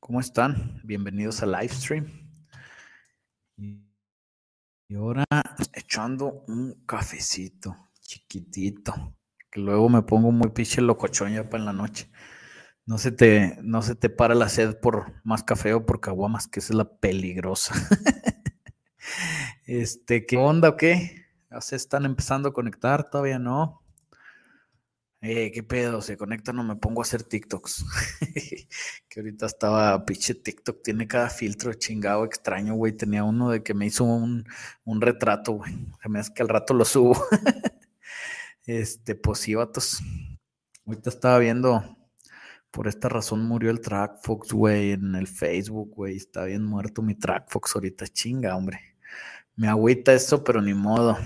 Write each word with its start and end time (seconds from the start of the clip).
¿Cómo 0.00 0.20
están? 0.20 0.80
Bienvenidos 0.84 1.42
al 1.42 1.52
live 1.52 1.68
stream. 1.68 2.06
Y 3.56 4.94
ahora 4.94 5.24
echando 5.74 6.44
un 6.46 6.84
cafecito 6.86 7.76
chiquitito, 8.00 9.16
que 9.50 9.60
luego 9.60 9.88
me 9.88 10.02
pongo 10.02 10.30
muy 10.30 10.50
pinche 10.50 10.80
locochón 10.80 11.34
ya 11.34 11.50
para 11.50 11.58
en 11.58 11.64
la 11.66 11.72
noche. 11.72 12.10
No 12.86 12.96
se 12.96 13.10
te, 13.10 13.58
no 13.62 13.82
se 13.82 13.96
te 13.96 14.08
para 14.08 14.34
la 14.34 14.48
sed 14.48 14.78
por 14.80 15.20
más 15.24 15.42
café 15.42 15.74
o 15.74 15.84
por 15.84 16.00
caguamas, 16.00 16.46
que 16.46 16.60
esa 16.60 16.72
es 16.72 16.76
la 16.76 16.98
peligrosa. 16.98 17.74
este, 19.66 20.26
¿qué 20.26 20.36
onda 20.36 20.70
o 20.70 20.76
qué? 20.76 21.26
¿Ya 21.50 21.60
se 21.60 21.76
están 21.76 22.06
empezando 22.06 22.50
a 22.50 22.52
conectar? 22.54 23.10
Todavía 23.10 23.40
no. 23.40 23.82
Eh, 25.20 25.50
¿Qué 25.52 25.64
pedo? 25.64 26.00
Se 26.00 26.16
conecta, 26.16 26.52
no 26.52 26.62
me 26.62 26.76
pongo 26.76 27.00
a 27.00 27.02
hacer 27.02 27.24
TikToks. 27.24 27.84
que 29.08 29.20
ahorita 29.20 29.46
estaba, 29.46 30.04
pinche 30.04 30.34
TikTok, 30.34 30.82
tiene 30.82 31.08
cada 31.08 31.28
filtro 31.28 31.74
chingado 31.74 32.24
extraño, 32.24 32.74
güey. 32.74 32.92
Tenía 32.92 33.24
uno 33.24 33.50
de 33.50 33.62
que 33.62 33.74
me 33.74 33.86
hizo 33.86 34.04
un, 34.04 34.46
un 34.84 35.00
retrato, 35.00 35.52
güey. 35.52 35.72
Se 36.02 36.08
me 36.08 36.20
hace 36.20 36.32
que 36.32 36.42
al 36.42 36.48
rato 36.48 36.72
lo 36.72 36.84
subo. 36.84 37.20
este, 38.66 39.16
pues. 39.16 39.48
Ahorita 40.86 41.10
estaba 41.10 41.38
viendo, 41.38 41.98
por 42.70 42.86
esta 42.86 43.08
razón 43.08 43.44
murió 43.44 43.70
el 43.70 43.80
TrackFox, 43.80 44.52
güey, 44.52 44.92
en 44.92 45.16
el 45.16 45.26
Facebook, 45.26 45.94
güey. 45.96 46.16
Está 46.16 46.44
bien 46.44 46.64
muerto 46.64 47.02
mi 47.02 47.14
TrackFox 47.16 47.74
ahorita, 47.74 48.06
chinga, 48.06 48.56
hombre. 48.56 48.80
Me 49.56 49.68
agüita 49.68 50.14
eso, 50.14 50.44
pero 50.44 50.62
ni 50.62 50.74
modo. 50.74 51.18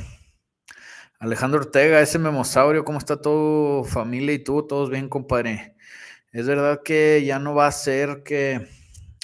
Alejandro 1.22 1.60
Ortega, 1.60 2.00
ese 2.00 2.18
memosaurio, 2.18 2.84
¿cómo 2.84 2.98
está 2.98 3.20
todo 3.20 3.84
familia 3.84 4.34
y 4.34 4.40
tú? 4.40 4.66
Todos 4.66 4.90
bien, 4.90 5.08
compadre. 5.08 5.76
Es 6.32 6.48
verdad 6.48 6.80
que 6.84 7.22
ya 7.24 7.38
no 7.38 7.54
va 7.54 7.68
a 7.68 7.70
ser 7.70 8.24
que 8.24 8.66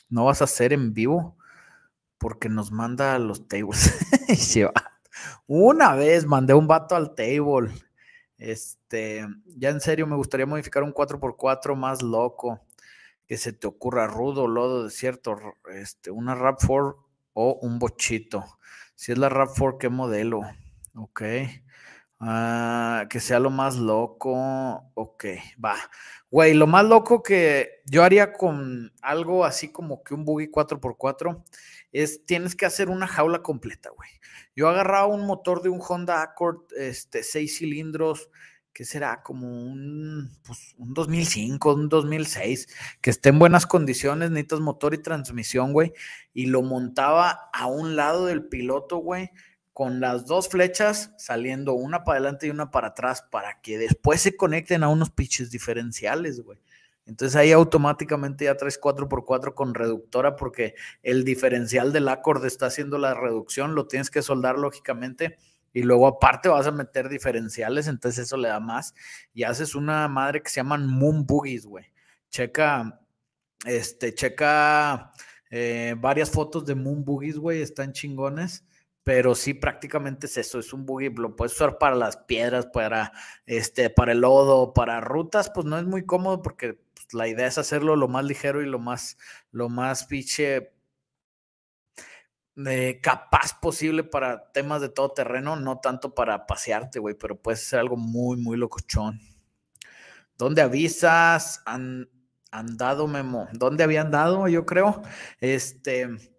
no 0.08 0.26
vas 0.26 0.40
a 0.40 0.44
hacer 0.44 0.72
en 0.72 0.94
vivo 0.94 1.36
porque 2.16 2.48
nos 2.48 2.70
manda 2.70 3.16
a 3.16 3.18
los 3.18 3.48
tables 3.48 3.96
y 4.28 4.36
se 4.36 4.66
va. 4.66 5.00
Una 5.48 5.96
vez 5.96 6.24
mandé 6.24 6.54
un 6.54 6.68
vato 6.68 6.94
al 6.94 7.16
table. 7.16 7.72
Este, 8.36 9.26
ya 9.56 9.70
en 9.70 9.80
serio, 9.80 10.06
me 10.06 10.14
gustaría 10.14 10.46
modificar 10.46 10.84
un 10.84 10.94
4x4 10.94 11.74
más 11.74 12.00
loco. 12.00 12.60
Que 13.26 13.36
se 13.36 13.52
te 13.52 13.66
ocurra 13.66 14.06
rudo, 14.06 14.46
lodo, 14.46 14.84
desierto, 14.84 15.36
este, 15.74 16.12
una 16.12 16.36
RAP4 16.36 16.94
o 17.32 17.58
un 17.60 17.80
bochito. 17.80 18.44
Si 18.94 19.10
es 19.10 19.18
la 19.18 19.28
RAP4, 19.28 19.78
¿qué 19.78 19.88
modelo? 19.88 20.42
Ok. 20.94 21.22
Ah, 22.20 23.06
que 23.08 23.20
sea 23.20 23.38
lo 23.38 23.50
más 23.50 23.76
loco. 23.76 24.90
Ok, 24.94 25.24
va. 25.64 25.76
Güey, 26.30 26.54
lo 26.54 26.66
más 26.66 26.84
loco 26.84 27.22
que 27.22 27.82
yo 27.86 28.02
haría 28.02 28.32
con 28.32 28.92
algo 29.02 29.44
así 29.44 29.70
como 29.70 30.02
que 30.02 30.14
un 30.14 30.24
buggy 30.24 30.48
4x4 30.50 31.42
es 31.92 32.26
tienes 32.26 32.54
que 32.56 32.66
hacer 32.66 32.90
una 32.90 33.06
jaula 33.06 33.42
completa, 33.42 33.90
güey. 33.90 34.10
Yo 34.54 34.68
agarraba 34.68 35.06
un 35.06 35.26
motor 35.26 35.62
de 35.62 35.68
un 35.68 35.80
Honda 35.80 36.22
Accord, 36.22 36.62
este, 36.76 37.22
6 37.22 37.58
cilindros, 37.58 38.28
que 38.72 38.84
será 38.84 39.22
como 39.22 39.48
un, 39.48 40.30
pues, 40.44 40.74
un 40.78 40.94
2005, 40.94 41.74
un 41.74 41.88
2006, 41.88 42.68
que 43.00 43.10
esté 43.10 43.30
en 43.30 43.38
buenas 43.38 43.66
condiciones, 43.66 44.30
necesitas 44.30 44.60
motor 44.60 44.94
y 44.94 44.98
transmisión, 44.98 45.72
güey, 45.72 45.92
y 46.32 46.46
lo 46.46 46.62
montaba 46.62 47.48
a 47.52 47.66
un 47.66 47.96
lado 47.96 48.26
del 48.26 48.46
piloto, 48.48 48.98
güey, 48.98 49.30
con 49.78 50.00
las 50.00 50.26
dos 50.26 50.48
flechas 50.48 51.12
saliendo 51.18 51.72
una 51.74 52.02
para 52.02 52.18
adelante 52.18 52.48
y 52.48 52.50
una 52.50 52.72
para 52.72 52.88
atrás 52.88 53.22
para 53.30 53.60
que 53.60 53.78
después 53.78 54.20
se 54.20 54.36
conecten 54.36 54.82
a 54.82 54.88
unos 54.88 55.10
pitches 55.10 55.52
diferenciales, 55.52 56.40
güey. 56.40 56.58
Entonces 57.06 57.36
ahí 57.36 57.52
automáticamente 57.52 58.46
ya 58.46 58.56
traes 58.56 58.80
4x4 58.80 59.54
con 59.54 59.74
reductora 59.74 60.34
porque 60.34 60.74
el 61.04 61.22
diferencial 61.22 61.92
del 61.92 62.08
acorde 62.08 62.48
está 62.48 62.66
haciendo 62.66 62.98
la 62.98 63.14
reducción, 63.14 63.76
lo 63.76 63.86
tienes 63.86 64.10
que 64.10 64.20
soldar 64.20 64.58
lógicamente 64.58 65.38
y 65.72 65.84
luego 65.84 66.08
aparte 66.08 66.48
vas 66.48 66.66
a 66.66 66.72
meter 66.72 67.08
diferenciales, 67.08 67.86
entonces 67.86 68.26
eso 68.26 68.36
le 68.36 68.48
da 68.48 68.58
más 68.58 68.96
y 69.32 69.44
haces 69.44 69.76
una 69.76 70.08
madre 70.08 70.42
que 70.42 70.50
se 70.50 70.56
llaman 70.56 70.88
Moon 70.88 71.24
Boogies, 71.24 71.66
güey. 71.66 71.84
Checa, 72.30 73.00
este, 73.64 74.12
checa 74.12 75.12
eh, 75.50 75.94
varias 75.96 76.32
fotos 76.32 76.66
de 76.66 76.74
Moon 76.74 77.04
Boogies, 77.04 77.38
güey, 77.38 77.62
están 77.62 77.92
chingones 77.92 78.64
pero 79.08 79.34
sí 79.34 79.54
prácticamente 79.54 80.26
es 80.26 80.36
eso, 80.36 80.58
es 80.58 80.74
un 80.74 80.84
buggy, 80.84 81.08
lo 81.08 81.34
puedes 81.34 81.54
usar 81.54 81.78
para 81.78 81.96
las 81.96 82.18
piedras, 82.18 82.66
para, 82.66 83.10
este, 83.46 83.88
para 83.88 84.12
el 84.12 84.20
lodo, 84.20 84.74
para 84.74 85.00
rutas, 85.00 85.48
pues 85.48 85.64
no 85.64 85.78
es 85.78 85.86
muy 85.86 86.04
cómodo 86.04 86.42
porque 86.42 86.74
pues, 86.74 87.14
la 87.14 87.26
idea 87.26 87.46
es 87.46 87.56
hacerlo 87.56 87.96
lo 87.96 88.06
más 88.08 88.26
ligero 88.26 88.60
y 88.60 88.66
lo 88.66 88.78
más, 88.78 89.16
lo 89.50 89.70
más 89.70 90.04
pinche 90.04 90.74
eh, 92.66 93.00
capaz 93.02 93.58
posible 93.58 94.04
para 94.04 94.52
temas 94.52 94.82
de 94.82 94.90
todo 94.90 95.10
terreno, 95.12 95.56
no 95.56 95.78
tanto 95.78 96.14
para 96.14 96.44
pasearte, 96.44 96.98
güey, 96.98 97.14
pero 97.14 97.40
puede 97.40 97.56
ser 97.56 97.78
algo 97.78 97.96
muy, 97.96 98.36
muy 98.36 98.58
locochón. 98.58 99.18
¿Dónde 100.36 100.60
avisas? 100.60 101.62
Han 101.64 102.10
andado, 102.50 103.06
Memo. 103.08 103.48
¿Dónde 103.54 103.84
había 103.84 104.02
andado? 104.02 104.48
Yo 104.48 104.66
creo. 104.66 105.00
Este 105.40 106.37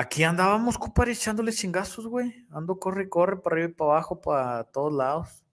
Aquí 0.00 0.22
andábamos, 0.22 0.78
compadre, 0.78 1.10
echándole 1.10 1.52
chingazos, 1.52 2.06
güey. 2.06 2.46
Ando 2.52 2.78
corre 2.78 3.02
y 3.02 3.08
corre 3.08 3.38
para 3.38 3.54
arriba 3.54 3.70
y 3.70 3.72
para 3.72 3.90
abajo, 3.90 4.20
para 4.20 4.62
todos 4.62 4.92
lados. 4.92 5.44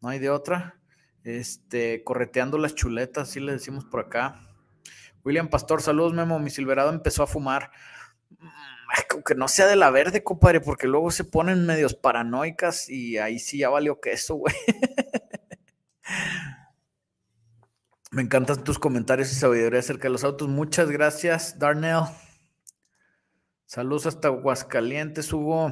No 0.00 0.08
hay 0.08 0.18
de 0.18 0.28
otra. 0.28 0.80
Este, 1.22 2.02
correteando 2.02 2.58
las 2.58 2.74
chuletas, 2.74 3.28
así 3.28 3.38
le 3.38 3.52
decimos 3.52 3.84
por 3.84 4.00
acá. 4.00 4.40
William 5.24 5.46
Pastor, 5.46 5.82
saludos, 5.82 6.14
Memo. 6.14 6.40
Mi 6.40 6.50
Silverado 6.50 6.90
empezó 6.90 7.22
a 7.22 7.28
fumar. 7.28 7.70
Como 9.08 9.22
que 9.22 9.36
no 9.36 9.46
sea 9.46 9.68
de 9.68 9.76
la 9.76 9.90
verde, 9.90 10.24
compadre, 10.24 10.60
porque 10.60 10.88
luego 10.88 11.12
se 11.12 11.22
ponen 11.22 11.64
medios 11.64 11.94
paranoicas 11.94 12.88
y 12.88 13.18
ahí 13.18 13.38
sí 13.38 13.58
ya 13.58 13.68
valió 13.68 14.00
queso, 14.00 14.34
güey. 14.34 14.54
Me 18.10 18.22
encantan 18.22 18.64
tus 18.64 18.80
comentarios 18.80 19.30
y 19.30 19.36
sabiduría 19.36 19.78
acerca 19.78 20.08
de 20.08 20.10
los 20.10 20.24
autos. 20.24 20.48
Muchas 20.48 20.90
gracias, 20.90 21.56
Darnell. 21.60 22.06
Saludos 23.76 24.06
hasta 24.06 24.28
Aguascalientes, 24.28 25.30
Hugo. 25.34 25.70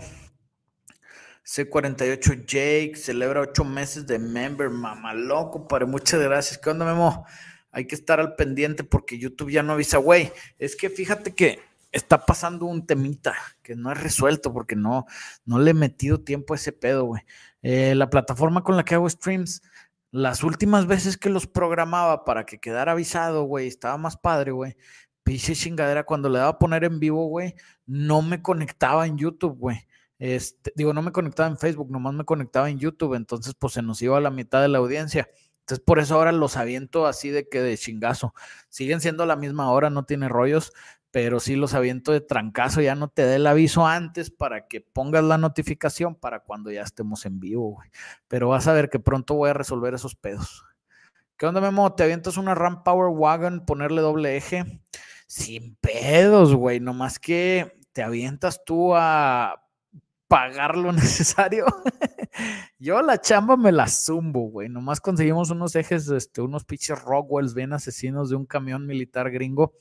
C48 1.42 2.44
Jake 2.44 2.97
celebra 2.97 3.41
ocho 3.41 3.65
meses 3.65 4.06
de 4.06 4.19
member, 4.19 4.69
mamá 4.69 5.15
loco, 5.15 5.66
para 5.66 5.87
muchas 5.87 6.20
gracias. 6.20 6.59
¿Qué 6.59 6.69
onda, 6.69 6.84
Memo? 6.84 7.25
Hay 7.70 7.87
que 7.87 7.94
estar 7.94 8.20
al 8.20 8.34
pendiente 8.34 8.84
porque 8.84 9.19
YouTube 9.19 9.50
ya 9.50 9.62
no 9.62 9.72
avisa, 9.72 9.97
güey. 9.97 10.31
Es 10.59 10.76
que 10.76 10.91
fíjate 10.91 11.34
que 11.34 11.60
está 11.92 12.26
pasando 12.26 12.66
un 12.66 12.87
temita 12.87 13.34
que 13.62 13.75
no 13.75 13.91
es 13.91 13.98
resuelto 13.98 14.53
porque 14.53 14.76
no, 14.76 15.06
no 15.47 15.59
le 15.59 15.71
he 15.71 15.75
metido 15.75 16.21
tiempo 16.21 16.53
a 16.53 16.56
ese 16.56 16.72
pedo, 16.72 17.04
güey. 17.04 17.22
Eh, 17.62 17.94
la 17.94 18.10
plataforma 18.10 18.62
con 18.62 18.76
la 18.76 18.84
que 18.84 18.97
hago 18.97 19.09
streams, 19.09 19.62
las 20.10 20.44
últimas 20.44 20.86
veces 20.86 21.16
que 21.16 21.31
los 21.31 21.47
programaba 21.47 22.26
para 22.26 22.44
que 22.44 22.60
quedara 22.60 22.92
avisado, 22.92 23.44
güey, 23.44 23.66
estaba 23.66 23.97
más 23.97 24.19
padre, 24.19 24.53
güey 24.53 24.76
pinche 25.25 25.55
chingadera, 25.55 26.05
cuando 26.05 26.29
le 26.29 26.39
daba 26.39 26.51
a 26.51 26.59
poner 26.59 26.85
en 26.85 27.01
vivo, 27.01 27.27
güey, 27.27 27.55
no 27.87 28.23
me 28.23 28.43
conectaba 28.43 29.07
en 29.07 29.19
YouTube, 29.19 29.59
güey. 29.59 29.79
Este, 30.19 30.73
digo, 30.77 30.93
no 30.93 31.03
me 31.03 31.12
conectaba 31.12 31.49
en 31.49 31.59
Facebook, 31.59 31.91
nomás 31.91 32.15
me 32.15 32.25
conectaba 32.25 32.71
en 32.71 32.79
YouTube, 32.79 33.15
entonces 33.15 33.55
pues 33.59 33.73
se 33.73 33.83
nos 33.83 34.01
iba 34.03 34.17
a 34.17 34.21
la 34.21 34.31
mitad 34.31 34.63
de 34.63 34.69
la 34.69 34.79
audiencia. 34.79 35.29
Entonces 35.61 35.84
por 35.84 35.99
eso 35.99 36.15
ahora 36.15 36.31
los 36.31 36.57
aviento 36.57 37.07
así 37.07 37.31
de 37.31 37.49
que 37.49 37.63
de 37.63 37.77
chingazo. 37.77 38.34
Siguen 38.69 39.01
siendo 39.01 39.27
la 39.27 39.34
misma 39.34 39.71
hora, 39.71 39.91
no 39.91 40.05
tiene 40.05 40.29
rollos, 40.29 40.73
pero 41.11 41.41
sí 41.41 41.57
los 41.57 41.75
aviento 41.75 42.13
de 42.13 42.21
trancazo, 42.21 42.81
ya 42.81 42.95
no 42.95 43.09
te 43.09 43.25
dé 43.25 43.37
el 43.37 43.47
aviso 43.47 43.87
antes 43.87 44.31
para 44.31 44.67
que 44.67 44.81
pongas 44.81 45.25
la 45.25 45.39
notificación 45.39 46.15
para 46.15 46.41
cuando 46.41 46.71
ya 46.71 46.83
estemos 46.83 47.25
en 47.25 47.41
vivo, 47.41 47.71
güey. 47.71 47.91
Pero 48.29 48.49
vas 48.49 48.67
a 48.67 48.73
ver 48.73 48.91
que 48.91 48.99
pronto 48.99 49.34
voy 49.34 49.51
a 49.51 49.55
resolver 49.55 49.95
esos 49.95 50.17
pedos. 50.17 50.65
¿Qué 51.37 51.47
onda, 51.47 51.61
Memo? 51.61 51.95
¿Te 51.95 52.05
avientas 52.05 52.37
una 52.37 52.55
Ram 52.55 52.84
Power 52.84 53.11
Wagon, 53.11 53.65
ponerle 53.65 54.01
doble 54.01 54.37
eje? 54.37 54.81
Sin 55.27 55.77
pedos, 55.77 56.54
güey. 56.54 56.81
Nomás 56.81 57.19
que 57.19 57.78
te 57.93 58.03
avientas 58.03 58.65
tú 58.65 58.95
a 58.95 59.65
pagar 60.28 60.77
lo 60.77 60.93
necesario. 60.93 61.66
Yo 62.78 63.01
la 63.03 63.21
chamba 63.21 63.57
me 63.57 63.72
la 63.72 63.87
zumbo, 63.87 64.51
güey. 64.51 64.69
Nomás 64.69 65.01
conseguimos 65.01 65.51
unos 65.51 65.77
ejes, 65.77 66.09
este, 66.09 66.41
unos 66.41 66.65
pinches 66.65 67.01
Rockwells 67.01 67.54
bien 67.54 67.72
asesinos 67.72 68.31
de 68.31 68.37
un 68.37 68.47
camión 68.47 68.87
militar 68.87 69.31
gringo. 69.31 69.72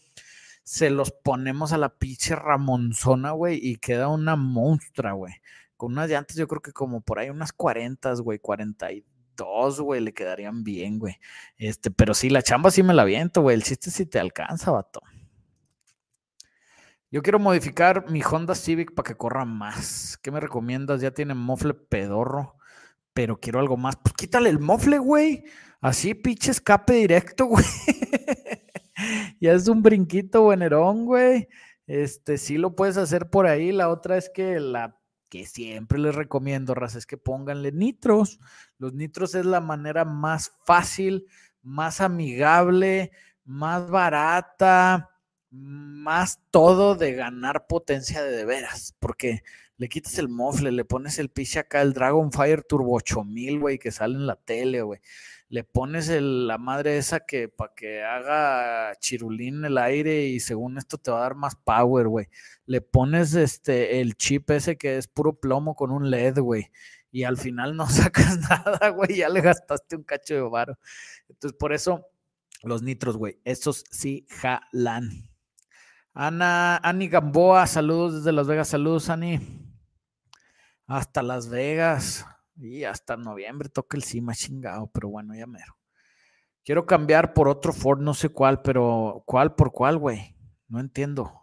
Se 0.64 0.90
los 0.90 1.12
ponemos 1.12 1.74
a 1.74 1.78
la 1.78 1.90
pinche 1.90 2.36
Ramonzona, 2.36 3.32
güey, 3.32 3.60
y 3.62 3.78
queda 3.78 4.08
una 4.08 4.36
monstrua, 4.36 5.12
güey. 5.14 5.34
Con 5.76 5.94
unas 5.94 6.10
llantas, 6.10 6.38
yo 6.38 6.48
creo 6.48 6.62
que 6.62 6.72
como 6.72 7.02
por 7.02 7.20
ahí 7.20 7.30
unas 7.30 7.52
40, 7.52 8.14
güey, 8.22 8.40
42, 8.40 9.82
güey, 9.82 10.00
le 10.02 10.14
quedarían 10.14 10.64
bien, 10.64 11.00
güey. 11.00 11.18
Este, 11.58 11.92
pero 11.92 12.14
sí, 12.14 12.30
la 12.30 12.44
chamba 12.44 12.72
sí 12.72 12.84
me 12.84 12.94
la 12.94 13.02
aviento, 13.02 13.42
güey. 13.42 13.56
El 13.56 13.64
chiste 13.64 13.92
sí 13.92 14.06
te 14.06 14.20
alcanza, 14.20 14.72
vato. 14.72 15.02
Yo 17.14 17.22
quiero 17.22 17.38
modificar 17.38 18.10
mi 18.10 18.24
Honda 18.24 18.56
Civic 18.56 18.96
para 18.96 19.08
que 19.08 19.16
corra 19.16 19.46
más. 19.46 20.18
¿Qué 20.24 20.32
me 20.32 20.40
recomiendas? 20.40 21.00
Ya 21.00 21.12
tiene 21.12 21.36
mofle 21.36 21.76
pedorro, 21.76 22.58
pero 23.14 23.40
quiero 23.40 23.60
algo 23.60 23.78
más. 23.78 23.96
Pues 23.98 24.16
quítale 24.16 24.50
el 24.50 24.58
mofle, 24.58 24.98
güey. 24.98 25.44
Así, 25.80 26.16
pinche 26.16 26.50
escape 26.50 26.94
directo, 26.94 27.46
güey. 27.50 27.64
ya 29.40 29.54
es 29.54 29.68
un 29.68 29.84
brinquito 29.84 30.42
buenerón, 30.42 31.06
güey. 31.06 31.50
Este, 31.86 32.40
sí 32.40 32.58
lo 32.58 32.76
puedes 32.76 32.98
hacer 32.98 33.30
por 33.30 33.46
ahí. 33.46 33.72
La 33.72 33.90
otra 33.90 34.18
es 34.18 34.32
que 34.34 34.60
la 34.60 35.00
que 35.30 35.46
siempre 35.46 36.00
les 36.00 36.16
recomiendo, 36.16 36.74
raza, 36.74 36.98
es 36.98 37.06
que 37.06 37.18
pónganle 37.18 37.72
nitros. 37.72 38.40
Los 38.80 38.96
nitros 38.96 39.36
es 39.36 39.46
la 39.46 39.62
manera 39.62 40.04
más 40.04 40.52
fácil, 40.66 41.28
más 41.62 42.02
amigable, 42.02 43.12
más 43.46 43.88
barata, 43.88 45.13
más 45.54 46.40
todo 46.50 46.96
de 46.96 47.14
ganar 47.14 47.68
potencia 47.68 48.24
de 48.24 48.32
de 48.32 48.46
veras, 48.46 48.96
porque 49.00 49.44
le 49.78 49.88
quitas 49.88 50.18
el 50.18 50.28
mofle, 50.30 50.72
le 50.72 50.86
pones 50.86 51.20
el 51.20 51.30
piche 51.30 51.60
acá, 51.60 51.82
el 51.82 51.94
Dragonfire 51.94 52.64
Turbo 52.64 52.96
8000, 52.96 53.60
güey, 53.60 53.78
que 53.78 53.92
sale 53.92 54.16
en 54.16 54.26
la 54.26 54.36
tele, 54.36 54.82
güey. 54.82 55.00
Le 55.50 55.64
pones 55.64 56.10
la 56.10 56.58
madre 56.58 56.98
esa 56.98 57.20
que 57.20 57.48
para 57.50 57.74
que 57.76 58.02
haga 58.04 58.96
chirulín 59.00 59.64
el 59.66 59.78
aire 59.78 60.26
y 60.26 60.40
según 60.40 60.80
esto 60.80 60.98
te 60.98 61.12
va 61.12 61.20
a 61.20 61.22
dar 61.22 61.36
más 61.36 61.56
power, 61.56 62.08
güey. 62.08 62.28
Le 62.66 62.82
pones 62.82 63.36
este 63.36 64.02
el 64.02 64.16
chip 64.16 64.50
ese 64.50 64.78
que 64.78 64.98
es 64.98 65.08
puro 65.08 65.40
plomo 65.40 65.76
con 65.76 65.92
un 65.92 66.10
LED, 66.10 66.40
güey. 66.40 66.72
Y 67.12 67.26
al 67.26 67.38
final 67.38 67.76
no 67.76 67.88
sacas 67.90 68.40
nada, 68.40 68.90
güey, 68.90 69.18
ya 69.18 69.30
le 69.30 69.42
gastaste 69.42 69.96
un 69.96 70.04
cacho 70.04 70.34
de 70.34 70.42
varo. 70.42 70.80
Entonces, 71.30 71.56
por 71.58 71.74
eso 71.74 72.08
los 72.64 72.82
nitros, 72.82 73.18
güey, 73.18 73.40
esos 73.44 73.84
sí 73.92 74.26
jalan. 74.30 75.33
Ana, 76.14 76.78
Ani 76.78 77.08
Gamboa, 77.08 77.66
saludos 77.66 78.14
desde 78.16 78.32
Las 78.32 78.46
Vegas, 78.46 78.68
saludos, 78.68 79.10
Ani. 79.10 79.40
Hasta 80.86 81.24
Las 81.24 81.50
Vegas. 81.50 82.26
Y 82.56 82.84
hasta 82.84 83.18
noviembre 83.18 83.68
toca 83.70 83.98
el 83.98 84.04
cima 84.04 84.36
chingado, 84.36 84.88
pero 84.94 85.10
bueno, 85.10 85.34
ya 85.36 85.48
mero. 85.48 85.76
Quiero 86.64 86.86
cambiar 86.86 87.34
por 87.34 87.48
otro 87.48 87.74
Ford, 87.74 88.00
no 88.00 88.14
sé 88.14 88.30
cuál, 88.30 88.62
pero 88.62 89.24
¿cuál 89.26 89.56
por 89.56 89.72
cuál, 89.72 89.98
güey? 89.98 90.38
No 90.68 90.80
entiendo. 90.80 91.34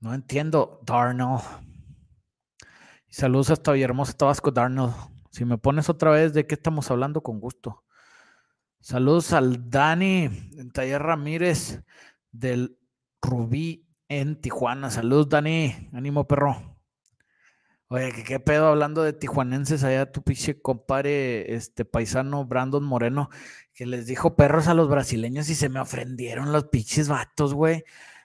No 0.00 0.12
entiendo, 0.12 0.80
Darnell. 0.84 1.38
saludos 3.08 3.50
hasta 3.50 3.72
Villahermosa, 3.72 4.12
Tabasco, 4.12 4.50
Darnell. 4.50 4.90
Si 5.30 5.46
me 5.46 5.56
pones 5.56 5.88
otra 5.88 6.10
vez 6.10 6.34
de 6.34 6.46
qué 6.46 6.54
estamos 6.54 6.90
hablando, 6.90 7.22
con 7.22 7.40
gusto. 7.40 7.84
Saludos 8.80 9.32
al 9.32 9.70
Dani 9.70 10.24
en 10.58 10.70
Taller 10.70 11.02
Ramírez 11.02 11.82
del 12.30 12.78
Rubí 13.26 13.86
en 14.08 14.40
Tijuana. 14.40 14.90
Saludos, 14.90 15.28
Dani. 15.28 15.90
Ánimo, 15.92 16.26
perro. 16.26 16.76
Oye, 17.88 18.12
¿qué, 18.12 18.24
qué 18.24 18.40
pedo 18.40 18.66
hablando 18.66 19.02
de 19.04 19.12
tijuanenses 19.12 19.84
allá, 19.84 20.10
tu 20.10 20.22
pinche 20.22 20.60
compadre, 20.60 21.54
este 21.54 21.84
paisano 21.84 22.44
Brandon 22.44 22.82
Moreno, 22.82 23.30
que 23.74 23.86
les 23.86 24.06
dijo 24.06 24.34
perros 24.34 24.66
a 24.66 24.74
los 24.74 24.88
brasileños 24.88 25.48
y 25.50 25.54
se 25.54 25.68
me 25.68 25.78
ofendieron 25.78 26.50
los 26.52 26.64
pinches 26.64 27.08
vatos, 27.08 27.54
güey. 27.54 27.84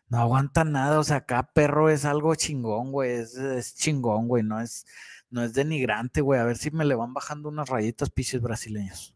No 0.09 0.19
aguanta 0.19 0.63
nada, 0.63 0.99
o 0.99 1.03
sea, 1.03 1.17
acá 1.17 1.51
perro 1.53 1.89
es 1.89 2.05
algo 2.05 2.33
chingón, 2.35 2.91
güey, 2.91 3.11
es, 3.11 3.75
chingón, 3.75 4.27
güey, 4.27 4.43
no 4.43 4.59
es, 4.59 4.85
no 5.29 5.43
es 5.43 5.53
denigrante, 5.53 6.21
güey. 6.21 6.39
A 6.39 6.43
ver 6.43 6.57
si 6.57 6.71
me 6.71 6.83
le 6.83 6.95
van 6.95 7.13
bajando 7.13 7.49
unas 7.49 7.69
rayitas 7.69 8.09
pinches 8.09 8.41
brasileños. 8.41 9.15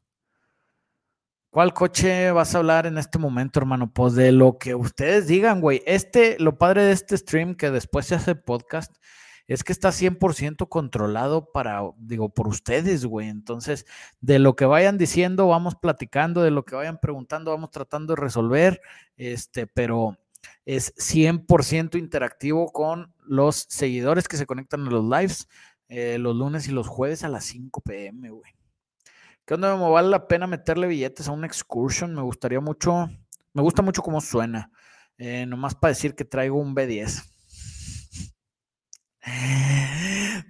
¿Cuál 1.56 1.74
coche 1.74 2.32
vas 2.32 2.54
a 2.54 2.58
hablar 2.58 2.86
en 2.86 2.98
este 2.98 3.18
momento, 3.18 3.62
hermano? 3.62 3.90
Pues 3.90 4.14
de 4.14 4.34
lo 4.34 4.58
que 4.58 4.76
ustedes 4.76 5.26
digan, 5.26 5.62
güey. 5.62 5.82
Este, 5.86 6.36
lo 6.38 6.58
padre 6.58 6.84
de 6.84 6.92
este 6.92 7.16
stream 7.16 7.56
que 7.56 7.72
después 7.72 8.08
se 8.08 8.16
hace 8.16 8.36
podcast 8.36 8.94
es 9.48 9.64
que 9.64 9.72
está 9.72 9.94
100% 9.94 10.68
controlado 10.68 11.54
para, 11.54 11.80
digo, 11.96 12.28
por 12.28 12.50
ustedes, 12.50 13.06
güey. 13.06 13.30
Entonces, 13.30 13.86
de 14.20 14.38
lo 14.38 14.58
que 14.58 14.66
vayan 14.66 14.98
diciendo, 14.98 15.48
vamos 15.48 15.76
platicando, 15.76 16.42
de 16.42 16.52
lo 16.52 16.66
que 16.66 16.76
vayan 16.76 17.00
preguntando, 17.00 17.52
vamos 17.52 17.72
tratando 17.72 18.16
de 18.16 18.22
resolver, 18.22 18.82
este, 19.16 19.66
pero 19.66 20.18
es 20.66 20.94
100% 20.98 21.98
interactivo 21.98 22.74
con 22.74 23.14
los 23.26 23.66
seguidores 23.70 24.28
que 24.28 24.36
se 24.36 24.46
conectan 24.46 24.86
a 24.88 24.92
los 24.92 25.06
lives 25.06 25.48
eh, 25.88 26.18
los 26.18 26.36
lunes 26.36 26.68
y 26.68 26.72
los 26.72 26.90
jueves 26.90 27.24
a 27.24 27.30
las 27.30 27.46
5 27.46 27.80
pm, 27.80 28.30
güey. 28.30 28.56
¿Qué 29.46 29.54
onda? 29.54 29.76
Me 29.78 29.90
vale 29.90 30.10
la 30.10 30.28
pena 30.28 30.48
meterle 30.48 30.88
billetes 30.88 31.28
a 31.28 31.32
una 31.32 31.46
excursion. 31.46 32.16
Me 32.16 32.24
gustaría 32.24 32.60
mucho, 32.60 33.08
me 33.54 33.62
gusta 33.62 33.84
mucho 33.84 34.02
cómo 34.02 34.20
suena. 34.20 34.72
Eh, 35.18 35.46
nomás 35.46 35.76
para 35.76 35.90
decir 35.90 36.16
que 36.16 36.26
traigo 36.26 36.60
un 36.60 36.76
B10. 36.76 37.24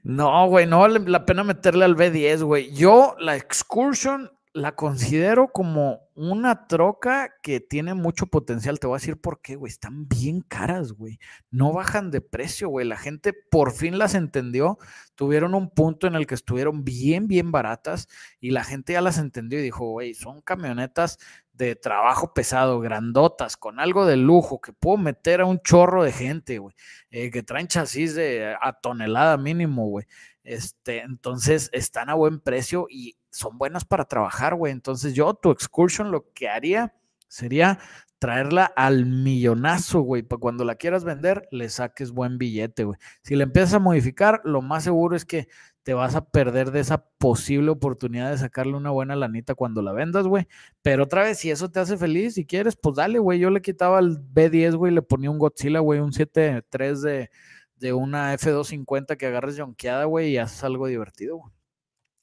No, 0.03 0.47
güey, 0.47 0.67
no 0.67 0.81
vale 0.81 0.99
la 0.99 1.25
pena 1.25 1.43
meterle 1.43 1.83
al 1.83 1.95
B10, 1.95 2.43
güey. 2.43 2.71
Yo 2.75 3.15
la 3.17 3.35
excursion 3.35 4.29
la 4.55 4.73
considero 4.73 5.49
como 5.51 6.07
una 6.15 6.67
troca 6.67 7.29
que 7.43 7.59
tiene 7.59 7.93
mucho 7.93 8.27
potencial. 8.27 8.79
Te 8.79 8.87
voy 8.87 8.95
a 8.95 8.99
decir 9.01 9.19
por 9.19 9.41
qué, 9.41 9.57
güey. 9.57 9.69
Están 9.69 10.07
bien 10.07 10.39
caras, 10.39 10.93
güey. 10.93 11.19
No 11.51 11.73
bajan 11.73 12.09
de 12.09 12.21
precio, 12.21 12.69
güey. 12.69 12.87
La 12.87 12.95
gente 12.95 13.33
por 13.33 13.73
fin 13.73 13.97
las 13.97 14.15
entendió. 14.15 14.77
Tuvieron 15.15 15.55
un 15.55 15.69
punto 15.71 16.07
en 16.07 16.15
el 16.15 16.25
que 16.25 16.35
estuvieron 16.35 16.85
bien, 16.85 17.27
bien 17.27 17.51
baratas 17.51 18.07
y 18.39 18.51
la 18.51 18.63
gente 18.63 18.93
ya 18.93 19.01
las 19.01 19.17
entendió 19.17 19.59
y 19.59 19.63
dijo, 19.63 19.89
güey, 19.91 20.13
son 20.13 20.39
camionetas 20.39 21.17
de 21.51 21.75
trabajo 21.75 22.33
pesado, 22.33 22.79
grandotas, 22.79 23.57
con 23.57 23.81
algo 23.81 24.05
de 24.05 24.15
lujo, 24.15 24.61
que 24.61 24.71
puedo 24.71 24.97
meter 24.97 25.41
a 25.41 25.45
un 25.45 25.59
chorro 25.59 26.03
de 26.03 26.13
gente, 26.13 26.59
güey, 26.59 26.75
eh, 27.09 27.29
que 27.29 27.43
traen 27.43 27.67
chasis 27.67 28.15
de 28.15 28.55
a 28.61 28.71
tonelada 28.71 29.35
mínimo, 29.35 29.87
güey. 29.87 30.05
Este, 30.45 31.01
entonces 31.01 31.69
están 31.73 32.09
a 32.09 32.13
buen 32.13 32.39
precio 32.39 32.87
y 32.89 33.17
son 33.35 33.57
buenas 33.57 33.85
para 33.85 34.05
trabajar, 34.05 34.55
güey. 34.55 34.71
Entonces 34.71 35.13
yo, 35.13 35.33
tu 35.33 35.51
excursion, 35.51 36.11
lo 36.11 36.31
que 36.33 36.47
haría 36.47 36.95
sería 37.27 37.79
traerla 38.17 38.65
al 38.65 39.05
millonazo, 39.05 40.01
güey, 40.01 40.23
para 40.23 40.39
cuando 40.39 40.63
la 40.63 40.75
quieras 40.75 41.03
vender, 41.03 41.47
le 41.51 41.69
saques 41.69 42.11
buen 42.11 42.37
billete, 42.37 42.85
güey. 42.85 42.97
Si 43.23 43.35
le 43.35 43.43
empiezas 43.43 43.73
a 43.75 43.79
modificar, 43.79 44.41
lo 44.45 44.61
más 44.61 44.85
seguro 44.85 45.15
es 45.15 45.25
que 45.25 45.47
te 45.83 45.93
vas 45.93 46.15
a 46.15 46.25
perder 46.25 46.71
de 46.71 46.79
esa 46.79 47.05
posible 47.19 47.69
oportunidad 47.69 48.31
de 48.31 48.37
sacarle 48.37 48.73
una 48.75 48.89
buena 48.89 49.15
lanita 49.15 49.53
cuando 49.53 49.81
la 49.81 49.91
vendas, 49.91 50.25
güey. 50.27 50.47
Pero 50.81 51.03
otra 51.03 51.23
vez, 51.23 51.37
si 51.39 51.51
eso 51.51 51.69
te 51.69 51.79
hace 51.79 51.97
feliz, 51.97 52.35
si 52.35 52.45
quieres, 52.45 52.75
pues 52.77 52.95
dale, 52.95 53.19
güey. 53.19 53.39
Yo 53.39 53.49
le 53.49 53.61
quitaba 53.61 53.99
el 53.99 54.17
B10, 54.17 54.75
güey, 54.75 54.93
le 54.93 55.01
ponía 55.01 55.29
un 55.29 55.37
Godzilla, 55.37 55.79
güey, 55.79 55.99
un 55.99 56.11
7.3 56.13 57.01
de, 57.01 57.29
de 57.75 57.93
una 57.93 58.33
F250 58.33 59.17
que 59.17 59.27
agarres 59.27 59.57
yonqueada, 59.57 60.05
güey, 60.05 60.31
y 60.31 60.37
haces 60.37 60.63
algo 60.63 60.87
divertido, 60.87 61.37
güey. 61.37 61.53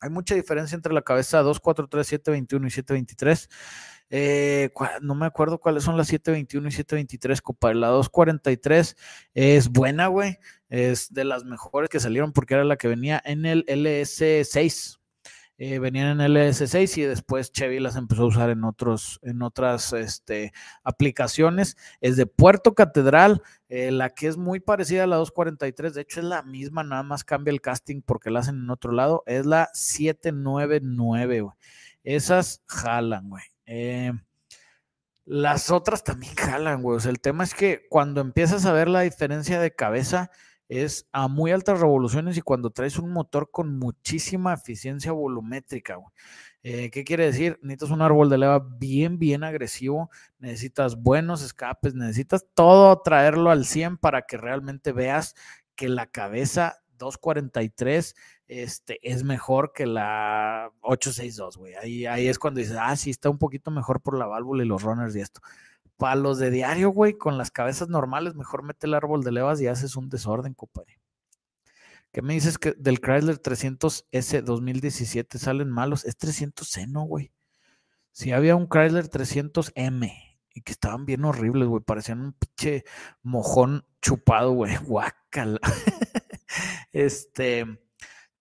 Hay 0.02 0.10
mucha 0.10 0.34
diferencia 0.34 0.75
entre 0.75 0.93
la 0.93 1.02
cabeza 1.02 1.38
243, 1.43 2.06
721 2.06 2.66
y 2.66 2.70
723. 2.70 3.49
Eh, 4.10 4.70
no 5.00 5.14
me 5.14 5.26
acuerdo 5.26 5.58
cuáles 5.58 5.84
son 5.84 5.96
las 5.96 6.08
721 6.08 6.69
y 6.69 6.72
723, 6.72 7.40
compadre. 7.40 7.76
La 7.76 7.87
243 7.87 8.96
es 9.32 9.69
buena, 9.69 10.08
güey. 10.08 10.38
Es 10.69 11.15
de 11.15 11.24
las 11.24 11.44
mejores 11.44 11.88
que 11.88 12.00
salieron 12.00 12.32
porque 12.32 12.55
era 12.55 12.65
la 12.65 12.77
que 12.77 12.88
venía 12.88 13.22
en 13.24 13.46
el 13.46 13.65
LS6. 13.67 14.98
Eh, 15.64 15.78
venían 15.78 16.20
en 16.20 16.32
LS6 16.32 16.98
y 16.98 17.02
después 17.02 17.52
Chevy 17.52 17.78
las 17.78 17.94
empezó 17.94 18.24
a 18.24 18.26
usar 18.26 18.50
en, 18.50 18.64
otros, 18.64 19.20
en 19.22 19.42
otras 19.42 19.92
este, 19.92 20.52
aplicaciones. 20.82 21.76
Es 22.00 22.16
de 22.16 22.26
Puerto 22.26 22.74
Catedral, 22.74 23.42
eh, 23.69 23.92
la 23.92 24.10
que 24.10 24.26
es 24.26 24.36
muy 24.36 24.58
parecida 24.58 25.04
a 25.04 25.06
la 25.06 25.19
243, 25.19 25.94
de 25.94 26.00
hecho 26.00 26.19
es 26.19 26.26
la 26.26 26.42
misma, 26.42 26.82
nada 26.82 27.04
más 27.04 27.22
cambia 27.22 27.52
el 27.52 27.60
casting 27.60 28.02
porque 28.02 28.32
la 28.32 28.40
hacen 28.40 28.56
en 28.56 28.70
otro 28.70 28.90
lado, 28.90 29.22
es 29.24 29.46
la 29.46 29.70
799, 29.72 31.42
güey. 31.42 31.54
Esas 32.02 32.64
jalan, 32.66 33.28
güey. 33.28 33.44
Eh, 33.66 34.12
las 35.26 35.70
otras 35.70 36.02
también 36.02 36.34
jalan, 36.34 36.82
güey. 36.82 36.96
O 36.96 37.00
sea, 37.00 37.12
el 37.12 37.20
tema 37.20 37.44
es 37.44 37.54
que 37.54 37.86
cuando 37.88 38.20
empiezas 38.20 38.66
a 38.66 38.72
ver 38.72 38.88
la 38.88 39.02
diferencia 39.02 39.60
de 39.60 39.72
cabeza, 39.72 40.32
es 40.81 41.06
a 41.12 41.29
muy 41.29 41.50
altas 41.50 41.81
revoluciones 41.81 42.38
y 42.38 42.41
cuando 42.41 42.70
traes 42.70 42.98
un 42.98 43.10
motor 43.10 43.50
con 43.50 43.79
muchísima 43.79 44.55
eficiencia 44.55 45.12
volumétrica. 45.12 45.98
Eh, 46.62 46.91
¿Qué 46.91 47.05
quiere 47.05 47.26
decir? 47.26 47.58
Necesitas 47.60 47.91
un 47.91 48.00
árbol 48.00 48.31
de 48.31 48.38
leva 48.38 48.58
bien, 48.58 49.19
bien 49.19 49.44
agresivo, 49.44 50.10
necesitas 50.38 50.96
buenos 50.96 51.43
escapes, 51.43 51.94
necesitas 51.94 52.46
todo 52.55 53.02
traerlo 53.02 53.50
al 53.50 53.67
100 53.67 53.98
para 53.98 54.22
que 54.22 54.38
realmente 54.38 54.93
veas 54.93 55.34
que 55.74 55.91
la 55.91 56.06
cabeza 56.06 56.81
243 56.96 58.14
este, 58.46 58.98
es 59.02 59.24
mejor 59.24 59.74
que 59.74 59.84
la 59.84 60.72
862, 60.81 61.58
güey. 61.58 61.74
Ahí, 61.74 62.06
ahí 62.06 62.29
es 62.29 62.38
cuando 62.38 62.60
dices, 62.60 62.79
ah, 62.81 62.96
sí, 62.96 63.10
está 63.10 63.29
un 63.29 63.38
poquito 63.38 63.70
mejor 63.70 64.00
por 64.00 64.17
la 64.17 64.24
válvula 64.24 64.64
y 64.64 64.67
los 64.67 64.82
runners 64.82 65.14
y 65.17 65.20
esto 65.20 65.43
para 66.03 66.17
los 66.17 66.39
de 66.39 66.51
diario, 66.51 66.91
güey, 66.91 67.13
con 67.13 67.39
las 67.39 67.53
cabezas 67.53 67.89
normales, 67.89 68.35
mejor 68.35 68.65
mete 68.65 68.89
el 68.89 68.94
árbol 68.94 69.23
de 69.23 69.31
levas 69.31 69.61
y 69.61 69.69
haces 69.69 69.94
un 69.94 70.09
desorden, 70.09 70.53
compadre. 70.53 70.99
¿Qué 72.11 72.23
me 72.23 72.35
dices 72.35 72.59
que 72.59 72.73
del 72.73 73.01
Chrysler 73.01 73.41
300S 73.41 74.43
2017 74.43 75.39
salen 75.39 75.71
malos? 75.71 76.05
Es 76.05 76.19
300C, 76.19 76.89
¿no, 76.89 77.05
güey? 77.05 77.31
Si 78.11 78.32
había 78.32 78.56
un 78.56 78.67
Chrysler 78.67 79.09
300M 79.09 80.13
y 80.53 80.63
que 80.63 80.73
estaban 80.73 81.06
bien 81.06 81.25
horribles, 81.25 81.69
güey, 81.69 81.85
parecían 81.85 82.21
un 82.21 82.32
pinche 82.32 82.82
mojón 83.23 83.87
chupado, 84.01 84.51
güey, 84.55 84.77
guácala. 84.85 85.61
este 86.91 87.65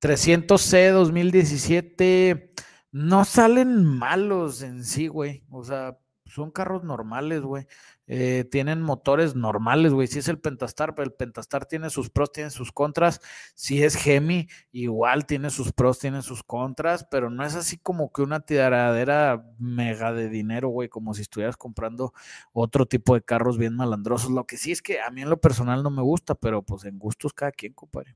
300C 0.01 0.94
2017 0.94 2.56
no 2.91 3.24
salen 3.24 3.86
malos 3.86 4.63
en 4.63 4.84
sí, 4.84 5.08
güey. 5.08 5.46
O 5.51 5.63
sea, 5.63 6.00
son 6.31 6.51
carros 6.51 6.83
normales, 6.83 7.41
güey. 7.41 7.67
Eh, 8.07 8.45
tienen 8.50 8.81
motores 8.81 9.35
normales, 9.35 9.93
güey. 9.93 10.07
Si 10.07 10.19
es 10.19 10.27
el 10.27 10.39
Pentastar, 10.39 10.95
pero 10.95 11.05
el 11.05 11.13
Pentastar 11.13 11.65
tiene 11.65 11.89
sus 11.89 12.09
pros, 12.09 12.31
tiene 12.31 12.50
sus 12.50 12.71
contras. 12.71 13.21
Si 13.55 13.83
es 13.83 13.95
Gemi, 13.95 14.47
igual 14.71 15.25
tiene 15.25 15.50
sus 15.50 15.71
pros, 15.71 16.00
tiene 16.00 16.21
sus 16.21 16.43
contras, 16.43 17.05
pero 17.09 17.29
no 17.29 17.45
es 17.45 17.55
así 17.55 17.77
como 17.77 18.11
que 18.11 18.21
una 18.21 18.41
tiradera 18.41 19.45
mega 19.59 20.13
de 20.13 20.29
dinero, 20.29 20.69
güey, 20.69 20.89
como 20.89 21.13
si 21.13 21.21
estuvieras 21.21 21.57
comprando 21.57 22.13
otro 22.53 22.85
tipo 22.85 23.13
de 23.13 23.21
carros 23.21 23.57
bien 23.57 23.75
malandrosos. 23.75 24.31
Lo 24.31 24.45
que 24.45 24.57
sí 24.57 24.71
es 24.71 24.81
que 24.81 25.01
a 25.01 25.09
mí 25.11 25.21
en 25.21 25.29
lo 25.29 25.39
personal 25.39 25.83
no 25.83 25.89
me 25.89 26.01
gusta, 26.01 26.35
pero 26.35 26.63
pues 26.63 26.85
en 26.85 27.00
gustos 27.00 27.33
cada 27.33 27.51
quien, 27.51 27.73
compadre. 27.73 28.15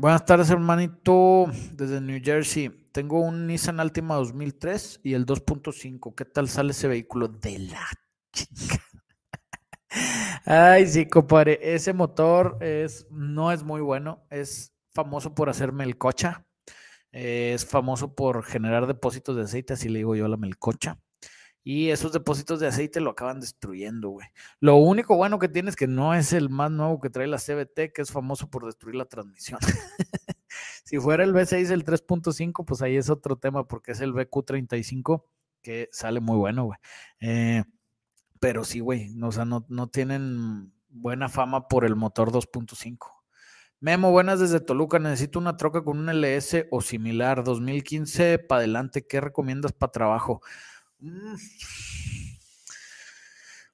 Buenas 0.00 0.24
tardes, 0.24 0.48
hermanito, 0.48 1.46
desde 1.72 2.00
New 2.00 2.20
Jersey. 2.22 2.68
Tengo 2.92 3.20
un 3.20 3.48
Nissan 3.48 3.80
Altima 3.80 4.14
2003 4.14 5.00
y 5.02 5.14
el 5.14 5.26
2.5. 5.26 6.14
¿Qué 6.14 6.24
tal 6.24 6.48
sale 6.48 6.70
ese 6.70 6.86
vehículo? 6.86 7.26
De 7.26 7.58
la 7.58 7.84
chica. 8.32 8.80
Ay, 10.44 10.86
sí, 10.86 11.06
compadre. 11.06 11.58
Ese 11.60 11.92
motor 11.94 12.58
es, 12.60 13.08
no 13.10 13.50
es 13.50 13.64
muy 13.64 13.80
bueno. 13.80 14.24
Es 14.30 14.72
famoso 14.92 15.34
por 15.34 15.48
hacer 15.50 15.72
melcocha. 15.72 16.46
es 17.10 17.66
famoso 17.66 18.14
por 18.14 18.44
generar 18.44 18.86
depósitos 18.86 19.34
de 19.34 19.42
aceite, 19.42 19.72
así 19.72 19.88
le 19.88 19.98
digo 19.98 20.14
yo 20.14 20.26
a 20.26 20.28
la 20.28 20.36
melcocha. 20.36 21.00
Y 21.70 21.90
esos 21.90 22.12
depósitos 22.12 22.60
de 22.60 22.66
aceite 22.66 22.98
lo 22.98 23.10
acaban 23.10 23.40
destruyendo, 23.40 24.08
güey. 24.08 24.26
Lo 24.58 24.76
único 24.76 25.18
bueno 25.18 25.38
que 25.38 25.50
tiene 25.50 25.68
es 25.68 25.76
que 25.76 25.86
no 25.86 26.14
es 26.14 26.32
el 26.32 26.48
más 26.48 26.70
nuevo 26.70 26.98
que 26.98 27.10
trae 27.10 27.26
la 27.26 27.36
CBT, 27.36 27.92
que 27.92 28.00
es 28.00 28.10
famoso 28.10 28.48
por 28.48 28.64
destruir 28.64 28.96
la 28.96 29.04
transmisión. 29.04 29.60
si 30.84 30.98
fuera 30.98 31.24
el 31.24 31.34
V6, 31.34 31.70
el 31.70 31.84
3.5, 31.84 32.64
pues 32.64 32.80
ahí 32.80 32.96
es 32.96 33.10
otro 33.10 33.36
tema, 33.36 33.68
porque 33.68 33.92
es 33.92 34.00
el 34.00 34.14
BQ35 34.14 35.24
que 35.60 35.90
sale 35.92 36.20
muy 36.20 36.38
bueno, 36.38 36.64
güey. 36.64 36.78
Eh, 37.20 37.64
pero 38.40 38.64
sí, 38.64 38.80
güey, 38.80 39.14
o 39.22 39.30
sea, 39.30 39.44
no, 39.44 39.66
no 39.68 39.88
tienen 39.88 40.72
buena 40.88 41.28
fama 41.28 41.68
por 41.68 41.84
el 41.84 41.96
motor 41.96 42.32
2.5. 42.32 42.96
Memo, 43.78 44.10
buenas 44.10 44.40
desde 44.40 44.60
Toluca. 44.60 44.98
Necesito 44.98 45.38
una 45.38 45.58
troca 45.58 45.84
con 45.84 45.98
un 45.98 46.08
LS 46.08 46.66
o 46.70 46.80
similar. 46.80 47.44
2015 47.44 48.38
para 48.38 48.60
adelante. 48.60 49.06
¿Qué 49.06 49.20
recomiendas 49.20 49.72
para 49.72 49.92
trabajo? 49.92 50.40
Mm. 51.00 51.34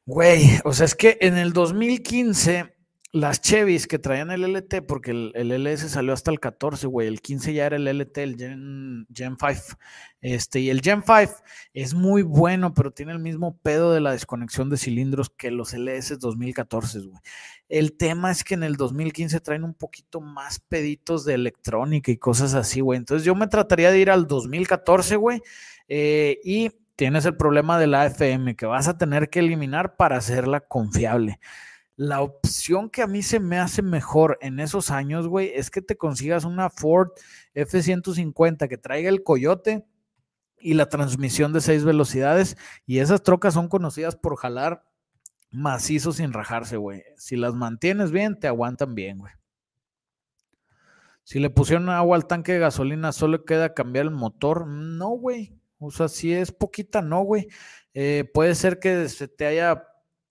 Güey, 0.07 0.61
o 0.65 0.73
sea, 0.75 0.85
es 0.85 0.95
que 0.95 1.17
en 1.21 1.39
el 1.39 1.53
2015 1.55 2.75
las 3.15 3.41
Chevys 3.41 3.87
que 3.87 4.01
traían 4.01 4.33
el 4.33 4.43
LT, 4.43 4.83
porque 4.89 5.13
el, 5.13 5.33
LS 5.35 5.89
salió 5.89 6.13
hasta 6.13 6.33
el 6.33 6.41
14, 6.41 6.89
güey, 6.89 7.07
el 7.07 7.23
15 7.23 7.55
ya 7.55 7.67
era 7.67 7.77
el 7.77 7.87
LT, 7.87 8.19
el 8.19 8.37
Gen, 8.37 9.07
Gen 9.15 9.37
5. 9.39 9.79
Este, 10.21 10.59
y 10.59 10.69
el 10.69 10.81
Gen 10.81 11.05
5 11.07 11.33
es 11.75 11.95
muy 11.95 12.23
bueno, 12.23 12.75
pero 12.75 12.91
tiene 12.91 13.13
el 13.13 13.21
mismo 13.21 13.57
pedo 13.59 13.93
de 13.93 14.01
la 14.01 14.11
desconexión 14.11 14.69
de 14.69 14.79
cilindros 14.79 15.31
que 15.31 15.53
los 15.53 15.75
LS 15.75 16.19
2014, 16.19 16.99
güey. 17.03 17.21
El 17.69 17.97
tema 17.97 18.33
es 18.33 18.43
que 18.43 18.55
en 18.55 18.65
el 18.65 18.75
2015 18.75 19.39
traen 19.39 19.63
un 19.63 19.75
poquito 19.75 20.21
más 20.21 20.59
peditos 20.59 21.25
de 21.25 21.35
electrónica 21.35 22.11
y 22.11 22.19
cosas 22.19 22.55
así, 22.55 22.81
güey. 22.81 22.99
Entonces 22.99 23.25
yo 23.25 23.37
me 23.37 23.47
trataría 23.47 23.93
de 23.93 24.01
ir 24.01 24.11
al 24.11 24.27
2014, 24.27 25.15
güey, 25.15 25.41
eh, 25.87 26.41
y 26.43 26.73
tienes 26.97 27.25
el 27.25 27.37
problema 27.37 27.79
de 27.79 27.87
la 27.87 28.03
AFM 28.03 28.57
que 28.57 28.67
vas 28.67 28.89
a 28.89 28.99
tener 28.99 29.31
que 29.31 29.41
eliminar 29.41 29.97
para 29.97 30.17
hacerla 30.17 30.61
confiable. 30.61 31.41
La 31.97 32.23
opción 32.23 32.91
que 32.91 33.03
a 33.03 33.07
mí 33.07 33.23
se 33.23 33.39
me 33.39 33.59
hace 33.59 33.83
mejor 33.83 34.39
en 34.41 34.59
esos 34.59 34.91
años, 34.91 35.29
güey, 35.29 35.53
es 35.55 35.71
que 35.71 35.81
te 35.81 35.97
consigas 35.97 36.45
una 36.45 36.71
Ford 36.71 37.11
F-150 37.55 38.69
que 38.69 38.79
traiga 38.79 39.09
el 39.09 39.23
coyote 39.23 39.85
y 40.59 40.75
la 40.75 40.89
transmisión 40.89 41.53
de 41.53 41.61
seis 41.61 41.85
velocidades. 41.85 42.57
Y 42.85 42.99
esas 42.99 43.23
trocas 43.23 43.55
son 43.55 43.69
conocidas 43.69 44.17
por 44.17 44.37
jalar 44.37 44.85
macizo 45.51 46.13
sin 46.13 46.33
rajarse, 46.33 46.77
güey. 46.77 47.05
Si 47.17 47.37
las 47.37 47.55
mantienes 47.55 48.11
bien, 48.11 48.39
te 48.41 48.49
aguantan 48.49 48.95
bien, 48.95 49.19
güey. 49.19 49.33
Si 51.23 51.39
le 51.39 51.49
pusieron 51.49 51.89
agua 51.89 52.17
al 52.17 52.27
tanque 52.27 52.53
de 52.53 52.59
gasolina, 52.59 53.13
solo 53.13 53.45
queda 53.45 53.73
cambiar 53.73 54.07
el 54.07 54.11
motor. 54.11 54.67
No, 54.67 55.11
güey. 55.11 55.55
O 55.87 55.91
sea, 55.91 56.09
si 56.09 56.33
es 56.33 56.53
poquita, 56.53 57.03
no, 57.03 57.23
güey. 57.23 57.49
Eh, 57.95 58.29
puede 58.35 58.55
ser 58.55 58.81
que 58.81 59.09
se 59.09 59.29
te 59.29 59.47
haya 59.47 59.85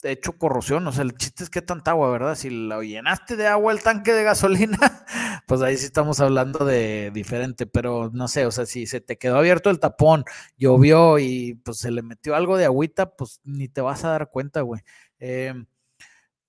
hecho 0.03 0.37
corrosión. 0.37 0.85
O 0.87 0.91
sea, 0.91 1.03
el 1.03 1.15
chiste 1.17 1.43
es 1.43 1.49
que 1.49 1.61
tanta 1.61 1.91
agua, 1.91 2.11
¿verdad? 2.11 2.35
Si 2.35 2.49
lo 2.49 2.83
llenaste 2.83 3.35
de 3.35 3.47
agua 3.47 3.71
el 3.71 3.81
tanque 3.81 4.13
de 4.13 4.23
gasolina, 4.23 4.77
pues 5.47 5.61
ahí 5.61 5.77
sí 5.77 5.85
estamos 5.85 6.19
hablando 6.19 6.65
de 6.65 7.11
diferente. 7.13 7.65
Pero 7.65 8.09
no 8.13 8.27
sé, 8.27 8.45
o 8.45 8.51
sea, 8.51 8.65
si 8.65 8.85
se 8.85 9.01
te 9.01 9.17
quedó 9.17 9.37
abierto 9.37 9.69
el 9.69 9.79
tapón, 9.79 10.25
llovió 10.57 11.19
y 11.19 11.55
pues 11.63 11.77
se 11.77 11.91
le 11.91 12.01
metió 12.01 12.35
algo 12.35 12.57
de 12.57 12.65
agüita, 12.65 13.15
pues 13.15 13.39
ni 13.43 13.67
te 13.69 13.81
vas 13.81 14.03
a 14.03 14.09
dar 14.09 14.29
cuenta, 14.29 14.61
güey. 14.61 14.81
Eh, 15.19 15.53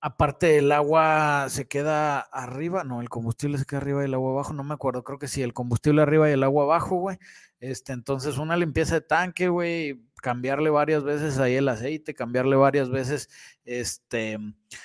aparte 0.05 0.59
el 0.59 0.71
agua 0.71 1.47
se 1.49 1.67
queda 1.67 2.21
arriba, 2.21 2.85
no, 2.85 3.01
el 3.01 3.09
combustible 3.09 3.57
se 3.57 3.65
queda 3.65 3.79
arriba 3.81 4.03
y 4.03 4.05
el 4.05 4.13
agua 4.13 4.33
abajo, 4.33 4.53
no 4.53 4.63
me 4.63 4.75
acuerdo, 4.75 5.03
creo 5.03 5.19
que 5.19 5.29
sí, 5.29 5.43
el 5.43 5.55
combustible 5.55 6.03
arriba 6.03 6.29
y 6.29 6.35
el 6.35 6.43
agua 6.43 6.65
abajo, 6.65 6.97
güey. 6.97 7.17
Este, 7.59 7.95
entonces 7.95 8.37
una 8.37 8.55
limpieza 8.59 8.97
de 8.97 9.01
tanque, 9.01 9.49
güey, 9.49 10.03
cambiarle 10.21 10.69
varias 10.69 11.05
veces 11.05 11.39
ahí 11.39 11.55
el 11.55 11.71
aceite, 11.71 12.13
cambiarle 12.13 12.55
varias 12.55 12.91
veces, 12.91 13.31
este, 13.65 14.39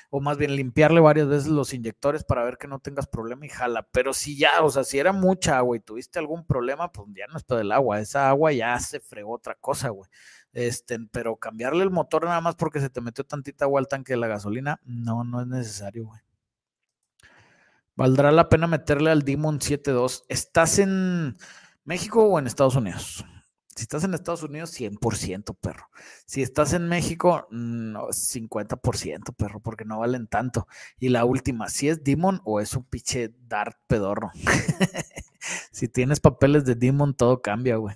o 0.10 0.22
más 0.22 0.38
bien 0.38 0.56
limpiarle 0.56 1.02
varias 1.02 1.28
veces 1.28 1.48
los 1.50 1.74
inyectores 1.74 2.24
para 2.24 2.46
ver 2.46 2.58
que 2.58 2.70
no 2.70 2.80
tengas 2.80 3.08
problema 3.08 3.46
y 3.46 3.50
jala. 3.50 3.90
Pero 3.92 4.14
si 4.14 4.38
ya, 4.38 4.64
o 4.64 4.70
sea, 4.70 4.86
si 4.86 5.00
era 5.00 5.12
mucha 5.12 5.58
agua 5.58 5.76
y 5.76 5.82
tuviste 5.82 6.20
algún 6.20 6.46
problema, 6.46 6.94
pues 6.94 7.10
ya 7.14 7.28
no 7.28 7.36
es 7.36 7.46
todo 7.46 7.60
el 7.60 7.74
agua, 7.74 8.00
esa 8.00 8.30
agua 8.30 8.54
ya 8.54 8.80
se 8.80 9.02
fregó 9.02 9.34
otra 9.34 9.56
cosa, 9.56 9.90
güey. 9.90 10.10
Este, 10.54 11.00
pero 11.12 11.36
cambiarle 11.36 11.84
el 11.84 11.92
motor 11.92 12.26
nada 12.26 12.42
más 12.42 12.56
porque 12.56 12.80
se 12.80 12.90
te 12.90 13.02
metió 13.02 13.24
tantita 13.24 13.66
agua 13.66 13.80
al 13.80 13.88
tanque 13.88 14.14
de 14.14 14.18
la 14.18 14.28
gasolina, 14.28 14.80
no, 14.84 15.24
no 15.24 15.42
es 15.42 15.48
necesario, 15.48 16.08
güey. 16.08 16.22
¿Valdrá 17.96 18.32
la 18.32 18.48
pena 18.48 18.66
meterle 18.66 19.12
al 19.12 19.24
Demon 19.24 19.60
7.2? 19.60 20.24
¿Estás 20.30 20.80
en 20.80 21.36
México 21.84 22.24
o 22.24 22.40
en 22.40 22.48
Estados 22.48 22.78
Unidos? 22.78 23.26
Si 23.76 23.84
estás 23.84 24.04
en 24.04 24.14
Estados 24.14 24.44
Unidos, 24.44 24.78
100%, 24.78 25.56
perro. 25.60 25.90
Si 26.26 26.42
estás 26.42 26.74
en 26.74 26.88
México, 26.90 27.48
no, 27.50 28.08
50%, 28.08 29.36
perro, 29.36 29.60
porque 29.62 29.86
no 29.86 30.00
valen 30.00 30.28
tanto. 30.28 30.68
Y 30.98 31.10
la 31.10 31.24
última, 31.24 31.70
si 31.70 31.88
es 31.88 32.04
Demon 32.04 32.42
o 32.44 32.60
es 32.60 32.74
un 32.74 32.84
pinche 32.84 33.34
Dart 33.48 33.78
pedorro. 33.88 34.32
si 35.72 35.88
tienes 35.88 36.20
papeles 36.20 36.66
de 36.66 36.76
Demon, 36.76 37.14
todo 37.14 37.42
cambia, 37.42 37.78
güey. 37.78 37.96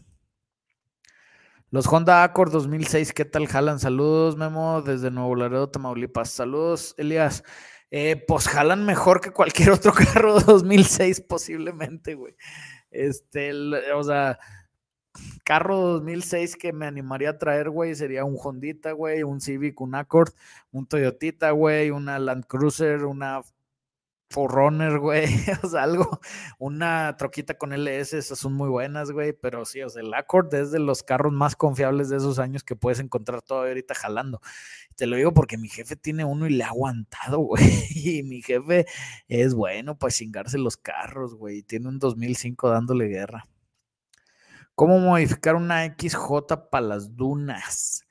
Los 1.74 1.88
Honda 1.88 2.24
Accord 2.24 2.52
2006, 2.52 3.14
¿qué 3.14 3.26
tal 3.26 3.48
jalan? 3.48 3.80
Saludos, 3.80 4.38
Memo, 4.38 4.84
desde 4.84 5.10
Nuevo 5.10 5.34
Laredo, 5.34 5.72
Tamaulipas. 5.72 6.30
Saludos, 6.30 6.94
Elías. 7.00 7.44
Eh, 7.90 8.24
pues 8.28 8.48
jalan 8.48 8.86
mejor 8.86 9.22
que 9.22 9.32
cualquier 9.32 9.72
otro 9.72 9.92
carro 9.92 10.40
2006, 10.40 11.22
posiblemente, 11.22 12.14
güey. 12.14 12.36
Este, 12.92 13.52
o 13.92 14.04
sea, 14.04 14.38
carro 15.44 15.80
2006 15.80 16.58
que 16.58 16.74
me 16.74 16.86
animaría 16.86 17.32
a 17.32 17.38
traer, 17.40 17.72
güey, 17.72 17.96
sería 17.96 18.24
un 18.24 18.38
Hondita, 18.38 18.92
güey, 18.92 19.24
un 19.24 19.42
Civic, 19.42 19.82
un 19.82 19.96
Accord, 19.96 20.30
un 20.72 20.86
Toyotita, 20.86 21.50
güey, 21.50 21.90
una 21.90 22.20
Land 22.20 22.46
Cruiser, 22.46 23.04
una 23.04 23.42
Forerunner, 24.34 24.98
güey, 24.98 25.28
o 25.64 25.70
sea, 25.70 25.84
algo, 25.84 26.20
una 26.58 27.16
troquita 27.18 27.54
con 27.56 27.72
LS, 27.72 28.18
esas 28.18 28.40
son 28.40 28.54
muy 28.54 28.68
buenas, 28.68 29.12
güey, 29.12 29.32
pero 29.32 29.64
sí, 29.64 29.84
o 29.84 29.90
sea, 29.90 30.02
el 30.02 30.12
Accord 30.12 30.52
es 30.56 30.72
de 30.72 30.80
los 30.80 31.04
carros 31.04 31.32
más 31.32 31.56
confiables 31.56 32.10
de 32.10 32.18
esos 32.18 32.40
años 32.40 32.64
que 32.64 32.76
puedes 32.76 33.00
encontrar 33.00 33.44
todavía 33.44 33.70
ahorita 33.70 33.94
jalando. 33.94 34.42
Te 34.96 35.06
lo 35.06 35.18
digo 35.18 35.36
porque 35.36 35.60
mi 35.60 35.70
jefe 35.70 35.96
tiene 35.96 36.26
uno 36.26 36.48
y 36.48 36.50
le 36.50 36.64
ha 36.64 36.70
aguantado, 36.70 37.38
güey, 37.42 37.64
y 37.94 38.24
mi 38.24 38.42
jefe 38.42 38.88
es 39.28 39.54
bueno 39.54 40.00
para 40.00 40.12
chingarse 40.12 40.58
los 40.58 40.78
carros, 40.78 41.36
güey, 41.36 41.62
tiene 41.62 41.90
un 41.90 42.00
2005 42.00 42.70
dándole 42.70 43.06
guerra. 43.10 43.46
¿Cómo 44.74 44.98
modificar 44.98 45.56
una 45.56 45.86
XJ 45.86 46.70
para 46.72 46.88
las 46.88 47.16
dunas? 47.16 48.08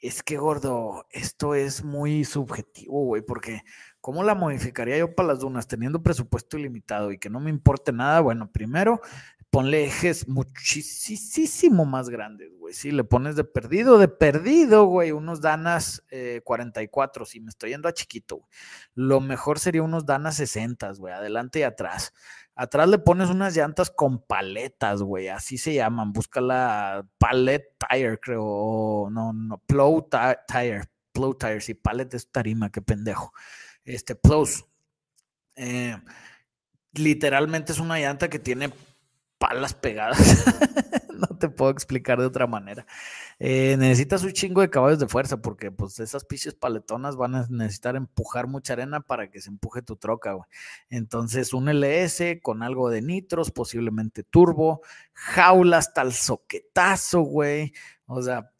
Es 0.00 0.24
que, 0.24 0.36
gordo, 0.36 1.06
esto 1.10 1.54
es 1.54 1.84
muy 1.84 2.24
subjetivo, 2.24 3.04
güey, 3.04 3.22
porque 3.22 3.62
¿Cómo 4.04 4.22
la 4.22 4.34
modificaría 4.34 4.98
yo 4.98 5.14
para 5.14 5.28
las 5.28 5.40
dunas 5.40 5.66
teniendo 5.66 6.02
presupuesto 6.02 6.58
ilimitado 6.58 7.10
y 7.10 7.16
que 7.16 7.30
no 7.30 7.40
me 7.40 7.48
importe 7.48 7.90
nada? 7.90 8.20
Bueno, 8.20 8.52
primero 8.52 9.00
ponle 9.48 9.86
ejes 9.86 10.28
muchísimo 10.28 11.86
más 11.86 12.10
grandes, 12.10 12.54
güey. 12.58 12.74
Si 12.74 12.90
le 12.90 13.04
pones 13.04 13.34
de 13.34 13.44
perdido, 13.44 13.96
de 13.96 14.08
perdido, 14.08 14.84
güey, 14.84 15.10
unos 15.12 15.40
Danas 15.40 16.04
44, 16.44 17.24
eh, 17.24 17.26
si 17.26 17.40
me 17.40 17.48
estoy 17.48 17.70
yendo 17.70 17.88
a 17.88 17.94
chiquito, 17.94 18.36
güey. 18.36 18.50
Lo 18.92 19.20
mejor 19.22 19.58
sería 19.58 19.82
unos 19.82 20.04
Danas 20.04 20.36
60, 20.36 20.92
güey, 20.98 21.14
adelante 21.14 21.60
y 21.60 21.62
atrás. 21.62 22.12
Atrás 22.54 22.90
le 22.90 22.98
pones 22.98 23.30
unas 23.30 23.56
llantas 23.56 23.90
con 23.90 24.20
paletas, 24.20 25.00
güey, 25.00 25.28
así 25.28 25.56
se 25.56 25.72
llaman. 25.72 26.12
Busca 26.12 26.42
la 26.42 27.08
pallet 27.16 27.74
tire, 27.88 28.20
creo. 28.20 29.08
No, 29.10 29.32
no, 29.32 29.62
plow 29.66 30.06
tire, 30.46 30.82
plow 31.12 31.32
tire, 31.32 31.62
sí, 31.62 31.72
pallet 31.72 32.12
es 32.12 32.30
tarima, 32.30 32.70
qué 32.70 32.82
pendejo 32.82 33.32
este 33.84 34.14
Plus. 34.14 34.64
Eh, 35.56 35.96
literalmente 36.92 37.72
es 37.72 37.78
una 37.78 37.98
llanta 37.98 38.28
que 38.28 38.38
tiene 38.38 38.72
palas 39.38 39.74
pegadas. 39.74 40.18
no 41.14 41.36
te 41.38 41.48
puedo 41.48 41.70
explicar 41.70 42.18
de 42.18 42.26
otra 42.26 42.46
manera. 42.46 42.86
Eh, 43.38 43.76
necesitas 43.78 44.22
un 44.22 44.32
chingo 44.32 44.60
de 44.60 44.70
caballos 44.70 44.98
de 44.98 45.08
fuerza 45.08 45.38
porque 45.38 45.70
pues 45.70 45.98
esas 45.98 46.24
piches 46.24 46.54
paletonas 46.54 47.16
van 47.16 47.34
a 47.34 47.46
necesitar 47.48 47.96
empujar 47.96 48.46
mucha 48.46 48.72
arena 48.72 49.00
para 49.00 49.30
que 49.30 49.40
se 49.40 49.50
empuje 49.50 49.82
tu 49.82 49.96
troca, 49.96 50.32
güey. 50.32 50.48
Entonces 50.88 51.52
un 51.52 51.68
LS 51.68 52.40
con 52.42 52.62
algo 52.62 52.90
de 52.90 53.02
nitros, 53.02 53.50
posiblemente 53.50 54.22
turbo, 54.22 54.82
jaula 55.12 55.78
hasta 55.78 56.02
el 56.02 56.12
soquetazo, 56.12 57.20
güey. 57.22 57.72
O 58.06 58.22
sea, 58.22 58.50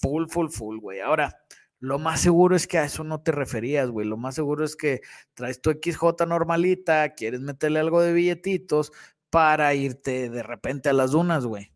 full, 0.00 0.26
full, 0.28 0.48
full, 0.48 0.78
güey. 0.78 1.00
Ahora, 1.00 1.38
lo 1.82 1.98
más 1.98 2.20
seguro 2.20 2.54
es 2.54 2.68
que 2.68 2.78
a 2.78 2.84
eso 2.84 3.02
no 3.02 3.22
te 3.22 3.32
referías, 3.32 3.90
güey. 3.90 4.06
Lo 4.06 4.16
más 4.16 4.36
seguro 4.36 4.64
es 4.64 4.76
que 4.76 5.00
traes 5.34 5.60
tu 5.60 5.70
XJ 5.72 6.26
normalita, 6.28 7.10
quieres 7.14 7.40
meterle 7.40 7.80
algo 7.80 8.00
de 8.00 8.12
billetitos 8.12 8.92
para 9.30 9.74
irte 9.74 10.30
de 10.30 10.42
repente 10.44 10.88
a 10.90 10.92
las 10.92 11.10
dunas, 11.10 11.44
güey 11.44 11.71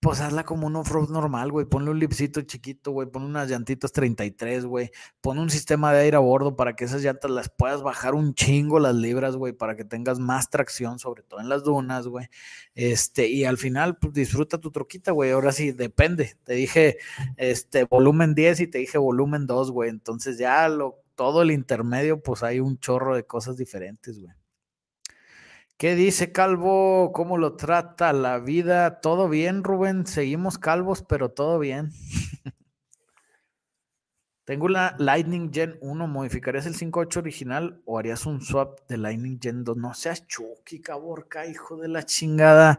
pues 0.00 0.20
hazla 0.20 0.44
como 0.44 0.66
un 0.66 0.76
off-road 0.76 1.10
normal, 1.10 1.52
güey. 1.52 1.66
Ponle 1.66 1.90
un 1.90 1.98
lipcito 1.98 2.40
chiquito, 2.40 2.90
güey. 2.90 3.06
Pon 3.08 3.22
unas 3.22 3.50
llantitas 3.50 3.92
33, 3.92 4.64
güey. 4.64 4.90
Pon 5.20 5.38
un 5.38 5.50
sistema 5.50 5.92
de 5.92 6.00
aire 6.00 6.16
a 6.16 6.20
bordo 6.20 6.56
para 6.56 6.74
que 6.74 6.84
esas 6.84 7.02
llantas 7.02 7.30
las 7.30 7.50
puedas 7.50 7.82
bajar 7.82 8.14
un 8.14 8.34
chingo 8.34 8.78
las 8.80 8.94
libras, 8.94 9.36
güey, 9.36 9.52
para 9.52 9.76
que 9.76 9.84
tengas 9.84 10.18
más 10.18 10.48
tracción, 10.48 10.98
sobre 10.98 11.22
todo 11.22 11.40
en 11.40 11.50
las 11.50 11.64
dunas, 11.64 12.06
güey. 12.06 12.28
Este, 12.74 13.28
y 13.28 13.44
al 13.44 13.58
final, 13.58 13.98
pues 13.98 14.14
disfruta 14.14 14.58
tu 14.58 14.70
troquita, 14.70 15.12
güey. 15.12 15.32
Ahora 15.32 15.52
sí, 15.52 15.72
depende. 15.72 16.34
Te 16.44 16.54
dije, 16.54 16.96
este, 17.36 17.84
volumen 17.84 18.34
10 18.34 18.60
y 18.60 18.66
te 18.68 18.78
dije 18.78 18.96
volumen 18.96 19.46
2, 19.46 19.70
güey. 19.70 19.90
Entonces 19.90 20.38
ya 20.38 20.66
lo, 20.70 21.02
todo 21.14 21.42
el 21.42 21.50
intermedio, 21.50 22.22
pues 22.22 22.42
hay 22.42 22.60
un 22.60 22.78
chorro 22.78 23.14
de 23.14 23.26
cosas 23.26 23.58
diferentes, 23.58 24.18
güey. 24.18 24.39
¿Qué 25.80 25.94
dice 25.94 26.30
Calvo? 26.30 27.10
¿Cómo 27.10 27.38
lo 27.38 27.56
trata 27.56 28.12
la 28.12 28.38
vida? 28.38 29.00
¿Todo 29.00 29.30
bien, 29.30 29.64
Rubén? 29.64 30.06
Seguimos 30.06 30.58
calvos, 30.58 31.02
pero 31.02 31.30
todo 31.30 31.58
bien. 31.58 31.90
Tengo 34.44 34.68
la 34.68 34.94
Lightning 34.98 35.50
Gen 35.50 35.78
1. 35.80 36.06
¿Modificarías 36.06 36.66
el 36.66 36.74
5.8 36.74 37.16
original 37.16 37.80
o 37.86 37.98
harías 37.98 38.26
un 38.26 38.42
swap 38.42 38.80
de 38.90 38.98
Lightning 38.98 39.38
Gen 39.40 39.64
2? 39.64 39.78
No 39.78 39.94
seas 39.94 40.26
chuki, 40.26 40.82
caborca, 40.82 41.46
hijo 41.46 41.78
de 41.78 41.88
la 41.88 42.02
chingada. 42.02 42.78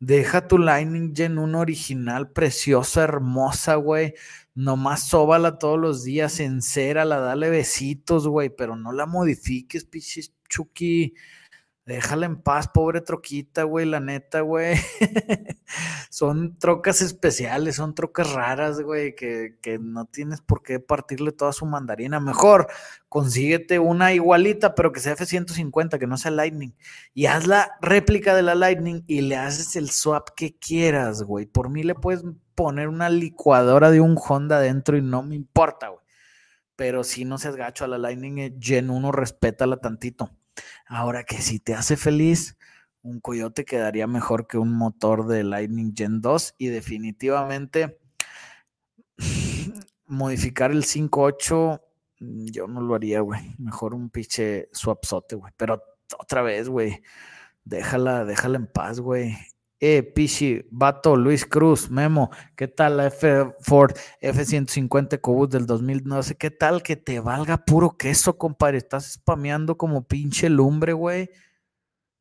Deja 0.00 0.48
tu 0.48 0.56
Lightning 0.56 1.14
Gen 1.14 1.36
1 1.36 1.60
original, 1.60 2.30
preciosa, 2.30 3.04
hermosa, 3.04 3.74
güey. 3.74 4.14
Nomás 4.54 5.06
sóbala 5.06 5.58
todos 5.58 5.78
los 5.78 6.02
días, 6.02 6.40
encérala, 6.40 7.18
dale 7.18 7.50
besitos, 7.50 8.26
güey, 8.26 8.48
pero 8.48 8.74
no 8.74 8.92
la 8.92 9.04
modifiques, 9.04 9.84
pichis 9.84 10.32
chuki. 10.48 11.12
Déjala 11.88 12.26
en 12.26 12.36
paz, 12.36 12.68
pobre 12.68 13.00
troquita, 13.00 13.62
güey, 13.62 13.86
la 13.86 13.98
neta, 13.98 14.42
güey. 14.42 14.76
son 16.10 16.58
trocas 16.58 17.00
especiales, 17.00 17.76
son 17.76 17.94
trocas 17.94 18.30
raras, 18.34 18.82
güey, 18.82 19.16
que, 19.16 19.56
que, 19.62 19.78
no 19.78 20.04
tienes 20.04 20.42
por 20.42 20.62
qué 20.62 20.80
partirle 20.80 21.32
toda 21.32 21.54
su 21.54 21.64
mandarina. 21.64 22.20
Mejor 22.20 22.66
consíguete 23.08 23.78
una 23.78 24.12
igualita, 24.12 24.74
pero 24.74 24.92
que 24.92 25.00
sea 25.00 25.14
F-150, 25.14 25.98
que 25.98 26.06
no 26.06 26.18
sea 26.18 26.30
Lightning. 26.30 26.74
Y 27.14 27.24
haz 27.24 27.46
la 27.46 27.78
réplica 27.80 28.36
de 28.36 28.42
la 28.42 28.54
Lightning 28.54 29.02
y 29.06 29.22
le 29.22 29.36
haces 29.36 29.74
el 29.74 29.88
swap 29.88 30.28
que 30.36 30.58
quieras, 30.58 31.22
güey. 31.22 31.46
Por 31.46 31.70
mí 31.70 31.84
le 31.84 31.94
puedes 31.94 32.22
poner 32.54 32.88
una 32.88 33.08
licuadora 33.08 33.90
de 33.90 34.02
un 34.02 34.18
Honda 34.18 34.60
dentro 34.60 34.98
y 34.98 35.00
no 35.00 35.22
me 35.22 35.36
importa, 35.36 35.88
güey. 35.88 36.04
Pero 36.76 37.02
si 37.02 37.24
no 37.24 37.38
seas 37.38 37.56
gacho 37.56 37.86
a 37.86 37.88
la 37.88 37.96
Lightning 37.96 38.40
eh, 38.40 38.54
Gen 38.60 38.90
1, 38.90 39.10
respétala 39.10 39.78
tantito. 39.78 40.30
Ahora 40.86 41.24
que 41.24 41.40
si 41.42 41.58
te 41.58 41.74
hace 41.74 41.96
feliz, 41.96 42.56
un 43.02 43.20
Coyote 43.20 43.64
quedaría 43.64 44.06
mejor 44.06 44.46
que 44.46 44.58
un 44.58 44.72
motor 44.72 45.26
de 45.26 45.44
Lightning 45.44 45.94
Gen 45.96 46.20
2 46.20 46.54
y 46.58 46.68
definitivamente 46.68 47.98
modificar 50.06 50.70
el 50.70 50.84
5.8 50.84 51.80
mm, 52.20 52.46
yo 52.46 52.66
no 52.66 52.80
lo 52.80 52.94
haría, 52.94 53.20
güey. 53.20 53.54
Mejor 53.58 53.94
un 53.94 54.10
pinche 54.10 54.68
swapsote, 54.72 55.36
güey. 55.36 55.52
Pero 55.56 55.82
otra 56.18 56.42
vez, 56.42 56.68
güey. 56.68 57.02
Déjala, 57.64 58.24
déjala 58.24 58.56
en 58.58 58.66
paz, 58.66 59.00
güey. 59.00 59.36
Eh, 59.80 60.02
Pichi, 60.02 60.66
Vato, 60.72 61.14
Luis 61.14 61.46
Cruz, 61.46 61.88
Memo, 61.88 62.30
¿qué 62.56 62.66
tal 62.66 62.96
la 62.96 63.06
F 63.06 63.54
Ford 63.60 63.92
F-150 64.20 65.20
Cobus 65.20 65.50
del 65.50 65.66
2000? 65.66 66.02
No 66.04 66.20
sé 66.24 66.36
qué 66.36 66.50
tal, 66.50 66.82
que 66.82 66.96
te 66.96 67.20
valga 67.20 67.58
puro 67.58 67.96
queso, 67.96 68.36
compadre. 68.36 68.78
Estás 68.78 69.12
spameando 69.12 69.76
como 69.78 70.02
pinche 70.06 70.48
lumbre, 70.48 70.94
güey. 70.94 71.30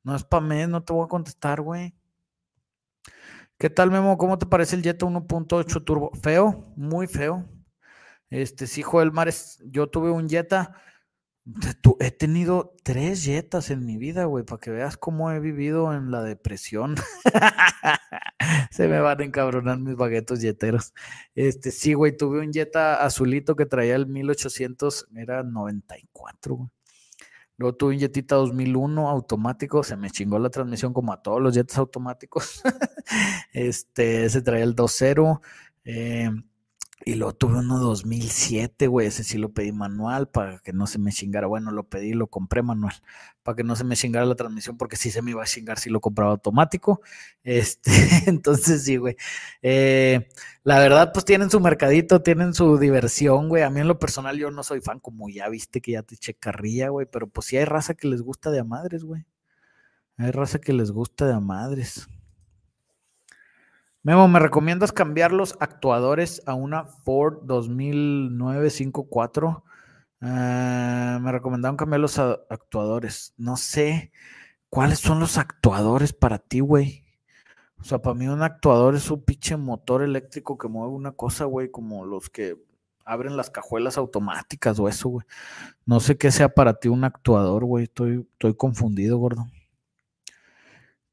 No 0.04 0.18
spamees, 0.18 0.70
no 0.70 0.84
te 0.84 0.94
voy 0.94 1.06
a 1.06 1.08
contestar, 1.08 1.62
güey. 1.62 1.96
¿Qué 3.58 3.72
tal, 3.72 3.90
Memo? 3.90 4.18
¿Cómo 4.20 4.38
te 4.38 4.46
parece 4.46 4.76
el 4.76 4.84
Jetta 4.84 5.08
1.8 5.08 5.84
Turbo? 5.84 6.12
Feo, 6.22 6.72
muy 6.76 7.08
feo. 7.08 7.44
Este, 8.30 8.68
sí, 8.68 8.84
Joel 8.84 9.12
Mares, 9.12 9.64
yo 9.66 9.88
tuve 9.88 10.12
un 10.12 10.30
Jetta 10.30 10.80
He 12.00 12.12
tenido 12.12 12.76
tres 12.84 13.24
jetas 13.24 13.70
en 13.70 13.86
mi 13.86 13.98
vida, 13.98 14.26
güey, 14.26 14.44
para 14.44 14.60
que 14.60 14.70
veas 14.70 14.98
cómo 14.98 15.32
he 15.32 15.40
vivido 15.40 15.94
en 15.94 16.12
la 16.12 16.22
depresión. 16.22 16.96
Se 18.72 18.88
me 18.88 19.00
van 19.00 19.22
a 19.22 19.24
encabronar 19.24 19.80
mis 19.80 19.96
baguetos 19.96 20.42
yeteros. 20.42 20.94
Este, 21.36 21.72
sí, 21.72 21.94
güey, 21.94 22.16
tuve 22.16 22.40
un 22.40 22.52
Jetta 22.52 23.04
azulito 23.04 23.56
que 23.56 23.66
traía 23.66 23.96
el 23.96 24.08
1800, 24.08 25.08
era 25.16 25.44
94, 25.44 26.56
güey. 26.56 26.70
Luego 27.58 27.76
tuve 27.76 27.94
un 27.96 28.00
Jetita 28.00 28.36
2001 28.36 29.10
automático, 29.10 29.84
se 29.84 29.98
me 29.98 30.12
chingó 30.12 30.38
la 30.38 30.52
transmisión 30.52 30.94
como 30.94 31.12
a 31.12 31.24
todos 31.24 31.42
los 31.42 31.56
Jetas 31.56 31.78
automáticos. 31.80 32.62
este, 33.54 34.30
se 34.30 34.42
traía 34.42 34.64
el 34.64 34.76
2.0. 34.76 35.42
Eh, 35.86 36.30
y 37.06 37.16
lo 37.16 37.34
tuve 37.34 37.60
uno 37.60 37.80
2007, 37.80 38.88
güey. 38.88 39.08
Ese 39.08 39.24
sí 39.24 39.38
lo 39.38 39.54
pedí 39.54 39.72
manual 39.72 40.28
para 40.30 40.60
que 40.60 40.74
no 40.74 40.88
se 40.88 41.00
me 41.00 41.12
chingara. 41.12 41.48
Bueno, 41.48 41.72
lo 41.72 41.84
pedí, 41.88 42.14
lo 42.14 42.28
compré 42.28 42.64
manual 42.64 42.96
para 43.48 43.56
que 43.56 43.64
no 43.64 43.78
se 43.78 43.86
me 43.86 43.96
chingara 43.96 44.26
la 44.26 44.36
transmisión, 44.36 44.76
porque 44.78 44.98
sí 44.98 45.10
se 45.10 45.22
me 45.22 45.32
iba 45.32 45.42
a 45.42 45.46
chingar 45.46 45.80
si 45.80 45.90
lo 45.90 46.02
compraba 46.02 46.32
automático. 46.32 47.02
Este, 47.44 47.92
entonces 48.28 48.84
sí, 48.84 48.98
güey. 48.98 49.16
Eh, 49.62 50.28
la 50.64 50.80
verdad, 50.80 51.14
pues 51.14 51.24
tienen 51.24 51.50
su 51.50 51.62
mercadito, 51.62 52.22
tienen 52.22 52.54
su 52.54 52.78
diversión, 52.78 53.48
güey. 53.48 53.64
A 53.64 53.70
mí 53.70 53.80
en 53.80 53.88
lo 53.88 54.00
personal 54.00 54.38
yo 54.38 54.52
no 54.52 54.64
soy 54.64 54.82
fan, 54.82 55.00
como 55.00 55.30
ya 55.30 55.48
viste 55.48 55.80
que 55.80 55.94
ya 55.94 56.04
te 56.04 56.16
eché 56.16 56.34
carrilla, 56.34 56.90
güey. 56.90 57.08
Pero 57.10 57.28
pues 57.28 57.48
sí 57.48 57.56
hay 57.56 57.64
raza 57.64 57.94
que 57.94 58.10
les 58.10 58.22
gusta 58.22 58.52
de 58.52 58.60
a 58.60 58.66
madres, 58.66 59.06
güey. 59.06 59.26
Hay 60.18 60.32
raza 60.32 60.60
que 60.60 60.74
les 60.74 60.92
gusta 60.92 61.26
de 61.26 61.34
a 61.34 61.40
madres. 61.40 62.10
Memo, 64.08 64.30
¿me 64.30 64.40
recomiendas 64.40 64.94
cambiar 64.94 65.34
los 65.34 65.58
actuadores 65.60 66.42
a 66.46 66.54
una 66.54 66.86
Ford 66.86 67.40
2009 67.44 68.70
54? 68.70 69.66
Ah, 70.22 71.20
me 71.22 71.30
recomendaron 71.34 71.76
cambiar 71.76 72.00
los 72.00 72.18
actuadores. 72.18 73.34
No 73.36 73.58
sé 73.58 74.14
cuáles 74.70 75.00
son 75.00 75.20
los 75.20 75.38
actuadores 75.38 76.14
para 76.14 76.40
ti, 76.40 76.62
güey. 76.62 77.04
O 77.82 77.84
sea, 77.84 78.02
para 78.02 78.14
mí 78.14 78.30
un 78.30 78.44
actuador 78.44 78.96
es 78.96 79.12
un 79.12 79.26
pinche 79.26 79.58
motor 79.58 80.02
eléctrico 80.02 80.58
que 80.58 80.70
mueve 80.70 80.94
una 80.94 81.12
cosa, 81.12 81.44
güey, 81.44 81.70
como 81.70 82.06
los 82.06 82.30
que 82.30 82.56
abren 83.04 83.36
las 83.36 83.50
cajuelas 83.50 83.98
automáticas 83.98 84.80
o 84.80 84.88
eso, 84.88 85.10
güey. 85.10 85.26
No 85.86 86.00
sé 86.00 86.18
qué 86.18 86.32
sea 86.32 86.48
para 86.48 86.76
ti 86.80 86.88
un 86.88 87.04
actuador, 87.04 87.66
güey. 87.66 87.84
Estoy, 87.84 88.26
estoy 88.32 88.56
confundido, 88.56 89.18
gordo. 89.18 89.48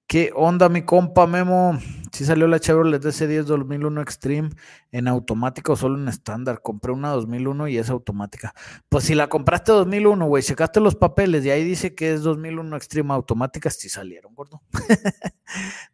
¿Qué 0.07 0.33
onda, 0.35 0.69
mi 0.69 0.83
compa 0.83 1.27
Memo? 1.27 1.79
Sí 2.13 2.25
salió 2.25 2.47
la 2.47 2.61
Chevrolet 2.61 3.03
DC10 3.03 3.45
2001 3.45 4.01
Extreme 4.03 4.51
en 4.93 5.09
automática 5.09 5.73
o 5.73 5.77
solo 5.77 5.99
en 5.99 6.07
estándar. 6.07 6.63
Compré 6.63 6.93
una 6.93 7.09
2001 7.09 7.67
y 7.67 7.79
es 7.79 7.91
automática. 7.91 8.55
Pues 8.89 9.03
si 9.03 9.17
la 9.17 9.29
compraste 9.29 9.73
2001, 9.73 10.25
güey, 10.27 10.43
checaste 10.45 10.79
los 10.79 10.95
papeles 10.95 11.45
y 11.45 11.51
ahí 11.51 11.65
dice 11.65 11.97
que 11.97 12.13
es 12.13 12.23
2001 12.23 12.77
Extreme 12.77 13.13
automática, 13.15 13.71
sí 13.71 13.89
salieron, 13.89 14.35
gordo. 14.35 14.63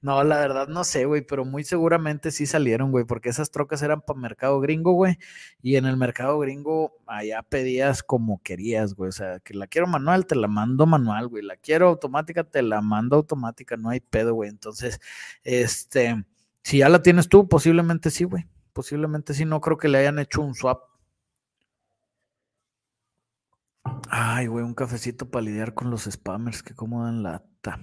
no, 0.02 0.22
la 0.22 0.36
verdad 0.36 0.68
no 0.68 0.84
sé, 0.84 1.06
güey, 1.06 1.22
pero 1.22 1.46
muy 1.46 1.64
seguramente 1.64 2.30
sí 2.32 2.44
salieron, 2.44 2.90
güey, 2.90 3.06
porque 3.06 3.30
esas 3.30 3.50
trocas 3.50 3.80
eran 3.80 4.02
para 4.02 4.18
mercado 4.18 4.60
gringo, 4.60 4.92
güey, 4.92 5.16
y 5.62 5.76
en 5.76 5.86
el 5.86 5.96
mercado 5.96 6.38
gringo 6.38 6.92
allá 7.06 7.42
pedías 7.42 8.02
como 8.02 8.42
querías, 8.42 8.94
güey. 8.94 9.08
O 9.08 9.12
sea, 9.12 9.40
que 9.40 9.54
la 9.54 9.66
quiero 9.66 9.86
manual, 9.86 10.26
te 10.26 10.34
la 10.34 10.48
mando 10.48 10.84
manual, 10.86 11.28
güey. 11.28 11.42
La 11.42 11.56
quiero 11.56 11.88
automática, 11.88 12.44
te 12.44 12.60
la 12.60 12.82
mando 12.82 13.16
automática, 13.16 13.78
no 13.78 13.88
hay 13.88 13.99
pedo, 14.00 14.34
güey. 14.34 14.50
Entonces, 14.50 15.00
este 15.44 16.24
si 16.62 16.78
ya 16.78 16.88
la 16.88 17.02
tienes 17.02 17.28
tú, 17.28 17.48
posiblemente 17.48 18.10
sí, 18.10 18.24
güey. 18.24 18.46
Posiblemente 18.72 19.34
sí, 19.34 19.44
no 19.44 19.60
creo 19.60 19.78
que 19.78 19.88
le 19.88 19.98
hayan 19.98 20.18
hecho 20.18 20.42
un 20.42 20.54
swap. 20.54 20.82
Ay, 24.08 24.46
güey, 24.46 24.64
un 24.64 24.74
cafecito 24.74 25.30
para 25.30 25.44
lidiar 25.44 25.74
con 25.74 25.90
los 25.90 26.04
spammers, 26.04 26.62
que 26.62 26.74
cómo 26.74 27.04
dan 27.04 27.22
lata. 27.22 27.80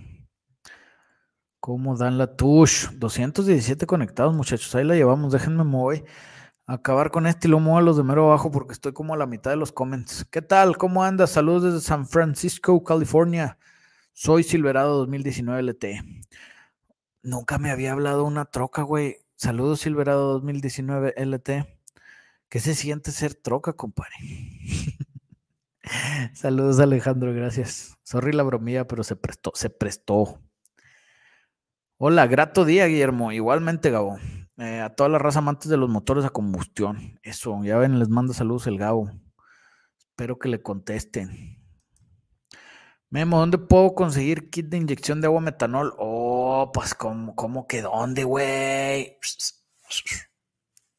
¿Cómo 1.59 1.97
dan 1.97 2.17
la 2.17 2.35
tush? 2.35 2.89
217 2.93 3.85
conectados, 3.87 4.33
muchachos. 4.33 4.73
Ahí 4.75 4.85
la 4.85 4.95
llevamos. 4.95 5.33
Déjenme 5.33 5.63
mover. 5.63 6.05
Acabar 6.67 7.11
con 7.11 7.27
este 7.27 7.47
y 7.47 7.51
lo 7.51 7.59
muevo 7.59 7.77
a 7.79 7.81
los 7.81 7.97
de 7.97 8.03
mero 8.03 8.27
abajo 8.27 8.51
porque 8.51 8.73
estoy 8.73 8.93
como 8.93 9.13
a 9.13 9.17
la 9.17 9.25
mitad 9.25 9.51
de 9.51 9.57
los 9.57 9.71
comments. 9.71 10.25
¿Qué 10.31 10.41
tal? 10.41 10.77
¿Cómo 10.77 11.03
andas? 11.03 11.31
Saludos 11.31 11.63
desde 11.63 11.81
San 11.81 12.07
Francisco, 12.07 12.83
California. 12.83 13.57
Soy 14.19 14.41
Silverado 14.41 14.97
2019 14.97 15.61
LT. 15.61 16.03
Nunca 17.21 17.59
me 17.59 17.69
había 17.69 17.91
hablado 17.91 18.23
una 18.23 18.45
troca, 18.45 18.81
güey. 18.81 19.17
Saludos 19.35 19.81
Silverado 19.81 20.33
2019 20.33 21.13
LT. 21.15 21.67
¿Qué 22.49 22.59
se 22.59 22.73
siente 22.73 23.11
ser 23.11 23.35
troca, 23.35 23.73
compadre? 23.73 24.15
Saludos 26.33 26.79
Alejandro, 26.79 27.31
gracias. 27.31 27.95
Sorry 28.01 28.33
la 28.33 28.41
bromilla, 28.41 28.87
pero 28.87 29.03
se 29.03 29.15
prestó, 29.15 29.51
se 29.53 29.69
prestó. 29.69 30.41
Hola, 31.97 32.25
grato 32.25 32.65
día, 32.65 32.87
Guillermo. 32.87 33.31
Igualmente, 33.31 33.91
Gabo. 33.91 34.17
Eh, 34.57 34.79
a 34.79 34.95
toda 34.95 35.09
la 35.09 35.19
raza 35.19 35.39
amantes 35.39 35.69
de 35.69 35.77
los 35.77 35.91
motores 35.91 36.25
a 36.25 36.31
combustión. 36.31 37.19
Eso, 37.21 37.63
ya 37.63 37.77
ven, 37.77 37.99
les 37.99 38.09
mando 38.09 38.33
saludos 38.33 38.65
el 38.65 38.79
Gabo. 38.79 39.11
Espero 39.99 40.39
que 40.39 40.49
le 40.49 40.63
contesten. 40.63 41.56
Memo, 43.17 43.39
¿dónde 43.39 43.57
puedo 43.57 43.95
conseguir 43.95 44.51
kit 44.51 44.67
de 44.67 44.77
inyección 44.77 45.21
de 45.21 45.25
agua 45.25 45.41
metanol? 45.41 45.91
Oh, 45.97 46.69
pues, 46.71 46.93
¿cómo, 46.93 47.35
cómo 47.35 47.65
que 47.65 47.81
dónde, 47.81 48.23
güey? 48.23 49.17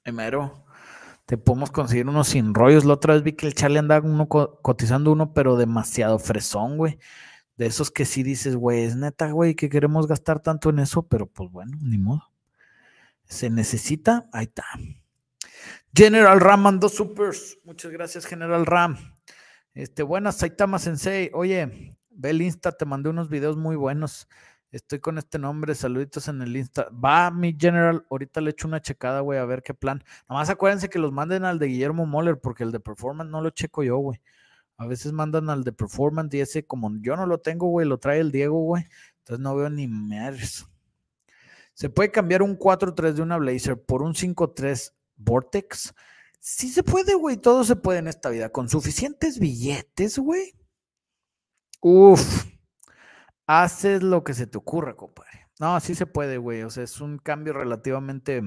Primero, 0.03 0.65
te 1.27 1.39
podemos 1.39 1.71
conseguir 1.71 2.09
unos 2.09 2.27
sin 2.27 2.55
rollos. 2.55 2.85
La 2.85 2.95
otra 2.95 3.15
vez 3.15 3.23
vi 3.23 3.35
que 3.35 3.47
el 3.47 3.55
Charlie 3.55 3.79
andaba 3.79 4.05
uno 4.05 4.27
cotizando 4.29 5.13
uno, 5.13 5.33
pero 5.33 5.57
demasiado 5.57 6.19
fresón, 6.19 6.77
güey. 6.77 6.99
De 7.57 7.67
esos 7.67 7.93
que 7.93 8.05
sí 8.05 8.25
dices, 8.25 8.57
güey, 8.57 8.83
es 8.83 8.97
neta, 8.97 9.31
güey, 9.31 9.55
que 9.55 9.69
queremos 9.69 10.09
gastar 10.09 10.41
tanto 10.41 10.71
en 10.71 10.81
eso, 10.81 11.07
pero 11.07 11.27
pues 11.29 11.53
bueno, 11.53 11.79
ni 11.81 11.99
modo. 11.99 12.25
Se 13.27 13.49
necesita, 13.49 14.29
ahí 14.33 14.47
está. 14.47 14.65
General 15.95 16.41
Ram 16.41 16.63
mandó 16.63 16.89
supers. 16.89 17.59
Muchas 17.63 17.93
gracias, 17.93 18.27
General 18.27 18.67
Ram. 18.67 18.99
Este, 19.73 20.03
buenas, 20.03 20.39
Saitama 20.39 20.81
Sensei. 20.81 21.31
Oye, 21.33 21.97
Ve 22.19 22.31
el 22.31 22.43
Insta, 22.43 22.73
te 22.73 22.85
mandé 22.85 23.11
unos 23.11 23.29
videos 23.29 23.57
muy 23.57 23.77
buenos. 23.77 24.29
Estoy 24.73 24.99
con 24.99 25.19
este 25.19 25.39
nombre, 25.39 25.77
saluditos 25.77 26.27
en 26.27 26.43
el 26.43 26.57
Insta. 26.57 26.89
Va 26.91 27.31
mi 27.31 27.57
general, 27.57 28.05
ahorita 28.11 28.41
le 28.41 28.51
echo 28.51 28.67
una 28.67 28.83
checada, 28.83 29.21
güey, 29.21 29.39
a 29.39 29.45
ver 29.45 29.63
qué 29.63 29.73
plan. 29.73 30.03
Nada 30.29 30.41
más 30.41 30.51
acuérdense 30.51 30.91
que 30.91 30.99
los 30.99 31.13
manden 31.13 31.45
al 31.45 31.61
de 31.61 31.69
Guillermo 31.69 32.07
Moller, 32.07 32.41
porque 32.41 32.65
el 32.65 32.73
de 32.73 32.81
performance 32.81 33.31
no 33.31 33.41
lo 33.41 33.51
checo 33.51 33.85
yo, 33.85 33.99
güey. 33.99 34.21
A 34.79 34.87
veces 34.87 35.13
mandan 35.13 35.49
al 35.49 35.63
de 35.63 35.71
performance 35.71 36.35
y 36.35 36.41
ese, 36.41 36.67
como 36.67 36.91
yo 37.01 37.15
no 37.15 37.25
lo 37.25 37.39
tengo, 37.39 37.69
güey, 37.69 37.87
lo 37.87 37.99
trae 37.99 38.19
el 38.19 38.33
Diego, 38.33 38.59
güey. 38.65 38.85
Entonces 39.19 39.41
no 39.41 39.55
veo 39.55 39.71
ni 39.71 39.87
merz. 39.87 40.67
¿Se 41.73 41.89
puede 41.89 42.11
cambiar 42.11 42.43
un 42.43 42.59
4-3 42.59 43.13
de 43.13 43.23
una 43.23 43.37
Blazer 43.37 43.81
por 43.81 44.03
un 44.03 44.15
5-3 44.15 44.93
Vortex? 45.17 45.95
Sí 46.41 46.69
se 46.69 46.83
puede, 46.83 47.15
güey. 47.15 47.37
Todo 47.37 47.63
se 47.63 47.77
puede 47.77 48.01
en 48.01 48.09
esta 48.09 48.29
vida. 48.29 48.51
Con 48.51 48.69
suficientes 48.69 49.39
billetes, 49.39 50.19
güey. 50.19 50.58
Uf, 51.81 52.47
haces 53.47 54.03
lo 54.03 54.25
que 54.25 54.35
se 54.35 54.47
te 54.47 54.59
ocurra, 54.59 54.97
compadre. 54.97 55.47
No, 55.61 55.75
así 55.75 55.95
se 55.95 56.07
puede, 56.07 56.39
güey. 56.39 56.63
O 56.63 56.71
sea, 56.71 56.85
es 56.85 57.01
un 57.01 57.19
cambio 57.19 57.53
relativamente 57.53 58.43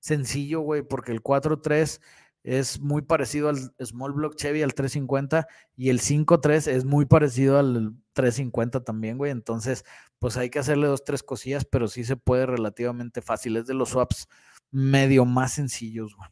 sencillo, 0.00 0.60
güey, 0.60 0.82
porque 0.82 1.12
el 1.12 1.22
4.3 1.22 2.00
es 2.44 2.80
muy 2.80 3.02
parecido 3.02 3.48
al 3.48 3.74
Small 3.82 4.12
Block 4.12 4.36
Chevy, 4.36 4.62
al 4.62 4.74
350, 4.74 5.48
y 5.76 5.88
el 5.88 6.00
5.3 6.00 6.68
es 6.68 6.84
muy 6.84 7.06
parecido 7.06 7.58
al 7.58 7.94
350 8.12 8.84
también, 8.84 9.18
güey. 9.18 9.32
Entonces, 9.32 9.84
pues 10.18 10.36
hay 10.36 10.50
que 10.50 10.58
hacerle 10.58 10.86
dos, 10.86 11.04
tres 11.04 11.22
cosillas, 11.22 11.64
pero 11.64 11.88
sí 11.88 12.04
se 12.04 12.16
puede 12.16 12.46
relativamente 12.46 13.22
fácil. 13.22 13.56
Es 13.56 13.66
de 13.66 13.74
los 13.74 13.90
swaps 13.90 14.28
medio 14.70 15.24
más 15.24 15.52
sencillos, 15.54 16.14
güey. 16.16 16.28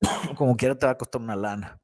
Como 0.36 0.56
quiera 0.56 0.76
te 0.76 0.86
va 0.86 0.92
a 0.92 0.98
costar 0.98 1.20
una 1.20 1.36
lana. 1.36 1.80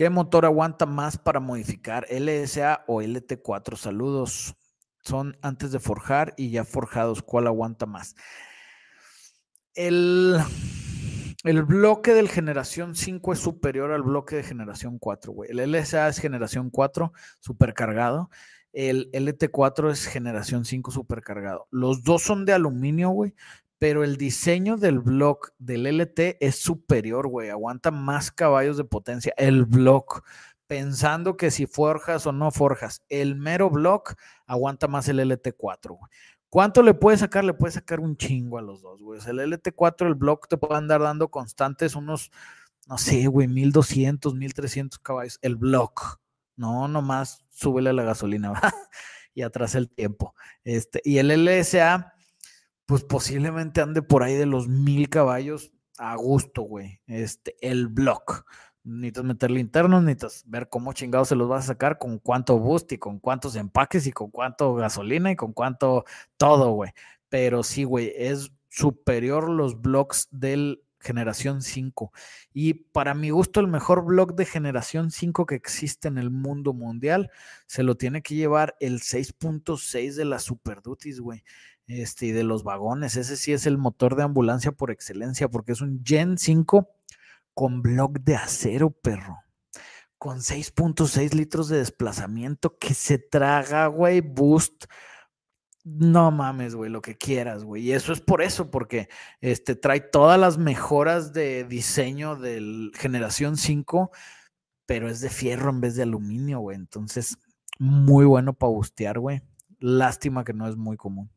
¿Qué 0.00 0.08
motor 0.08 0.46
aguanta 0.46 0.86
más 0.86 1.18
para 1.18 1.40
modificar? 1.40 2.06
LSA 2.08 2.84
o 2.86 3.02
LT4? 3.02 3.76
Saludos. 3.76 4.56
Son 5.02 5.36
antes 5.42 5.72
de 5.72 5.78
forjar 5.78 6.32
y 6.38 6.50
ya 6.50 6.64
forjados. 6.64 7.22
¿Cuál 7.22 7.46
aguanta 7.46 7.84
más? 7.84 8.14
El, 9.74 10.38
el 11.44 11.62
bloque 11.64 12.14
del 12.14 12.30
generación 12.30 12.94
5 12.94 13.34
es 13.34 13.40
superior 13.40 13.92
al 13.92 14.00
bloque 14.00 14.36
de 14.36 14.42
generación 14.42 14.98
4, 14.98 15.32
güey. 15.34 15.50
El 15.50 15.70
LSA 15.70 16.08
es 16.08 16.18
generación 16.18 16.70
4 16.70 17.12
supercargado. 17.38 18.30
El 18.72 19.10
LT4 19.12 19.90
es 19.90 20.06
generación 20.06 20.64
5 20.64 20.92
supercargado. 20.92 21.68
Los 21.70 22.04
dos 22.04 22.22
son 22.22 22.46
de 22.46 22.54
aluminio, 22.54 23.10
güey, 23.10 23.34
pero 23.80 24.04
el 24.04 24.18
diseño 24.18 24.76
del 24.76 24.98
block 24.98 25.54
del 25.58 25.86
LT 25.86 26.36
es 26.40 26.56
superior, 26.56 27.28
güey. 27.28 27.48
Aguanta 27.48 27.90
más 27.90 28.30
caballos 28.30 28.76
de 28.76 28.84
potencia. 28.84 29.32
El 29.38 29.64
block, 29.64 30.22
pensando 30.66 31.38
que 31.38 31.50
si 31.50 31.64
forjas 31.64 32.26
o 32.26 32.32
no 32.32 32.50
forjas, 32.50 33.02
el 33.08 33.36
mero 33.36 33.70
block 33.70 34.16
aguanta 34.46 34.86
más 34.86 35.08
el 35.08 35.18
LT4, 35.20 35.96
güey. 35.96 36.12
¿Cuánto 36.50 36.82
le 36.82 36.92
puede 36.92 37.16
sacar? 37.16 37.42
Le 37.42 37.54
puede 37.54 37.72
sacar 37.72 38.00
un 38.00 38.18
chingo 38.18 38.58
a 38.58 38.62
los 38.62 38.82
dos, 38.82 39.00
güey. 39.00 39.18
El 39.26 39.38
LT4, 39.38 40.06
el 40.06 40.14
block 40.14 40.46
te 40.46 40.58
puede 40.58 40.76
andar 40.76 41.00
dando 41.00 41.30
constantes 41.30 41.96
unos, 41.96 42.30
no 42.86 42.98
sé, 42.98 43.28
güey, 43.28 43.48
1200, 43.48 44.34
1300 44.34 44.98
caballos. 44.98 45.38
El 45.40 45.56
block. 45.56 46.20
No, 46.54 46.86
nomás 46.86 47.46
súbele 47.48 47.94
la 47.94 48.02
gasolina, 48.02 48.50
¿va? 48.52 48.74
y 49.32 49.40
atrás 49.40 49.74
el 49.74 49.88
tiempo. 49.88 50.34
Este, 50.64 51.00
y 51.02 51.16
el 51.16 51.28
LSA 51.46 52.12
pues 52.90 53.04
posiblemente 53.04 53.80
ande 53.80 54.02
por 54.02 54.24
ahí 54.24 54.34
de 54.34 54.46
los 54.46 54.66
mil 54.66 55.08
caballos 55.08 55.70
a 55.96 56.16
gusto, 56.16 56.62
güey. 56.62 57.00
Este, 57.06 57.54
el 57.60 57.86
block. 57.86 58.44
Necesitas 58.82 59.22
meterle 59.22 59.60
internos, 59.60 60.02
necesitas 60.02 60.42
ver 60.48 60.68
cómo 60.68 60.92
chingados 60.92 61.28
se 61.28 61.36
los 61.36 61.48
vas 61.48 61.62
a 61.62 61.66
sacar, 61.68 61.98
con 61.98 62.18
cuánto 62.18 62.58
boost 62.58 62.90
y 62.90 62.98
con 62.98 63.20
cuántos 63.20 63.54
empaques 63.54 64.08
y 64.08 64.10
con 64.10 64.32
cuánto 64.32 64.74
gasolina 64.74 65.30
y 65.30 65.36
con 65.36 65.52
cuánto 65.52 66.04
todo, 66.36 66.72
güey. 66.72 66.90
Pero 67.28 67.62
sí, 67.62 67.84
güey, 67.84 68.12
es 68.16 68.50
superior 68.68 69.48
los 69.48 69.80
blocks 69.80 70.26
del 70.32 70.82
generación 70.98 71.62
5. 71.62 72.12
Y 72.52 72.74
para 72.74 73.14
mi 73.14 73.30
gusto, 73.30 73.60
el 73.60 73.68
mejor 73.68 74.04
block 74.04 74.34
de 74.34 74.46
generación 74.46 75.12
5 75.12 75.46
que 75.46 75.54
existe 75.54 76.08
en 76.08 76.18
el 76.18 76.30
mundo 76.30 76.74
mundial 76.74 77.30
se 77.66 77.84
lo 77.84 77.94
tiene 77.94 78.20
que 78.20 78.34
llevar 78.34 78.74
el 78.80 78.98
6.6 79.00 80.16
de 80.16 80.24
la 80.24 80.40
Super 80.40 80.82
Duties, 80.82 81.20
güey 81.20 81.44
este, 81.90 82.26
y 82.26 82.32
de 82.32 82.44
los 82.44 82.62
vagones. 82.62 83.16
Ese 83.16 83.36
sí 83.36 83.52
es 83.52 83.66
el 83.66 83.76
motor 83.76 84.14
de 84.14 84.22
ambulancia 84.22 84.72
por 84.72 84.90
excelencia, 84.90 85.48
porque 85.48 85.72
es 85.72 85.80
un 85.80 86.02
Gen 86.04 86.38
5 86.38 86.88
con 87.52 87.82
block 87.82 88.20
de 88.20 88.36
acero, 88.36 88.90
perro. 88.90 89.38
Con 90.16 90.38
6.6 90.38 91.34
litros 91.34 91.68
de 91.68 91.78
desplazamiento 91.78 92.78
que 92.78 92.94
se 92.94 93.18
traga, 93.18 93.86
güey, 93.88 94.20
boost. 94.20 94.84
No 95.82 96.30
mames, 96.30 96.74
güey, 96.74 96.90
lo 96.90 97.00
que 97.00 97.16
quieras, 97.16 97.64
güey. 97.64 97.82
Y 97.84 97.92
eso 97.92 98.12
es 98.12 98.20
por 98.20 98.42
eso, 98.42 98.70
porque 98.70 99.08
este, 99.40 99.74
trae 99.74 100.00
todas 100.00 100.38
las 100.38 100.58
mejoras 100.58 101.32
de 101.32 101.64
diseño 101.64 102.36
del 102.36 102.92
generación 102.94 103.56
5, 103.56 104.10
pero 104.86 105.08
es 105.08 105.20
de 105.20 105.30
fierro 105.30 105.70
en 105.70 105.80
vez 105.80 105.96
de 105.96 106.02
aluminio, 106.02 106.60
güey. 106.60 106.76
Entonces, 106.76 107.38
muy 107.78 108.26
bueno 108.26 108.52
para 108.52 108.72
bustear, 108.72 109.18
güey. 109.18 109.42
Lástima 109.78 110.44
que 110.44 110.52
no 110.52 110.68
es 110.68 110.76
muy 110.76 110.98
común. 110.98 111.30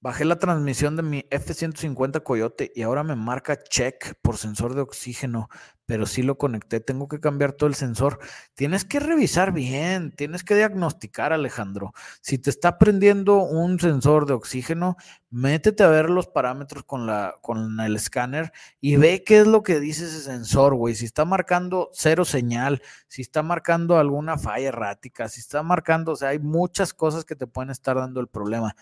Bajé 0.00 0.24
la 0.24 0.38
transmisión 0.38 0.94
de 0.94 1.02
mi 1.02 1.26
F-150 1.28 2.22
Coyote 2.22 2.70
y 2.72 2.82
ahora 2.82 3.02
me 3.02 3.16
marca 3.16 3.60
check 3.60 4.14
por 4.22 4.36
sensor 4.36 4.76
de 4.76 4.80
oxígeno, 4.80 5.48
pero 5.86 6.06
sí 6.06 6.22
lo 6.22 6.38
conecté. 6.38 6.78
Tengo 6.78 7.08
que 7.08 7.18
cambiar 7.18 7.50
todo 7.50 7.68
el 7.68 7.74
sensor. 7.74 8.20
Tienes 8.54 8.84
que 8.84 9.00
revisar 9.00 9.50
bien, 9.50 10.12
tienes 10.12 10.44
que 10.44 10.54
diagnosticar, 10.54 11.32
Alejandro. 11.32 11.94
Si 12.20 12.38
te 12.38 12.48
está 12.48 12.78
prendiendo 12.78 13.42
un 13.42 13.80
sensor 13.80 14.26
de 14.26 14.34
oxígeno, 14.34 14.96
métete 15.30 15.82
a 15.82 15.88
ver 15.88 16.10
los 16.10 16.28
parámetros 16.28 16.84
con, 16.84 17.04
la, 17.06 17.34
con 17.42 17.80
el 17.80 17.96
escáner 17.96 18.52
y 18.80 18.94
ve 18.94 19.24
qué 19.24 19.40
es 19.40 19.48
lo 19.48 19.64
que 19.64 19.80
dice 19.80 20.04
ese 20.04 20.20
sensor, 20.20 20.76
güey. 20.76 20.94
Si 20.94 21.06
está 21.06 21.24
marcando 21.24 21.90
cero 21.92 22.24
señal, 22.24 22.82
si 23.08 23.22
está 23.22 23.42
marcando 23.42 23.98
alguna 23.98 24.38
falla 24.38 24.68
errática, 24.68 25.28
si 25.28 25.40
está 25.40 25.64
marcando, 25.64 26.12
o 26.12 26.16
sea, 26.16 26.28
hay 26.28 26.38
muchas 26.38 26.94
cosas 26.94 27.24
que 27.24 27.34
te 27.34 27.48
pueden 27.48 27.70
estar 27.70 27.96
dando 27.96 28.20
el 28.20 28.28
problema. 28.28 28.76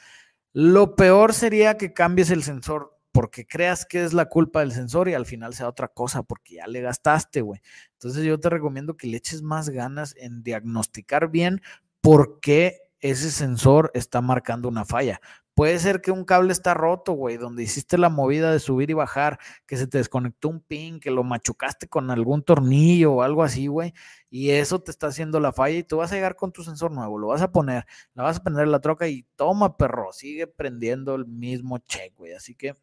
Lo 0.53 0.97
peor 0.97 1.35
sería 1.35 1.77
que 1.77 1.93
cambies 1.93 2.31
el 2.31 2.43
sensor 2.43 2.97
porque 3.13 3.47
creas 3.47 3.87
que 3.87 4.05
es 4.05 4.13
la 4.13 4.27
culpa 4.27 4.61
del 4.61 4.73
sensor 4.73 5.09
y 5.09 5.15
al 5.15 5.25
final 5.25 5.55
sea 5.55 5.69
otra 5.69 5.89
cosa 5.89 6.23
porque 6.23 6.57
ya 6.57 6.67
le 6.67 6.83
gastaste, 6.83 7.41
güey. 7.41 7.63
Entonces 7.93 8.25
yo 8.25 8.39
te 8.39 8.51
recomiendo 8.51 8.97
que 8.97 9.07
le 9.07 9.17
eches 9.17 9.43
más 9.43 9.71
ganas 9.71 10.15
en 10.19 10.43
diagnosticar 10.43 11.31
bien 11.31 11.63
por 12.03 12.41
qué 12.41 12.83
ese 13.01 13.31
sensor 13.31 13.91
está 13.95 14.21
marcando 14.21 14.69
una 14.69 14.85
falla. 14.85 15.21
Puede 15.57 15.79
ser 15.79 16.03
que 16.03 16.11
un 16.11 16.27
cable 16.27 16.53
está 16.53 16.75
roto, 16.75 17.13
güey, 17.15 17.39
donde 17.39 17.63
hiciste 17.63 17.97
la 17.97 18.11
movida 18.11 18.53
de 18.53 18.59
subir 18.59 18.91
y 18.91 18.93
bajar, 18.93 19.39
que 19.65 19.79
se 19.79 19.87
te 19.87 19.97
desconectó 19.97 20.51
un 20.51 20.61
pin, 20.61 21.01
que 21.01 21.11
lo 21.11 21.25
machucaste 21.25 21.89
con 21.89 22.11
algún 22.11 22.43
tornillo 22.43 23.15
o 23.15 23.23
algo 23.23 23.43
así, 23.43 23.67
güey, 23.67 23.95
y 24.29 24.51
eso 24.51 24.83
te 24.83 24.91
está 24.91 25.07
haciendo 25.07 25.41
la 25.41 25.53
falla 25.53 25.79
y 25.79 25.83
tú 25.83 25.97
vas 25.97 26.13
a 26.13 26.15
llegar 26.15 26.37
con 26.37 26.53
tu 26.53 26.63
sensor 26.63 26.93
nuevo, 26.93 27.17
lo 27.17 27.29
vas 27.29 27.41
a 27.41 27.53
poner, 27.53 27.87
la 28.13 28.25
vas 28.25 28.37
a 28.37 28.43
prender 28.43 28.65
en 28.65 28.73
la 28.73 28.83
troca 28.83 29.09
y 29.09 29.23
toma, 29.35 29.79
perro, 29.79 30.13
sigue 30.13 30.47
prendiendo 30.47 31.15
el 31.15 31.25
mismo 31.25 31.79
check, 31.79 32.15
güey, 32.19 32.35
así 32.35 32.55
que 32.55 32.75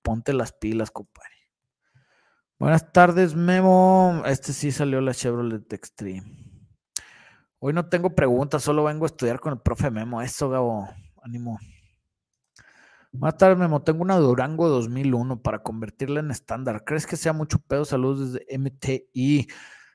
ponte 0.00 0.32
las 0.32 0.54
pilas, 0.54 0.90
compadre. 0.90 1.36
Buenas 2.58 2.94
tardes, 2.94 3.34
Memo. 3.34 4.22
Este 4.24 4.54
sí 4.54 4.72
salió 4.72 5.02
la 5.02 5.12
Chevrolet 5.12 5.70
Extreme. 5.70 6.22
Hoy 7.58 7.74
no 7.74 7.90
tengo 7.90 8.14
preguntas, 8.14 8.62
solo 8.62 8.84
vengo 8.84 9.04
a 9.04 9.08
estudiar 9.08 9.38
con 9.38 9.52
el 9.52 9.60
profe 9.60 9.90
Memo. 9.90 10.22
Eso, 10.22 10.48
Gabo. 10.48 10.88
Ánimo. 11.22 11.58
Más 13.12 13.36
tarde, 13.36 13.56
Memo, 13.56 13.82
tengo 13.82 14.02
una 14.02 14.16
Durango 14.16 14.68
2001 14.68 15.42
para 15.42 15.62
convertirla 15.62 16.20
en 16.20 16.30
estándar. 16.30 16.82
¿Crees 16.84 17.06
que 17.06 17.16
sea 17.18 17.34
mucho 17.34 17.58
pedo? 17.58 17.84
Saludos 17.84 18.32
desde 18.32 18.46
MTI. 18.58 19.48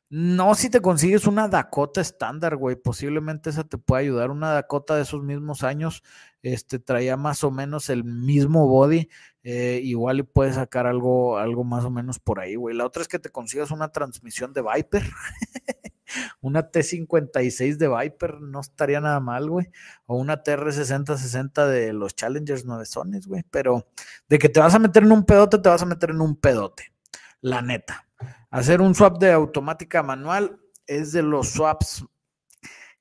No, 0.09 0.55
si 0.55 0.69
te 0.69 0.81
consigues 0.81 1.27
una 1.27 1.47
Dakota 1.49 1.99
estándar, 1.99 2.55
güey, 2.55 2.75
posiblemente 2.77 3.49
esa 3.49 3.63
te 3.63 3.77
pueda 3.79 4.01
ayudar. 4.01 4.29
Una 4.29 4.51
Dakota 4.53 4.95
de 4.95 5.01
esos 5.01 5.23
mismos 5.23 5.63
años, 5.63 6.03
este, 6.43 6.79
traía 6.79 7.17
más 7.17 7.43
o 7.43 7.51
menos 7.51 7.89
el 7.89 8.03
mismo 8.03 8.67
body, 8.67 9.09
eh, 9.43 9.81
igual 9.83 10.19
y 10.19 10.23
puedes 10.23 10.55
sacar 10.55 10.87
algo, 10.87 11.39
algo 11.39 11.63
más 11.63 11.83
o 11.85 11.89
menos 11.89 12.19
por 12.19 12.39
ahí, 12.39 12.55
güey. 12.55 12.75
La 12.75 12.85
otra 12.85 13.01
es 13.01 13.07
que 13.07 13.19
te 13.19 13.31
consigas 13.31 13.71
una 13.71 13.89
transmisión 13.91 14.53
de 14.53 14.61
Viper. 14.61 15.03
una 16.41 16.71
T56 16.71 17.77
de 17.77 17.87
Viper 17.87 18.41
no 18.41 18.59
estaría 18.59 19.01
nada 19.01 19.19
mal, 19.19 19.49
güey. 19.49 19.69
O 20.05 20.17
una 20.17 20.43
TR6060 20.43 21.67
de 21.67 21.93
los 21.93 22.15
Challengers 22.15 22.65
9 22.65 22.85
Sones, 22.85 23.27
güey. 23.27 23.43
Pero 23.49 23.87
de 24.27 24.39
que 24.39 24.49
te 24.49 24.59
vas 24.59 24.75
a 24.75 24.79
meter 24.79 25.03
en 25.03 25.11
un 25.11 25.25
pedote, 25.25 25.57
te 25.59 25.69
vas 25.69 25.81
a 25.81 25.85
meter 25.85 26.11
en 26.11 26.21
un 26.21 26.35
pedote. 26.35 26.93
La 27.41 27.61
neta. 27.61 28.07
Hacer 28.49 28.81
un 28.81 28.95
swap 28.95 29.19
de 29.19 29.31
automática 29.31 30.03
manual 30.03 30.59
es 30.87 31.11
de 31.11 31.21
los 31.21 31.49
swaps 31.49 32.05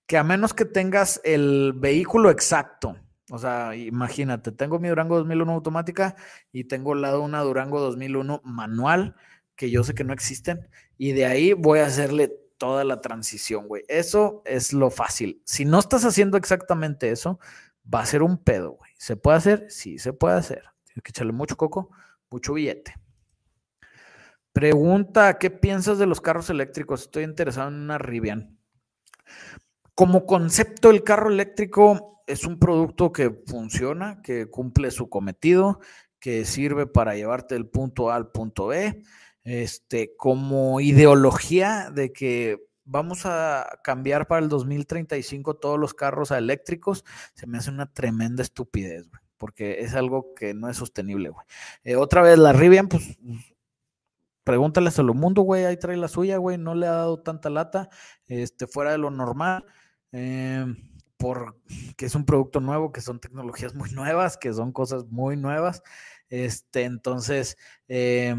que 0.06 0.16
a 0.16 0.24
menos 0.24 0.54
que 0.54 0.64
tengas 0.64 1.20
el 1.24 1.72
vehículo 1.74 2.30
exacto, 2.30 2.96
o 3.30 3.38
sea, 3.38 3.74
imagínate, 3.74 4.52
tengo 4.52 4.78
mi 4.78 4.88
Durango 4.88 5.16
2001 5.16 5.52
automática 5.52 6.14
y 6.52 6.64
tengo 6.64 6.92
al 6.92 7.02
lado 7.02 7.22
una 7.22 7.40
Durango 7.40 7.80
2001 7.80 8.40
manual, 8.44 9.16
que 9.56 9.70
yo 9.70 9.82
sé 9.82 9.94
que 9.94 10.04
no 10.04 10.12
existen, 10.12 10.68
y 10.96 11.12
de 11.12 11.26
ahí 11.26 11.52
voy 11.52 11.80
a 11.80 11.86
hacerle 11.86 12.36
toda 12.58 12.84
la 12.84 13.00
transición, 13.00 13.68
güey. 13.68 13.84
Eso 13.88 14.42
es 14.44 14.72
lo 14.72 14.90
fácil. 14.90 15.42
Si 15.44 15.64
no 15.64 15.78
estás 15.78 16.04
haciendo 16.04 16.36
exactamente 16.36 17.10
eso, 17.10 17.38
va 17.92 18.00
a 18.00 18.06
ser 18.06 18.22
un 18.22 18.38
pedo, 18.38 18.72
güey. 18.72 18.92
¿Se 18.98 19.16
puede 19.16 19.36
hacer? 19.38 19.66
Sí, 19.70 19.98
se 19.98 20.12
puede 20.12 20.36
hacer. 20.36 20.62
Tienes 20.84 21.02
que 21.02 21.10
echarle 21.10 21.32
mucho 21.32 21.56
coco, 21.56 21.90
mucho 22.30 22.54
billete. 22.54 22.94
Pregunta, 24.52 25.38
¿qué 25.38 25.50
piensas 25.50 25.98
de 25.98 26.06
los 26.06 26.20
carros 26.20 26.48
eléctricos? 26.48 27.02
Estoy 27.02 27.24
interesado 27.24 27.68
en 27.68 27.74
una 27.74 27.98
Rivian. 27.98 28.58
Como 29.94 30.24
concepto, 30.24 30.90
el 30.90 31.04
carro 31.04 31.30
eléctrico 31.30 32.22
es 32.26 32.44
un 32.44 32.58
producto 32.58 33.12
que 33.12 33.42
funciona, 33.46 34.22
que 34.22 34.46
cumple 34.46 34.90
su 34.90 35.08
cometido, 35.08 35.80
que 36.18 36.44
sirve 36.44 36.86
para 36.86 37.14
llevarte 37.14 37.54
del 37.54 37.68
punto 37.68 38.10
A 38.10 38.16
al 38.16 38.30
punto 38.30 38.68
B 38.68 39.02
este, 39.46 40.16
como 40.16 40.80
ideología 40.80 41.90
de 41.92 42.12
que 42.12 42.58
vamos 42.84 43.26
a 43.26 43.78
cambiar 43.84 44.26
para 44.26 44.42
el 44.42 44.48
2035 44.48 45.54
todos 45.54 45.78
los 45.78 45.94
carros 45.94 46.32
a 46.32 46.38
eléctricos, 46.38 47.04
se 47.34 47.46
me 47.46 47.58
hace 47.58 47.70
una 47.70 47.92
tremenda 47.92 48.42
estupidez, 48.42 49.08
güey, 49.08 49.22
porque 49.38 49.80
es 49.80 49.94
algo 49.94 50.34
que 50.34 50.52
no 50.52 50.68
es 50.68 50.76
sostenible, 50.76 51.28
güey. 51.28 51.46
Eh, 51.84 51.94
otra 51.94 52.22
vez, 52.22 52.38
la 52.38 52.52
Rivian, 52.52 52.88
pues 52.88 53.18
pregúntale 54.42 54.88
a 54.88 54.92
Solomundo, 54.92 55.42
güey, 55.42 55.64
ahí 55.64 55.76
trae 55.76 55.96
la 55.96 56.08
suya, 56.08 56.38
güey, 56.38 56.58
no 56.58 56.74
le 56.74 56.88
ha 56.88 56.92
dado 56.92 57.20
tanta 57.20 57.48
lata, 57.48 57.88
este, 58.26 58.66
fuera 58.66 58.90
de 58.90 58.98
lo 58.98 59.12
normal, 59.12 59.64
eh, 60.10 60.66
porque 61.18 62.06
es 62.06 62.16
un 62.16 62.24
producto 62.24 62.60
nuevo, 62.60 62.90
que 62.90 63.00
son 63.00 63.20
tecnologías 63.20 63.76
muy 63.76 63.92
nuevas, 63.92 64.36
que 64.36 64.52
son 64.52 64.72
cosas 64.72 65.06
muy 65.06 65.36
nuevas, 65.36 65.84
este, 66.30 66.82
entonces, 66.82 67.56
eh, 67.86 68.34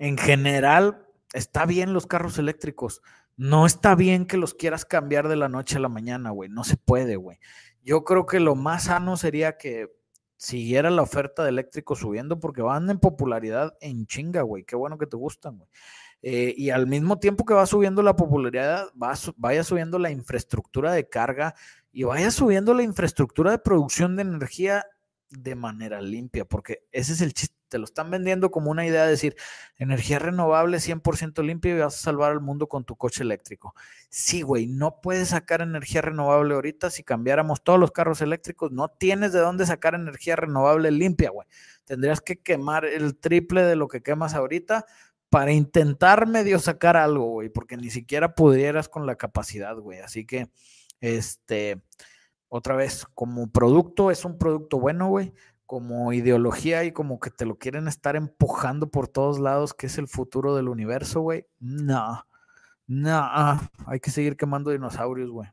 en 0.00 0.16
general, 0.16 1.06
está 1.34 1.66
bien 1.66 1.92
los 1.92 2.06
carros 2.06 2.38
eléctricos. 2.38 3.02
No 3.36 3.66
está 3.66 3.94
bien 3.94 4.26
que 4.26 4.38
los 4.38 4.54
quieras 4.54 4.86
cambiar 4.86 5.28
de 5.28 5.36
la 5.36 5.50
noche 5.50 5.76
a 5.76 5.80
la 5.80 5.90
mañana, 5.90 6.30
güey. 6.30 6.48
No 6.48 6.64
se 6.64 6.78
puede, 6.78 7.16
güey. 7.16 7.38
Yo 7.82 8.02
creo 8.02 8.24
que 8.24 8.40
lo 8.40 8.54
más 8.54 8.84
sano 8.84 9.18
sería 9.18 9.58
que 9.58 9.92
siguiera 10.38 10.88
la 10.88 11.02
oferta 11.02 11.42
de 11.42 11.50
eléctricos 11.50 11.98
subiendo 11.98 12.40
porque 12.40 12.62
van 12.62 12.88
en 12.88 12.98
popularidad 12.98 13.76
en 13.82 14.06
chinga, 14.06 14.40
güey. 14.40 14.64
Qué 14.64 14.74
bueno 14.74 14.96
que 14.96 15.06
te 15.06 15.18
gustan, 15.18 15.58
güey. 15.58 15.68
Eh, 16.22 16.54
y 16.56 16.70
al 16.70 16.86
mismo 16.86 17.18
tiempo 17.18 17.44
que 17.44 17.52
va 17.52 17.66
subiendo 17.66 18.02
la 18.02 18.16
popularidad, 18.16 18.86
va, 19.00 19.12
vaya 19.36 19.62
subiendo 19.64 19.98
la 19.98 20.10
infraestructura 20.10 20.92
de 20.92 21.10
carga 21.10 21.54
y 21.92 22.04
vaya 22.04 22.30
subiendo 22.30 22.72
la 22.72 22.82
infraestructura 22.84 23.50
de 23.50 23.58
producción 23.58 24.16
de 24.16 24.22
energía 24.22 24.86
de 25.28 25.54
manera 25.54 26.00
limpia, 26.00 26.46
porque 26.46 26.86
ese 26.90 27.12
es 27.12 27.20
el 27.20 27.34
chiste, 27.34 27.59
te 27.70 27.78
lo 27.78 27.84
están 27.84 28.10
vendiendo 28.10 28.50
como 28.50 28.70
una 28.70 28.84
idea 28.84 29.04
de 29.04 29.10
decir, 29.10 29.36
energía 29.76 30.18
renovable 30.18 30.78
100% 30.78 31.42
limpia 31.42 31.74
y 31.74 31.78
vas 31.78 31.94
a 31.94 32.02
salvar 32.02 32.32
al 32.32 32.40
mundo 32.40 32.66
con 32.66 32.84
tu 32.84 32.96
coche 32.96 33.22
eléctrico. 33.22 33.74
Sí, 34.10 34.42
güey, 34.42 34.66
no 34.66 35.00
puedes 35.00 35.28
sacar 35.28 35.62
energía 35.62 36.02
renovable 36.02 36.54
ahorita 36.54 36.90
si 36.90 37.02
cambiáramos 37.02 37.62
todos 37.62 37.78
los 37.78 37.92
carros 37.92 38.20
eléctricos, 38.20 38.72
no 38.72 38.88
tienes 38.88 39.32
de 39.32 39.38
dónde 39.38 39.64
sacar 39.64 39.94
energía 39.94 40.36
renovable 40.36 40.90
limpia, 40.90 41.30
güey. 41.30 41.48
Tendrías 41.84 42.20
que 42.20 42.36
quemar 42.36 42.84
el 42.84 43.16
triple 43.16 43.62
de 43.62 43.76
lo 43.76 43.88
que 43.88 44.02
quemas 44.02 44.34
ahorita 44.34 44.84
para 45.30 45.52
intentar 45.52 46.26
medio 46.26 46.58
sacar 46.58 46.96
algo, 46.96 47.26
güey, 47.26 47.48
porque 47.48 47.76
ni 47.76 47.90
siquiera 47.90 48.34
pudieras 48.34 48.88
con 48.88 49.06
la 49.06 49.14
capacidad, 49.14 49.76
güey. 49.76 50.00
Así 50.00 50.26
que, 50.26 50.50
este, 51.00 51.80
otra 52.48 52.74
vez, 52.74 53.06
como 53.14 53.48
producto 53.48 54.10
es 54.10 54.24
un 54.24 54.36
producto 54.36 54.80
bueno, 54.80 55.08
güey. 55.08 55.32
Como 55.70 56.12
ideología 56.12 56.82
y 56.82 56.90
como 56.90 57.20
que 57.20 57.30
te 57.30 57.46
lo 57.46 57.56
quieren 57.56 57.86
estar 57.86 58.16
empujando 58.16 58.90
por 58.90 59.06
todos 59.06 59.38
lados, 59.38 59.72
que 59.72 59.86
es 59.86 59.98
el 59.98 60.08
futuro 60.08 60.56
del 60.56 60.68
universo, 60.68 61.20
güey. 61.20 61.46
No, 61.60 62.26
no, 62.88 63.30
hay 63.86 64.00
que 64.00 64.10
seguir 64.10 64.36
quemando 64.36 64.72
dinosaurios, 64.72 65.30
güey. 65.30 65.48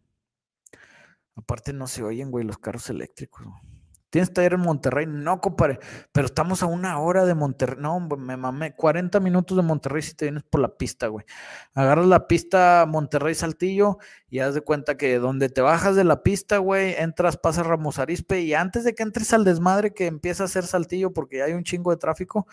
Aparte 1.36 1.71
no 1.71 1.86
se 1.86 2.01
oyen, 2.01 2.32
güey, 2.32 2.43
los 2.43 2.58
carros 2.58 2.89
eléctricos. 2.89 3.45
Güey. 3.45 3.62
¿Tienes 4.10 4.32
taller 4.32 4.54
en 4.54 4.62
Monterrey? 4.62 5.06
No, 5.06 5.41
compadre, 5.41 5.80
pero 6.13 6.28
estamos 6.28 6.63
a 6.63 6.65
una 6.65 7.00
hora 7.00 7.26
de 7.26 7.36
Monterrey. 7.36 7.78
No, 7.80 8.00
me 8.00 8.38
mamé. 8.38 8.74
40 8.74 9.20
minutos 9.20 9.58
de 9.58 9.63
Monterrey 9.63 10.02
si 10.02 10.13
te 10.13 10.26
vienes 10.26 10.43
por 10.43 10.62
la 10.62 10.78
pista, 10.78 11.08
güey. 11.08 11.26
Agarras 11.74 12.06
la 12.06 12.28
pista 12.28 12.86
Monterrey-Saltillo 12.88 13.98
y 14.30 14.39
haz 14.39 14.54
de 14.54 14.62
cuenta 14.62 14.96
que 14.96 15.20
donde 15.20 15.50
te 15.50 15.62
bajas 15.62 15.96
de 15.98 16.06
la 16.06 16.24
pista, 16.24 16.60
güey, 16.60 16.96
entras, 16.98 17.38
pasas 17.38 17.67
Ramos 17.67 18.00
Arispe 18.00 18.39
y 18.41 18.54
antes 18.54 18.86
de 18.86 18.96
que 18.96 19.04
entres 19.04 19.34
al 19.34 19.43
desmadre 19.43 19.93
que 19.93 20.08
empieza 20.08 20.43
a 20.43 20.46
hacer 20.46 20.65
Saltillo 20.65 21.13
porque 21.13 21.43
hay 21.43 21.54
un 21.54 21.63
chingo 21.63 21.91
de 21.91 21.98
tráfico, 21.98 22.48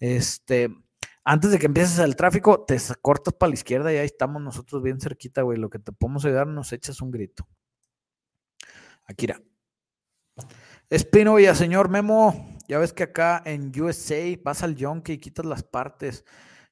este, 0.00 0.68
antes 1.24 1.50
de 1.50 1.58
que 1.58 1.66
empieces 1.66 1.98
el 1.98 2.16
tráfico, 2.16 2.64
te 2.66 2.78
cortas 3.02 3.34
para 3.34 3.50
la 3.50 3.54
izquierda 3.54 3.92
y 3.92 3.96
ahí 3.96 4.06
estamos 4.06 4.40
nosotros 4.42 4.82
bien 4.82 5.00
cerquita, 5.00 5.42
güey. 5.42 5.58
Lo 5.58 5.70
que 5.70 5.78
te 5.78 5.92
podemos 5.92 6.24
ayudar, 6.24 6.46
nos 6.46 6.72
echas 6.72 7.02
un 7.02 7.10
grito. 7.10 7.46
Akira. 9.04 9.40
Espino 10.90 11.36
señor 11.54 11.90
Memo, 11.90 12.56
ya 12.66 12.78
ves 12.78 12.94
que 12.94 13.02
acá 13.02 13.42
en 13.44 13.72
USA 13.78 14.22
vas 14.42 14.62
al 14.62 14.74
Yonke 14.74 15.12
y 15.12 15.18
quitas 15.18 15.44
las 15.44 15.62
partes 15.62 16.24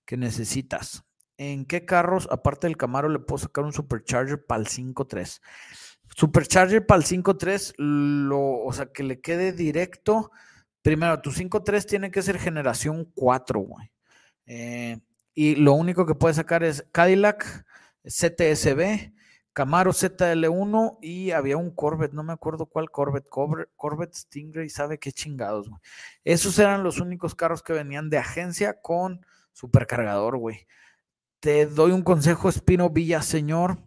que 0.07 0.17
necesitas. 0.17 1.05
¿En 1.37 1.67
qué 1.67 1.85
carros, 1.85 2.27
aparte 2.31 2.67
del 2.67 2.79
Camaro, 2.79 3.11
le 3.11 3.19
puedo 3.19 3.39
sacar 3.39 3.65
un 3.65 3.75
Supercharger 3.75 4.47
para 4.47 4.63
el 4.63 4.69
5.3? 4.69 5.43
Supercharger 6.17 6.87
para 6.87 7.03
el 7.03 7.05
5.3, 7.05 7.75
lo, 7.77 8.65
o 8.65 8.73
sea, 8.73 8.87
que 8.87 9.03
le 9.03 9.21
quede 9.21 9.53
directo. 9.53 10.31
Primero, 10.81 11.21
tu 11.21 11.31
5.3 11.31 11.85
tiene 11.85 12.11
que 12.11 12.23
ser 12.23 12.39
generación 12.39 13.13
4, 13.15 13.61
güey. 13.61 13.91
Eh, 14.47 14.99
y 15.35 15.57
lo 15.57 15.75
único 15.75 16.07
que 16.07 16.15
puedes 16.15 16.37
sacar 16.37 16.65
es 16.65 16.87
Cadillac, 16.91 17.67
CTSB, 18.03 19.13
Camaro 19.57 19.95
ZL1 19.95 20.99
y 21.01 21.31
había 21.31 21.57
un 21.57 21.71
Corvette, 21.71 22.13
no 22.13 22.23
me 22.23 22.35
acuerdo 22.35 22.67
cuál 22.67 22.91
Corvette, 22.91 23.31
Corvette 23.31 24.15
Stingray, 24.15 24.69
sabe 24.69 24.99
qué 24.99 25.13
chingados, 25.13 25.71
güey. 25.71 25.81
Esos 26.25 26.59
eran 26.59 26.83
los 26.83 27.01
únicos 27.01 27.35
carros 27.35 27.63
que 27.63 27.73
venían 27.73 28.11
de 28.11 28.19
agencia 28.19 28.83
con 28.83 29.25
supercargador, 29.55 30.37
güey. 30.37 30.67
Te 31.41 31.65
doy 31.65 31.93
un 31.93 32.03
consejo, 32.03 32.51
Espino 32.51 32.91
Villaseñor. 32.91 33.79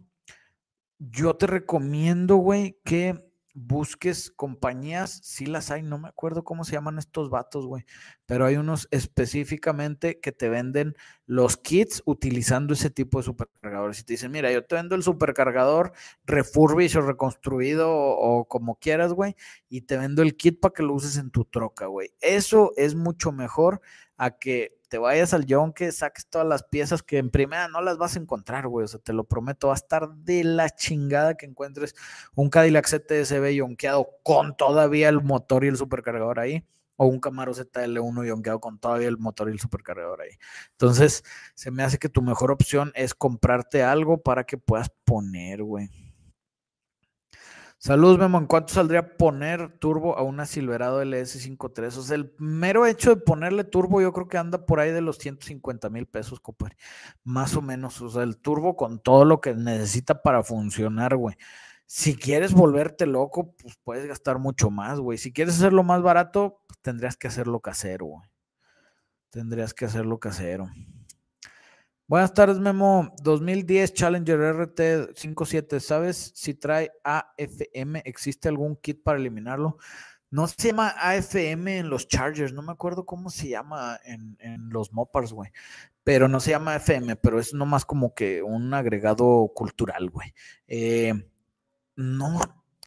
Yo 0.98 1.36
te 1.36 1.46
recomiendo, 1.46 2.34
güey, 2.34 2.80
que 2.84 3.29
busques 3.54 4.30
compañías, 4.30 5.20
sí 5.22 5.46
las 5.46 5.70
hay, 5.70 5.82
no 5.82 5.98
me 5.98 6.08
acuerdo 6.08 6.44
cómo 6.44 6.64
se 6.64 6.72
llaman 6.72 6.98
estos 6.98 7.30
vatos, 7.30 7.66
güey, 7.66 7.84
pero 8.26 8.46
hay 8.46 8.56
unos 8.56 8.88
específicamente 8.90 10.20
que 10.20 10.32
te 10.32 10.48
venden 10.48 10.94
los 11.26 11.56
kits 11.56 12.02
utilizando 12.06 12.74
ese 12.74 12.90
tipo 12.90 13.18
de 13.18 13.24
supercargadores. 13.24 14.00
Y 14.00 14.04
te 14.04 14.14
dicen, 14.14 14.32
mira, 14.32 14.50
yo 14.52 14.64
te 14.64 14.74
vendo 14.74 14.94
el 14.94 15.02
supercargador 15.02 15.92
refurbish 16.24 16.96
o 16.96 17.02
reconstruido 17.02 17.90
o, 17.92 18.46
como 18.46 18.76
quieras, 18.76 19.12
güey, 19.12 19.36
y 19.68 19.82
te 19.82 19.96
vendo 19.96 20.22
el 20.22 20.36
kit 20.36 20.60
para 20.60 20.72
que 20.72 20.82
lo 20.82 20.94
uses 20.94 21.16
en 21.16 21.30
tu 21.30 21.44
troca, 21.44 21.86
güey. 21.86 22.10
Eso 22.20 22.72
es 22.76 22.94
mucho 22.94 23.32
mejor 23.32 23.80
a 24.16 24.38
que 24.38 24.79
te 24.90 24.98
vayas 24.98 25.32
al 25.32 25.46
que 25.72 25.92
saques 25.92 26.26
todas 26.26 26.46
las 26.46 26.64
piezas 26.64 27.02
que 27.04 27.18
en 27.18 27.30
primera 27.30 27.68
no 27.68 27.80
las 27.80 27.96
vas 27.96 28.16
a 28.16 28.18
encontrar, 28.18 28.66
güey. 28.66 28.84
O 28.84 28.88
sea, 28.88 28.98
te 28.98 29.12
lo 29.12 29.24
prometo, 29.24 29.68
va 29.68 29.74
a 29.74 29.76
estar 29.76 30.10
de 30.16 30.42
la 30.42 30.68
chingada 30.68 31.36
que 31.36 31.46
encuentres 31.46 31.94
un 32.34 32.50
Cadillac 32.50 32.86
CTSB 32.86 33.54
yonkeado 33.54 34.08
con 34.24 34.56
todavía 34.56 35.08
el 35.08 35.22
motor 35.22 35.64
y 35.64 35.68
el 35.68 35.76
supercargador 35.76 36.40
ahí. 36.40 36.66
O 36.96 37.06
un 37.06 37.20
Camaro 37.20 37.54
ZL1 37.54 38.26
yonkeado 38.26 38.60
con 38.60 38.78
todavía 38.78 39.08
el 39.08 39.16
motor 39.16 39.48
y 39.48 39.52
el 39.52 39.60
supercargador 39.60 40.20
ahí. 40.20 40.36
Entonces, 40.72 41.24
se 41.54 41.70
me 41.70 41.82
hace 41.84 41.98
que 41.98 42.10
tu 42.10 42.20
mejor 42.20 42.50
opción 42.50 42.92
es 42.94 43.14
comprarte 43.14 43.82
algo 43.82 44.20
para 44.20 44.44
que 44.44 44.58
puedas 44.58 44.90
poner, 45.04 45.62
güey. 45.62 45.88
Saludos, 47.82 48.18
Memo. 48.18 48.36
¿En 48.36 48.44
cuánto 48.44 48.74
saldría 48.74 49.16
poner 49.16 49.78
turbo 49.78 50.18
a 50.18 50.22
una 50.22 50.44
Silverado 50.44 51.02
LS53? 51.02 51.96
O 51.96 52.02
sea, 52.02 52.14
el 52.14 52.34
mero 52.36 52.84
hecho 52.84 53.08
de 53.08 53.22
ponerle 53.22 53.64
turbo, 53.64 54.02
yo 54.02 54.12
creo 54.12 54.28
que 54.28 54.36
anda 54.36 54.66
por 54.66 54.80
ahí 54.80 54.92
de 54.92 55.00
los 55.00 55.16
150 55.16 55.88
mil 55.88 56.04
pesos, 56.04 56.40
compadre. 56.40 56.76
Más 57.24 57.56
o 57.56 57.62
menos. 57.62 58.02
O 58.02 58.10
sea, 58.10 58.22
el 58.22 58.36
turbo 58.36 58.76
con 58.76 58.98
todo 58.98 59.24
lo 59.24 59.40
que 59.40 59.54
necesita 59.54 60.20
para 60.20 60.42
funcionar, 60.42 61.16
güey. 61.16 61.36
Si 61.86 62.16
quieres 62.16 62.52
volverte 62.52 63.06
loco, 63.06 63.54
pues 63.56 63.78
puedes 63.82 64.06
gastar 64.06 64.38
mucho 64.38 64.70
más, 64.70 65.00
güey. 65.00 65.16
Si 65.16 65.32
quieres 65.32 65.54
hacerlo 65.56 65.82
más 65.82 66.02
barato, 66.02 66.60
pues 66.66 66.78
tendrías 66.82 67.16
que 67.16 67.28
hacerlo 67.28 67.60
casero, 67.60 68.04
güey. 68.04 68.28
Tendrías 69.30 69.72
que 69.72 69.86
hacerlo 69.86 70.18
casero. 70.18 70.68
Buenas 72.10 72.34
tardes, 72.34 72.58
Memo. 72.58 73.14
2010 73.22 73.94
Challenger 73.94 74.40
RT57. 74.40 75.78
¿Sabes 75.78 76.32
si 76.34 76.54
trae 76.54 76.90
AFM? 77.04 78.02
¿Existe 78.04 78.48
algún 78.48 78.74
kit 78.74 79.00
para 79.00 79.16
eliminarlo? 79.16 79.78
No 80.28 80.48
se 80.48 80.70
llama 80.70 80.92
AFM 80.98 81.78
en 81.78 81.88
los 81.88 82.08
Chargers. 82.08 82.52
No 82.52 82.62
me 82.62 82.72
acuerdo 82.72 83.06
cómo 83.06 83.30
se 83.30 83.50
llama 83.50 84.00
en, 84.04 84.36
los 84.70 84.92
Mopars, 84.92 85.32
güey. 85.32 85.52
Pero 86.02 86.26
no 86.26 86.40
se 86.40 86.50
llama 86.50 86.74
AFM, 86.74 87.14
pero 87.14 87.38
es 87.38 87.54
nomás 87.54 87.84
como 87.84 88.12
que 88.12 88.42
un 88.42 88.74
agregado 88.74 89.52
cultural, 89.54 90.10
güey. 90.10 90.34
Eh, 90.66 91.14
no 91.94 92.40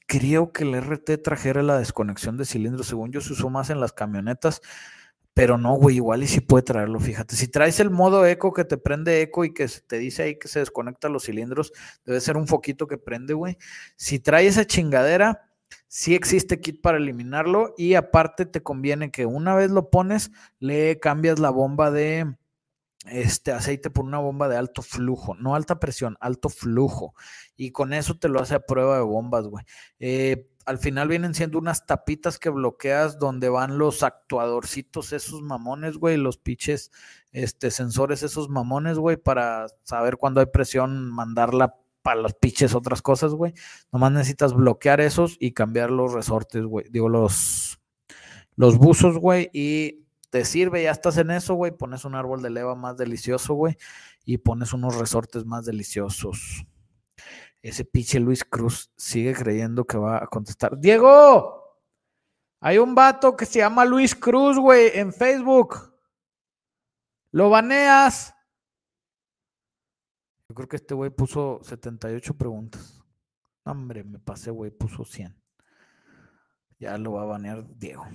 creo 0.05 0.51
que 0.51 0.65
el 0.65 0.75
RT 0.75 1.23
trajera 1.23 1.63
la 1.63 1.77
desconexión 1.77 2.35
de 2.35 2.43
cilindros. 2.43 2.87
Según 2.87 3.13
yo, 3.13 3.21
se 3.21 3.31
usó 3.31 3.49
más 3.49 3.69
en 3.69 3.79
las 3.79 3.93
camionetas. 3.93 4.61
Pero 5.33 5.57
no, 5.57 5.75
güey, 5.75 5.95
igual 5.95 6.21
y 6.23 6.27
sí 6.27 6.41
puede 6.41 6.63
traerlo, 6.63 6.99
fíjate. 6.99 7.35
Si 7.35 7.47
traes 7.47 7.79
el 7.79 7.89
modo 7.89 8.25
eco 8.25 8.53
que 8.53 8.65
te 8.65 8.77
prende 8.77 9.21
eco 9.21 9.45
y 9.45 9.53
que 9.53 9.67
te 9.87 9.97
dice 9.97 10.23
ahí 10.23 10.37
que 10.37 10.47
se 10.47 10.59
desconecta 10.59 11.09
los 11.09 11.23
cilindros, 11.23 11.73
debe 12.05 12.21
ser 12.21 12.37
un 12.37 12.47
foquito 12.47 12.87
que 12.87 12.97
prende, 12.97 13.33
güey. 13.33 13.57
Si 13.95 14.19
trae 14.19 14.45
esa 14.45 14.65
chingadera, 14.65 15.49
sí 15.87 16.13
existe 16.13 16.61
kit 16.61 16.81
para 16.81 16.97
eliminarlo 16.97 17.73
y 17.77 17.95
aparte 17.95 18.45
te 18.45 18.61
conviene 18.61 19.11
que 19.11 19.25
una 19.25 19.55
vez 19.55 19.71
lo 19.71 19.89
pones, 19.89 20.31
le 20.59 20.99
cambias 20.99 21.39
la 21.39 21.49
bomba 21.49 21.89
de 21.89 22.35
este 23.05 23.51
aceite 23.51 23.89
por 23.89 24.05
una 24.05 24.19
bomba 24.19 24.47
de 24.47 24.57
alto 24.57 24.81
flujo, 24.81 25.35
no 25.35 25.55
alta 25.55 25.79
presión, 25.79 26.15
alto 26.19 26.49
flujo. 26.49 27.15
Y 27.55 27.71
con 27.71 27.93
eso 27.93 28.17
te 28.17 28.29
lo 28.29 28.39
hace 28.39 28.55
a 28.55 28.65
prueba 28.65 28.97
de 28.97 29.03
bombas, 29.03 29.47
güey. 29.47 29.65
Eh, 29.99 30.49
al 30.65 30.77
final 30.77 31.07
vienen 31.07 31.33
siendo 31.33 31.57
unas 31.57 31.85
tapitas 31.85 32.39
que 32.39 32.49
bloqueas 32.49 33.19
donde 33.19 33.49
van 33.49 33.77
los 33.77 34.03
actuadorcitos, 34.03 35.13
esos 35.13 35.41
mamones, 35.41 35.97
güey, 35.97 36.17
los 36.17 36.37
pinches 36.37 36.91
este, 37.31 37.71
sensores, 37.71 38.23
esos 38.23 38.49
mamones, 38.49 38.97
güey, 38.97 39.17
para 39.17 39.67
saber 39.83 40.17
cuando 40.17 40.39
hay 40.39 40.47
presión, 40.47 41.11
mandarla 41.11 41.75
para 42.01 42.21
los 42.21 42.33
pinches 42.33 42.75
otras 42.75 43.01
cosas, 43.01 43.33
güey. 43.33 43.53
Nomás 43.91 44.11
necesitas 44.11 44.53
bloquear 44.53 45.01
esos 45.01 45.37
y 45.39 45.51
cambiar 45.51 45.91
los 45.91 46.13
resortes, 46.13 46.63
güey. 46.63 46.85
Digo, 46.89 47.09
los, 47.09 47.79
los 48.55 48.77
buzos, 48.77 49.17
güey, 49.17 49.49
y 49.53 50.05
te 50.29 50.45
sirve, 50.45 50.83
ya 50.83 50.91
estás 50.91 51.17
en 51.17 51.31
eso, 51.31 51.55
güey. 51.55 51.71
Pones 51.71 52.05
un 52.05 52.15
árbol 52.15 52.41
de 52.41 52.49
leva 52.49 52.75
más 52.75 52.97
delicioso, 52.97 53.53
güey, 53.53 53.77
y 54.25 54.37
pones 54.37 54.73
unos 54.73 54.97
resortes 54.97 55.45
más 55.45 55.65
deliciosos. 55.65 56.65
Ese 57.63 57.85
pinche 57.85 58.19
Luis 58.19 58.43
Cruz 58.43 58.91
sigue 58.97 59.33
creyendo 59.33 59.85
que 59.85 59.97
va 59.97 60.21
a 60.21 60.27
contestar. 60.27 60.77
Diego, 60.77 61.79
hay 62.59 62.77
un 62.77 62.93
vato 62.93 63.37
que 63.37 63.45
se 63.45 63.59
llama 63.59 63.85
Luis 63.85 64.13
Cruz, 64.13 64.59
güey, 64.59 64.91
en 64.93 65.13
Facebook. 65.13 65.97
Lo 67.31 67.49
baneas. 67.49 68.35
Yo 70.49 70.55
creo 70.55 70.67
que 70.67 70.75
este 70.75 70.93
güey 70.93 71.09
puso 71.09 71.61
78 71.63 72.37
preguntas. 72.37 73.01
Hombre, 73.63 74.03
me 74.03 74.19
pasé, 74.19 74.51
güey, 74.51 74.69
puso 74.69 75.05
100. 75.05 75.33
Ya 76.79 76.97
lo 76.97 77.13
va 77.13 77.21
a 77.21 77.25
banear 77.25 77.65
Diego. 77.77 78.05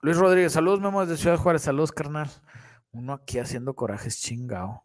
Luis 0.00 0.16
Rodríguez, 0.16 0.52
saludos, 0.52 0.80
Memo 0.80 1.04
de 1.04 1.16
Ciudad 1.16 1.38
Juárez. 1.38 1.62
Saludos, 1.62 1.90
carnal. 1.90 2.30
Uno 2.92 3.14
aquí 3.14 3.40
haciendo 3.40 3.74
corajes 3.74 4.20
chingado. 4.20 4.84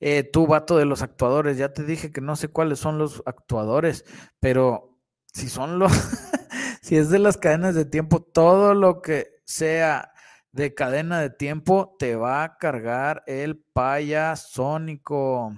Eh, 0.00 0.22
tú, 0.24 0.46
vato 0.46 0.76
de 0.76 0.84
los 0.84 1.02
actuadores, 1.02 1.56
ya 1.56 1.72
te 1.72 1.84
dije 1.84 2.12
que 2.12 2.20
no 2.20 2.36
sé 2.36 2.48
cuáles 2.48 2.78
son 2.78 2.98
los 2.98 3.22
actuadores, 3.26 4.04
pero 4.40 4.98
si 5.32 5.48
son 5.48 5.78
los, 5.78 5.92
si 6.82 6.96
es 6.96 7.10
de 7.10 7.18
las 7.18 7.36
cadenas 7.36 7.74
de 7.74 7.84
tiempo, 7.84 8.22
todo 8.22 8.74
lo 8.74 9.02
que 9.02 9.28
sea 9.44 10.12
de 10.52 10.72
cadena 10.72 11.20
de 11.20 11.30
tiempo 11.30 11.96
te 11.98 12.14
va 12.14 12.44
a 12.44 12.58
cargar 12.58 13.24
el 13.26 13.58
payasónico. 13.72 15.52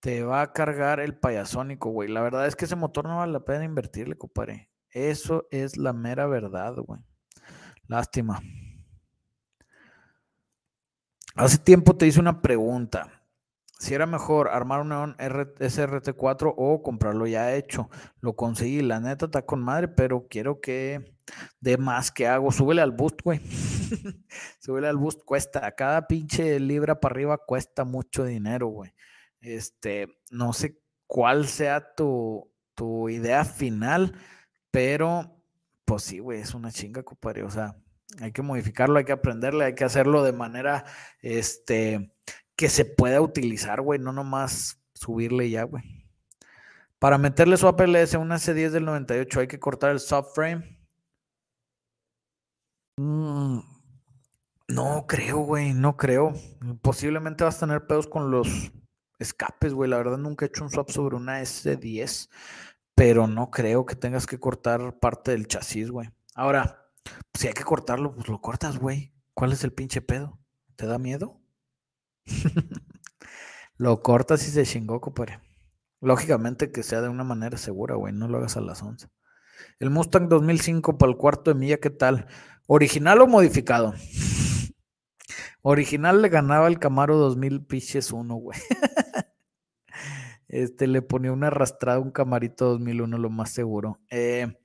Te 0.00 0.22
va 0.22 0.42
a 0.42 0.52
cargar 0.52 1.00
el 1.00 1.18
payasónico, 1.18 1.90
güey. 1.90 2.08
La 2.08 2.20
verdad 2.20 2.46
es 2.46 2.54
que 2.54 2.66
ese 2.66 2.76
motor 2.76 3.06
no 3.06 3.18
vale 3.18 3.32
la 3.32 3.44
pena 3.44 3.64
invertirle, 3.64 4.16
compadre. 4.16 4.70
Eso 4.90 5.48
es 5.50 5.76
la 5.76 5.92
mera 5.92 6.28
verdad, 6.28 6.76
güey. 6.76 7.00
Lástima. 7.88 8.40
Hace 11.38 11.58
tiempo 11.58 11.96
te 11.96 12.04
hice 12.04 12.18
una 12.18 12.42
pregunta. 12.42 13.22
Si 13.78 13.94
era 13.94 14.06
mejor 14.06 14.48
armar 14.48 14.80
un 14.80 14.88
Neon 14.88 15.16
SRT4 15.18 16.52
o 16.56 16.82
comprarlo 16.82 17.28
ya 17.28 17.54
hecho. 17.54 17.88
Lo 18.20 18.34
conseguí, 18.34 18.82
la 18.82 18.98
neta 18.98 19.26
está 19.26 19.42
con 19.46 19.62
madre, 19.62 19.86
pero 19.86 20.26
quiero 20.28 20.60
que 20.60 21.14
de 21.60 21.78
más 21.78 22.10
que 22.10 22.26
hago. 22.26 22.50
Súbele 22.50 22.82
al 22.82 22.90
boost, 22.90 23.22
güey. 23.22 23.38
Súbele 24.58 24.88
al 24.88 24.96
boost, 24.96 25.22
cuesta. 25.24 25.70
Cada 25.76 26.08
pinche 26.08 26.58
libra 26.58 26.98
para 26.98 27.12
arriba 27.12 27.38
cuesta 27.38 27.84
mucho 27.84 28.24
dinero, 28.24 28.66
güey. 28.66 28.92
Este, 29.40 30.08
no 30.32 30.52
sé 30.52 30.82
cuál 31.06 31.46
sea 31.46 31.94
tu, 31.94 32.50
tu 32.74 33.08
idea 33.08 33.44
final, 33.44 34.12
pero 34.72 35.40
pues 35.84 36.02
sí, 36.02 36.18
güey, 36.18 36.40
es 36.40 36.52
una 36.52 36.72
chinga, 36.72 37.04
compadre. 37.04 37.44
O 37.44 37.50
sea, 37.50 37.76
hay 38.20 38.32
que 38.32 38.42
modificarlo, 38.42 38.98
hay 38.98 39.04
que 39.04 39.12
aprenderle, 39.12 39.66
hay 39.66 39.74
que 39.74 39.84
hacerlo 39.84 40.22
de 40.22 40.32
manera 40.32 40.84
este, 41.20 42.12
que 42.56 42.68
se 42.68 42.84
pueda 42.84 43.20
utilizar, 43.20 43.80
güey, 43.80 43.98
no 43.98 44.12
nomás 44.12 44.80
subirle 44.94 45.50
ya, 45.50 45.64
güey. 45.64 45.84
Para 46.98 47.18
meterle 47.18 47.56
su 47.56 47.68
APLS 47.68 48.14
a 48.14 48.18
una 48.18 48.36
C10 48.36 48.70
del 48.70 48.84
98 48.84 49.40
hay 49.40 49.46
que 49.46 49.60
cortar 49.60 49.90
el 49.92 50.00
subframe. 50.00 50.78
Mm, 52.96 53.60
no 54.68 55.06
creo, 55.06 55.38
güey, 55.38 55.72
no 55.74 55.96
creo. 55.96 56.32
Posiblemente 56.82 57.44
vas 57.44 57.56
a 57.56 57.66
tener 57.66 57.86
pedos 57.86 58.08
con 58.08 58.32
los 58.32 58.72
escapes, 59.20 59.72
güey. 59.72 59.88
La 59.88 59.98
verdad 59.98 60.18
nunca 60.18 60.44
he 60.44 60.48
hecho 60.48 60.64
un 60.64 60.70
swap 60.70 60.90
sobre 60.90 61.14
una 61.14 61.40
S10, 61.40 62.28
pero 62.96 63.28
no 63.28 63.50
creo 63.50 63.86
que 63.86 63.94
tengas 63.94 64.26
que 64.26 64.40
cortar 64.40 64.98
parte 64.98 65.30
del 65.30 65.46
chasis, 65.46 65.92
güey. 65.92 66.10
Ahora, 66.34 66.87
si 67.34 67.48
hay 67.48 67.54
que 67.54 67.64
cortarlo, 67.64 68.14
pues 68.14 68.28
lo 68.28 68.40
cortas, 68.40 68.78
güey. 68.78 69.12
¿Cuál 69.34 69.52
es 69.52 69.64
el 69.64 69.72
pinche 69.72 70.00
pedo? 70.00 70.38
¿Te 70.76 70.86
da 70.86 70.98
miedo? 70.98 71.40
lo 73.76 74.02
cortas 74.02 74.46
y 74.48 74.50
se 74.50 74.64
chingó, 74.64 75.00
compadre. 75.00 75.40
Lógicamente 76.00 76.70
que 76.70 76.82
sea 76.82 77.00
de 77.00 77.08
una 77.08 77.24
manera 77.24 77.56
segura, 77.58 77.94
güey. 77.94 78.12
No 78.12 78.28
lo 78.28 78.38
hagas 78.38 78.56
a 78.56 78.60
las 78.60 78.82
11. 78.82 79.08
El 79.80 79.90
Mustang 79.90 80.28
2005 80.28 80.98
para 80.98 81.10
el 81.10 81.18
cuarto 81.18 81.52
de 81.52 81.58
milla, 81.58 81.78
¿qué 81.78 81.90
tal? 81.90 82.26
¿Original 82.66 83.20
o 83.20 83.26
modificado? 83.26 83.94
Original 85.62 86.22
le 86.22 86.28
ganaba 86.28 86.68
el 86.68 86.78
Camaro 86.78 87.16
2000 87.16 87.64
piches 87.66 88.12
1, 88.12 88.34
güey. 88.34 88.58
este 90.48 90.86
le 90.86 91.02
ponía 91.02 91.32
una 91.32 91.48
arrastrada 91.48 91.98
un 91.98 92.10
Camarito 92.10 92.66
2001, 92.70 93.18
lo 93.18 93.30
más 93.30 93.50
seguro. 93.50 94.00
Eh, 94.10 94.56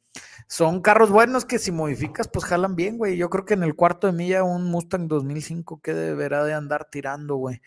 son 0.47 0.81
carros 0.81 1.09
buenos 1.09 1.45
que 1.45 1.59
si 1.59 1.71
modificas, 1.71 2.27
pues 2.27 2.45
jalan 2.45 2.75
bien, 2.75 2.97
güey. 2.97 3.17
Yo 3.17 3.29
creo 3.29 3.45
que 3.45 3.53
en 3.53 3.63
el 3.63 3.75
cuarto 3.75 4.07
de 4.07 4.13
milla 4.13 4.43
un 4.43 4.65
Mustang 4.65 5.07
2005 5.07 5.81
que 5.81 5.93
deberá 5.93 6.43
de 6.43 6.53
andar 6.53 6.89
tirando, 6.89 7.35
güey. 7.35 7.61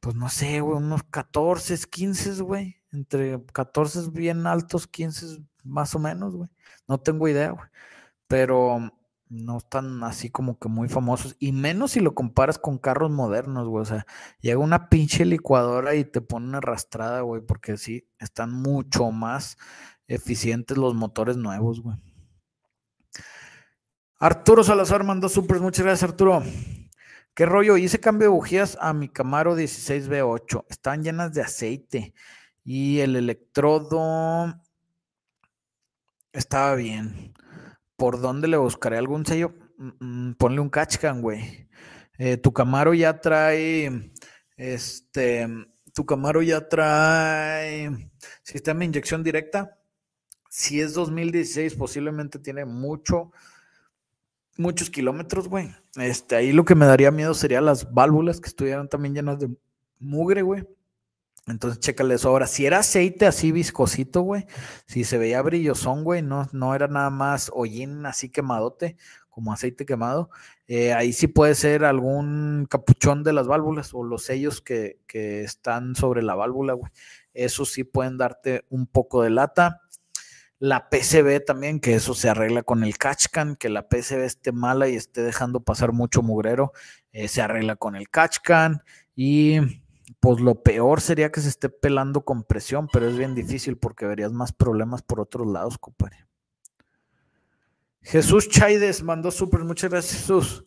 Pues 0.00 0.16
no 0.16 0.28
sé, 0.28 0.60
güey, 0.60 0.78
unos 0.78 1.04
14, 1.04 1.78
15, 1.88 2.42
güey. 2.42 2.76
Entre 2.92 3.42
14 3.52 4.10
bien 4.10 4.46
altos, 4.46 4.86
15 4.86 5.38
más 5.64 5.94
o 5.94 5.98
menos, 5.98 6.34
güey. 6.34 6.50
No 6.88 6.98
tengo 6.98 7.28
idea, 7.28 7.50
güey. 7.50 7.68
Pero 8.26 8.92
no 9.32 9.58
están 9.58 10.04
así 10.04 10.30
como 10.30 10.58
que 10.58 10.68
muy 10.68 10.88
famosos. 10.88 11.36
Y 11.38 11.52
menos 11.52 11.92
si 11.92 12.00
lo 12.00 12.14
comparas 12.14 12.58
con 12.58 12.78
carros 12.78 13.10
modernos, 13.10 13.66
güey. 13.68 13.82
O 13.82 13.86
sea, 13.86 14.06
llega 14.40 14.58
una 14.58 14.88
pinche 14.88 15.24
licuadora 15.24 15.94
y 15.94 16.04
te 16.04 16.20
pone 16.20 16.48
una 16.48 16.58
arrastrada, 16.58 17.22
güey. 17.22 17.40
Porque 17.40 17.76
sí, 17.76 18.06
están 18.18 18.52
mucho 18.52 19.10
más 19.10 19.56
eficientes 20.08 20.76
los 20.76 20.94
motores 20.94 21.36
nuevos, 21.36 21.80
güey. 21.80 21.96
Arturo 24.18 24.62
Salazar 24.62 25.02
mandó 25.02 25.28
supers. 25.28 25.60
Muchas 25.60 25.84
gracias, 25.84 26.10
Arturo. 26.10 26.42
¿Qué 27.34 27.44
rollo? 27.44 27.76
Hice 27.76 27.98
cambio 27.98 28.28
de 28.28 28.34
bujías 28.34 28.78
a 28.80 28.92
mi 28.92 29.08
Camaro 29.08 29.56
16B8. 29.56 30.66
Están 30.68 31.02
llenas 31.02 31.32
de 31.34 31.42
aceite. 31.42 32.14
Y 32.62 33.00
el 33.00 33.16
electrodo 33.16 34.54
estaba 36.32 36.76
bien. 36.76 37.34
¿Por 37.96 38.20
dónde 38.20 38.48
le 38.48 38.58
buscaré 38.58 38.98
algún 38.98 39.26
sello? 39.26 39.54
Mm, 39.78 40.28
mm, 40.28 40.34
ponle 40.34 40.60
un 40.60 40.70
catchcan, 40.70 41.20
güey. 41.20 41.68
Eh, 42.18 42.36
tu 42.36 42.52
Camaro 42.52 42.94
ya 42.94 43.20
trae 43.20 44.12
este 44.56 45.48
Tu 45.94 46.06
Camaro 46.06 46.42
ya 46.42 46.68
trae 46.68 48.10
sistema 48.44 48.80
de 48.80 48.86
inyección 48.86 49.24
directa. 49.24 49.81
Si 50.54 50.82
es 50.82 50.92
2016, 50.92 51.76
posiblemente 51.76 52.38
tiene 52.38 52.66
mucho, 52.66 53.32
muchos 54.58 54.90
kilómetros, 54.90 55.48
güey. 55.48 55.74
Este, 55.96 56.36
ahí 56.36 56.52
lo 56.52 56.66
que 56.66 56.74
me 56.74 56.84
daría 56.84 57.10
miedo 57.10 57.32
sería 57.32 57.62
las 57.62 57.94
válvulas 57.94 58.38
que 58.38 58.48
estuvieran 58.48 58.86
también 58.86 59.14
llenas 59.14 59.38
de 59.38 59.48
mugre, 59.98 60.42
güey. 60.42 60.68
Entonces, 61.46 61.80
chécale 61.80 62.16
eso. 62.16 62.28
Ahora, 62.28 62.46
si 62.46 62.66
era 62.66 62.80
aceite 62.80 63.24
así 63.24 63.50
viscosito, 63.50 64.20
güey, 64.20 64.44
si 64.84 65.04
se 65.04 65.16
veía 65.16 65.40
brillosón, 65.40 66.04
güey, 66.04 66.20
no, 66.20 66.46
no 66.52 66.74
era 66.74 66.86
nada 66.86 67.08
más 67.08 67.50
hollín 67.54 68.04
así 68.04 68.28
quemadote, 68.28 68.98
como 69.30 69.54
aceite 69.54 69.86
quemado, 69.86 70.28
eh, 70.66 70.92
ahí 70.92 71.14
sí 71.14 71.28
puede 71.28 71.54
ser 71.54 71.86
algún 71.86 72.66
capuchón 72.68 73.24
de 73.24 73.32
las 73.32 73.46
válvulas 73.46 73.94
o 73.94 74.04
los 74.04 74.24
sellos 74.24 74.60
que, 74.60 75.00
que 75.06 75.44
están 75.44 75.94
sobre 75.94 76.22
la 76.22 76.34
válvula, 76.34 76.74
güey. 76.74 76.92
Eso 77.32 77.64
sí 77.64 77.84
pueden 77.84 78.18
darte 78.18 78.66
un 78.68 78.86
poco 78.86 79.22
de 79.22 79.30
lata. 79.30 79.80
La 80.62 80.88
PCB 80.88 81.44
también, 81.44 81.80
que 81.80 81.96
eso 81.96 82.14
se 82.14 82.28
arregla 82.28 82.62
con 82.62 82.84
el 82.84 82.96
catchcan, 82.96 83.56
que 83.56 83.68
la 83.68 83.88
PCB 83.88 84.20
esté 84.22 84.52
mala 84.52 84.86
y 84.88 84.94
esté 84.94 85.20
dejando 85.20 85.58
pasar 85.58 85.90
mucho 85.90 86.22
mugrero, 86.22 86.72
eh, 87.10 87.26
se 87.26 87.42
arregla 87.42 87.74
con 87.74 87.96
el 87.96 88.08
catchcan. 88.08 88.84
Y 89.16 89.58
pues 90.20 90.38
lo 90.38 90.62
peor 90.62 91.00
sería 91.00 91.32
que 91.32 91.40
se 91.40 91.48
esté 91.48 91.68
pelando 91.68 92.24
con 92.24 92.44
presión, 92.44 92.86
pero 92.92 93.08
es 93.08 93.16
bien 93.18 93.34
difícil 93.34 93.76
porque 93.76 94.06
verías 94.06 94.30
más 94.30 94.52
problemas 94.52 95.02
por 95.02 95.18
otros 95.18 95.48
lados, 95.48 95.78
compadre. 95.78 96.28
Jesús 98.00 98.48
Chaides 98.48 99.02
mandó 99.02 99.32
súper, 99.32 99.64
muchas 99.64 99.90
gracias 99.90 100.20
Jesús. 100.20 100.64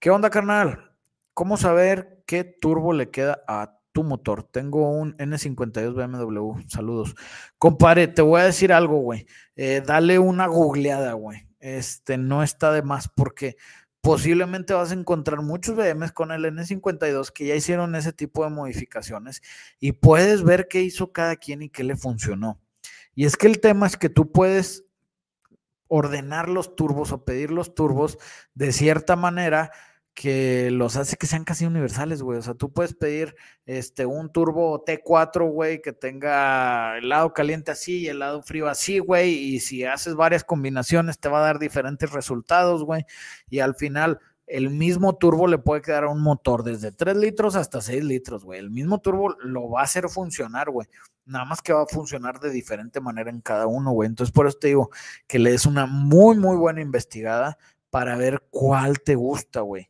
¿Qué 0.00 0.10
onda, 0.10 0.30
carnal? 0.30 0.96
¿Cómo 1.32 1.56
saber 1.56 2.24
qué 2.26 2.42
turbo 2.42 2.92
le 2.92 3.10
queda 3.10 3.44
a 3.46 3.77
tu 3.98 4.04
motor. 4.04 4.44
Tengo 4.44 4.92
un 4.92 5.16
N52 5.16 5.92
BMW. 5.92 6.62
Saludos. 6.68 7.16
Compare, 7.58 8.06
te 8.06 8.22
voy 8.22 8.40
a 8.40 8.44
decir 8.44 8.72
algo, 8.72 8.98
güey. 8.98 9.26
Eh, 9.56 9.82
dale 9.84 10.20
una 10.20 10.46
googleada, 10.46 11.14
güey. 11.14 11.48
Este 11.58 12.16
no 12.16 12.44
está 12.44 12.70
de 12.70 12.82
más 12.82 13.08
porque 13.08 13.56
posiblemente 14.00 14.72
vas 14.72 14.92
a 14.92 14.94
encontrar 14.94 15.42
muchos 15.42 15.74
BMs 15.74 16.12
con 16.12 16.30
el 16.30 16.44
N52 16.44 17.32
que 17.32 17.46
ya 17.46 17.56
hicieron 17.56 17.96
ese 17.96 18.12
tipo 18.12 18.44
de 18.44 18.50
modificaciones 18.50 19.42
y 19.80 19.90
puedes 19.90 20.44
ver 20.44 20.68
qué 20.68 20.82
hizo 20.82 21.10
cada 21.10 21.34
quien 21.34 21.62
y 21.62 21.68
qué 21.68 21.82
le 21.82 21.96
funcionó. 21.96 22.60
Y 23.16 23.24
es 23.24 23.36
que 23.36 23.48
el 23.48 23.58
tema 23.58 23.88
es 23.88 23.96
que 23.96 24.08
tú 24.08 24.30
puedes 24.30 24.84
ordenar 25.88 26.48
los 26.48 26.76
turbos 26.76 27.10
o 27.10 27.24
pedir 27.24 27.50
los 27.50 27.74
turbos 27.74 28.16
de 28.54 28.70
cierta 28.70 29.16
manera 29.16 29.72
que 30.18 30.72
los 30.72 30.96
hace 30.96 31.16
que 31.16 31.28
sean 31.28 31.44
casi 31.44 31.64
universales, 31.64 32.22
güey. 32.22 32.40
O 32.40 32.42
sea, 32.42 32.54
tú 32.54 32.72
puedes 32.72 32.92
pedir 32.92 33.36
este, 33.66 34.04
un 34.04 34.32
turbo 34.32 34.84
T4, 34.84 35.48
güey, 35.48 35.80
que 35.80 35.92
tenga 35.92 36.98
el 36.98 37.08
lado 37.08 37.32
caliente 37.32 37.70
así 37.70 37.98
y 38.00 38.08
el 38.08 38.18
lado 38.18 38.42
frío 38.42 38.66
así, 38.66 38.98
güey. 38.98 39.32
Y 39.32 39.60
si 39.60 39.84
haces 39.84 40.16
varias 40.16 40.42
combinaciones, 40.42 41.20
te 41.20 41.28
va 41.28 41.38
a 41.38 41.46
dar 41.46 41.60
diferentes 41.60 42.10
resultados, 42.10 42.82
güey. 42.82 43.04
Y 43.48 43.60
al 43.60 43.76
final, 43.76 44.18
el 44.48 44.70
mismo 44.70 45.14
turbo 45.16 45.46
le 45.46 45.58
puede 45.58 45.82
quedar 45.82 46.02
a 46.02 46.08
un 46.08 46.20
motor 46.20 46.64
desde 46.64 46.90
3 46.90 47.16
litros 47.16 47.54
hasta 47.54 47.80
6 47.80 48.02
litros, 48.02 48.44
güey. 48.44 48.58
El 48.58 48.72
mismo 48.72 49.00
turbo 49.00 49.36
lo 49.44 49.70
va 49.70 49.82
a 49.82 49.84
hacer 49.84 50.08
funcionar, 50.08 50.68
güey. 50.70 50.88
Nada 51.26 51.44
más 51.44 51.62
que 51.62 51.72
va 51.72 51.82
a 51.82 51.86
funcionar 51.86 52.40
de 52.40 52.50
diferente 52.50 53.00
manera 53.00 53.30
en 53.30 53.40
cada 53.40 53.68
uno, 53.68 53.92
güey. 53.92 54.08
Entonces, 54.08 54.32
por 54.32 54.48
eso 54.48 54.58
te 54.58 54.66
digo 54.66 54.90
que 55.28 55.38
le 55.38 55.52
des 55.52 55.64
una 55.64 55.86
muy, 55.86 56.36
muy 56.36 56.56
buena 56.56 56.80
investigada 56.80 57.56
para 57.88 58.16
ver 58.16 58.42
cuál 58.50 59.00
te 59.00 59.14
gusta, 59.14 59.60
güey 59.60 59.88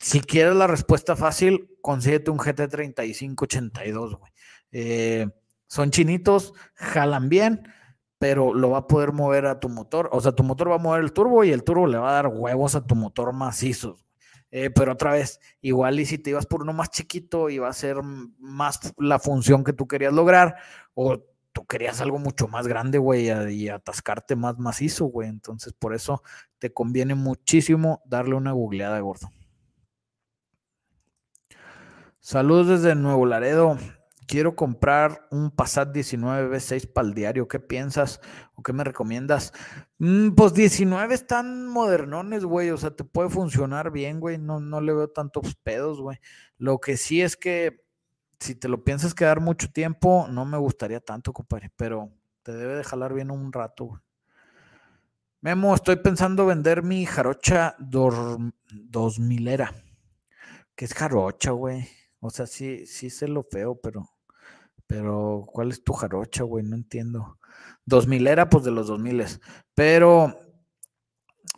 si 0.00 0.20
quieres 0.20 0.56
la 0.56 0.66
respuesta 0.66 1.14
fácil, 1.14 1.76
consíguete 1.82 2.30
un 2.30 2.38
GT3582, 2.38 4.18
güey. 4.18 4.32
Eh, 4.72 5.28
son 5.66 5.90
chinitos, 5.90 6.54
jalan 6.74 7.28
bien, 7.28 7.68
pero 8.18 8.54
lo 8.54 8.70
va 8.70 8.78
a 8.78 8.86
poder 8.86 9.12
mover 9.12 9.46
a 9.46 9.60
tu 9.60 9.68
motor. 9.68 10.08
O 10.12 10.20
sea, 10.20 10.32
tu 10.32 10.42
motor 10.42 10.70
va 10.70 10.76
a 10.76 10.78
mover 10.78 11.02
el 11.02 11.12
turbo 11.12 11.44
y 11.44 11.50
el 11.50 11.64
turbo 11.64 11.86
le 11.86 11.98
va 11.98 12.10
a 12.10 12.14
dar 12.14 12.28
huevos 12.28 12.74
a 12.74 12.86
tu 12.86 12.94
motor 12.94 13.32
macizos. 13.32 14.04
Eh, 14.50 14.70
pero 14.70 14.92
otra 14.92 15.12
vez, 15.12 15.38
igual 15.60 16.00
y 16.00 16.06
si 16.06 16.18
te 16.18 16.30
ibas 16.30 16.46
por 16.46 16.62
uno 16.62 16.72
más 16.72 16.90
chiquito, 16.90 17.50
iba 17.50 17.68
a 17.68 17.72
ser 17.72 17.98
más 18.02 18.94
la 18.98 19.18
función 19.18 19.62
que 19.64 19.72
tú 19.72 19.86
querías 19.86 20.12
lograr, 20.12 20.56
o 20.94 21.22
tú 21.52 21.66
querías 21.66 22.00
algo 22.00 22.18
mucho 22.18 22.48
más 22.48 22.66
grande, 22.66 22.98
güey, 22.98 23.30
y 23.52 23.68
atascarte 23.68 24.34
más 24.34 24.58
macizo, 24.58 25.06
güey. 25.06 25.28
Entonces, 25.28 25.72
por 25.72 25.94
eso 25.94 26.22
te 26.58 26.72
conviene 26.72 27.14
muchísimo 27.14 28.02
darle 28.06 28.34
una 28.34 28.52
googleada, 28.52 28.98
gordo. 29.00 29.30
Saludos 32.22 32.68
desde 32.68 32.94
Nuevo 32.94 33.24
Laredo. 33.24 33.78
Quiero 34.26 34.54
comprar 34.54 35.26
un 35.30 35.50
Passat 35.50 35.90
19 35.90 36.54
V6 36.54 36.92
para 36.92 37.08
el 37.08 37.14
diario. 37.14 37.48
¿Qué 37.48 37.58
piensas 37.60 38.20
o 38.54 38.62
qué 38.62 38.74
me 38.74 38.84
recomiendas? 38.84 39.54
Mm, 39.96 40.32
pues 40.32 40.52
19 40.52 41.14
están 41.14 41.66
modernones, 41.66 42.44
güey. 42.44 42.68
O 42.70 42.76
sea, 42.76 42.90
te 42.90 43.04
puede 43.04 43.30
funcionar 43.30 43.90
bien, 43.90 44.20
güey. 44.20 44.36
No, 44.36 44.60
no 44.60 44.82
le 44.82 44.92
veo 44.92 45.08
tantos 45.08 45.54
pedos, 45.62 45.98
güey. 45.98 46.18
Lo 46.58 46.78
que 46.78 46.98
sí 46.98 47.22
es 47.22 47.38
que 47.38 47.86
si 48.38 48.54
te 48.54 48.68
lo 48.68 48.84
piensas 48.84 49.14
quedar 49.14 49.40
mucho 49.40 49.72
tiempo, 49.72 50.26
no 50.28 50.44
me 50.44 50.58
gustaría 50.58 51.00
tanto, 51.00 51.32
compadre. 51.32 51.72
Pero 51.74 52.10
te 52.42 52.52
debe 52.52 52.76
de 52.76 52.84
jalar 52.84 53.14
bien 53.14 53.30
un 53.30 53.50
rato, 53.50 53.84
güey. 53.86 54.02
Memo, 55.40 55.74
estoy 55.74 55.96
pensando 55.96 56.44
vender 56.44 56.82
mi 56.82 57.06
jarocha 57.06 57.76
2000 57.78 59.48
era. 59.48 59.72
¿Qué 60.74 60.84
es 60.84 60.92
jarocha, 60.92 61.52
güey? 61.52 61.88
O 62.20 62.30
sea, 62.30 62.46
sí, 62.46 62.86
sí 62.86 63.10
sé 63.10 63.28
lo 63.28 63.42
feo, 63.42 63.80
pero, 63.80 64.10
pero 64.86 65.46
¿cuál 65.50 65.70
es 65.70 65.82
tu 65.82 65.94
jarocha, 65.94 66.44
güey? 66.44 66.64
No 66.64 66.76
entiendo. 66.76 67.38
2000 67.86 68.26
era, 68.26 68.48
pues 68.48 68.64
de 68.64 68.70
los 68.70 68.86
2000. 68.88 69.24
Pero, 69.74 70.38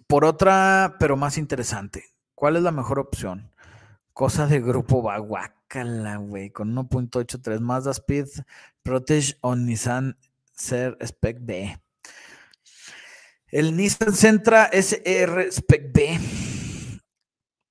por 0.07 0.25
otra, 0.25 0.97
pero 1.01 1.17
más 1.17 1.37
interesante, 1.37 2.05
¿cuál 2.35 2.57
es 2.57 2.63
la 2.63 2.71
mejor 2.71 2.99
opción? 2.99 3.53
Cosa 4.13 4.47
de 4.47 4.61
grupo 4.61 5.03
Baguacala, 5.03 6.17
güey, 6.17 6.51
con 6.51 6.75
1.83 6.75 7.61
Mazda 7.61 7.91
Speed, 7.93 8.29
Protege 8.83 9.37
o 9.41 9.57
Nissan 9.57 10.17
Ser 10.55 10.97
Spec 11.01 11.39
B. 11.41 11.81
El 13.49 13.77
Nissan 13.77 14.15
Sentra 14.15 14.67
SR 14.73 15.51
Spec 15.51 15.93
B. 15.93 16.19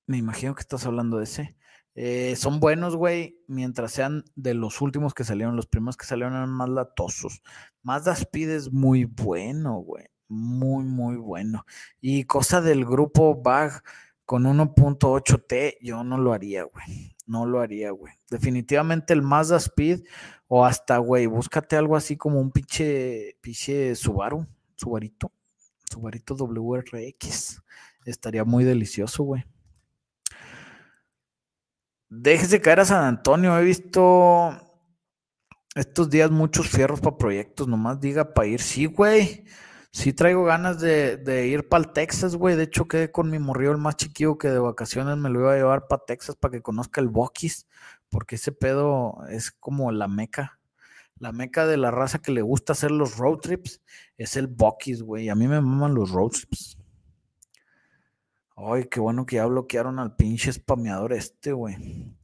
Me 0.06 0.18
imagino 0.18 0.54
que 0.54 0.60
estás 0.60 0.84
hablando 0.84 1.18
de 1.18 1.24
ese. 1.24 1.56
Eh, 1.94 2.36
son 2.36 2.58
buenos, 2.58 2.96
güey, 2.96 3.38
mientras 3.46 3.92
sean 3.92 4.24
de 4.34 4.54
los 4.54 4.80
últimos 4.80 5.14
que 5.14 5.24
salieron. 5.24 5.56
Los 5.56 5.66
primeros 5.66 5.96
que 5.96 6.06
salieron 6.06 6.34
eran 6.34 6.50
más 6.50 6.68
latosos. 6.68 7.42
Mazda 7.82 8.12
Speed 8.12 8.50
es 8.50 8.72
muy 8.72 9.04
bueno, 9.04 9.76
güey. 9.76 10.06
Muy, 10.28 10.84
muy 10.84 11.16
bueno. 11.16 11.66
Y 12.00 12.24
cosa 12.24 12.62
del 12.62 12.86
grupo 12.86 13.42
BAG 13.42 13.82
con 14.24 14.44
1.8T, 14.44 15.76
yo 15.82 16.04
no 16.04 16.16
lo 16.16 16.32
haría, 16.32 16.62
güey. 16.64 17.16
No 17.26 17.44
lo 17.44 17.60
haría, 17.60 17.90
güey. 17.90 18.14
Definitivamente 18.30 19.12
el 19.12 19.22
Mazda 19.22 19.58
Speed 19.58 20.04
o 20.48 20.64
hasta, 20.64 20.98
güey, 20.98 21.26
búscate 21.26 21.76
algo 21.76 21.96
así 21.96 22.16
como 22.16 22.40
un 22.40 22.50
pinche, 22.50 23.36
pinche 23.40 23.94
Subaru, 23.94 24.46
Subarito, 24.74 25.32
Subarito 25.90 26.34
WRX. 26.34 27.62
Estaría 28.04 28.44
muy 28.44 28.64
delicioso, 28.64 29.24
güey. 29.24 29.44
Déjese 32.14 32.60
caer 32.60 32.80
a 32.80 32.84
San 32.84 33.04
Antonio. 33.04 33.58
He 33.58 33.64
visto 33.64 34.50
estos 35.74 36.10
días 36.10 36.30
muchos 36.30 36.68
fierros 36.68 37.00
para 37.00 37.16
proyectos. 37.16 37.66
Nomás 37.66 38.00
diga 38.00 38.34
para 38.34 38.48
ir. 38.48 38.60
Sí, 38.60 38.84
güey. 38.84 39.46
Sí 39.92 40.12
traigo 40.12 40.44
ganas 40.44 40.78
de, 40.78 41.46
ir 41.46 41.70
para 41.70 41.84
el 41.84 41.92
Texas, 41.92 42.36
güey. 42.36 42.54
De 42.54 42.64
hecho, 42.64 42.86
quedé 42.86 43.10
con 43.10 43.30
mi 43.30 43.38
morrillo 43.38 43.72
el 43.72 43.78
más 43.78 43.96
chiquillo 43.96 44.36
que 44.36 44.48
de 44.48 44.58
vacaciones 44.58 45.16
me 45.16 45.30
lo 45.30 45.40
iba 45.40 45.54
a 45.54 45.56
llevar 45.56 45.86
para 45.88 46.04
Texas 46.04 46.36
para 46.36 46.52
que 46.52 46.60
conozca 46.60 47.00
el 47.00 47.08
Bucky's. 47.08 47.66
Porque 48.10 48.34
ese 48.34 48.52
pedo 48.52 49.16
es 49.30 49.50
como 49.50 49.90
la 49.90 50.06
meca. 50.06 50.60
La 51.16 51.32
meca 51.32 51.66
de 51.66 51.78
la 51.78 51.90
raza 51.90 52.18
que 52.18 52.32
le 52.32 52.42
gusta 52.42 52.74
hacer 52.74 52.90
los 52.90 53.16
road 53.16 53.38
trips 53.38 53.80
es 54.18 54.36
el 54.36 54.48
Bucky's, 54.48 55.02
güey. 55.02 55.30
A 55.30 55.34
mí 55.34 55.48
me 55.48 55.62
maman 55.62 55.94
los 55.94 56.10
road 56.10 56.32
trips. 56.32 56.76
Ay, 58.56 58.84
qué 58.90 59.00
bueno 59.00 59.26
que 59.26 59.36
ya 59.36 59.46
bloquearon 59.46 59.98
al 59.98 60.14
pinche 60.16 60.52
spameador 60.52 61.12
este, 61.12 61.52
güey. 61.52 62.14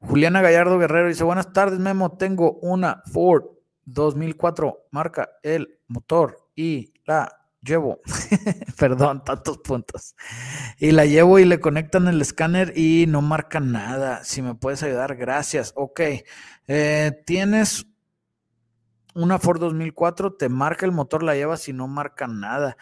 Juliana 0.00 0.42
Gallardo 0.42 0.78
Guerrero 0.78 1.08
dice, 1.08 1.24
buenas 1.24 1.52
tardes, 1.52 1.78
Memo. 1.78 2.16
Tengo 2.16 2.58
una 2.62 3.02
Ford 3.12 3.44
2004, 3.84 4.88
marca 4.90 5.30
el 5.42 5.78
motor 5.88 6.36
y 6.54 6.92
la 7.04 7.44
llevo. 7.60 8.00
Perdón, 8.78 9.24
tantos 9.24 9.58
puntos. 9.58 10.14
Y 10.78 10.92
la 10.92 11.06
llevo 11.06 11.38
y 11.38 11.44
le 11.44 11.60
conectan 11.60 12.08
el 12.08 12.20
escáner 12.20 12.76
y 12.76 13.06
no 13.08 13.22
marca 13.22 13.60
nada. 13.60 14.24
Si 14.24 14.42
me 14.42 14.54
puedes 14.54 14.82
ayudar, 14.82 15.16
gracias. 15.16 15.72
Ok. 15.76 16.00
Eh, 16.66 17.22
tienes 17.26 17.86
una 19.14 19.38
Ford 19.38 19.60
2004, 19.60 20.34
te 20.34 20.48
marca 20.48 20.86
el 20.86 20.92
motor, 20.92 21.22
la 21.22 21.34
llevas 21.34 21.68
y 21.68 21.72
no 21.72 21.88
marca 21.88 22.26
nada. 22.26 22.76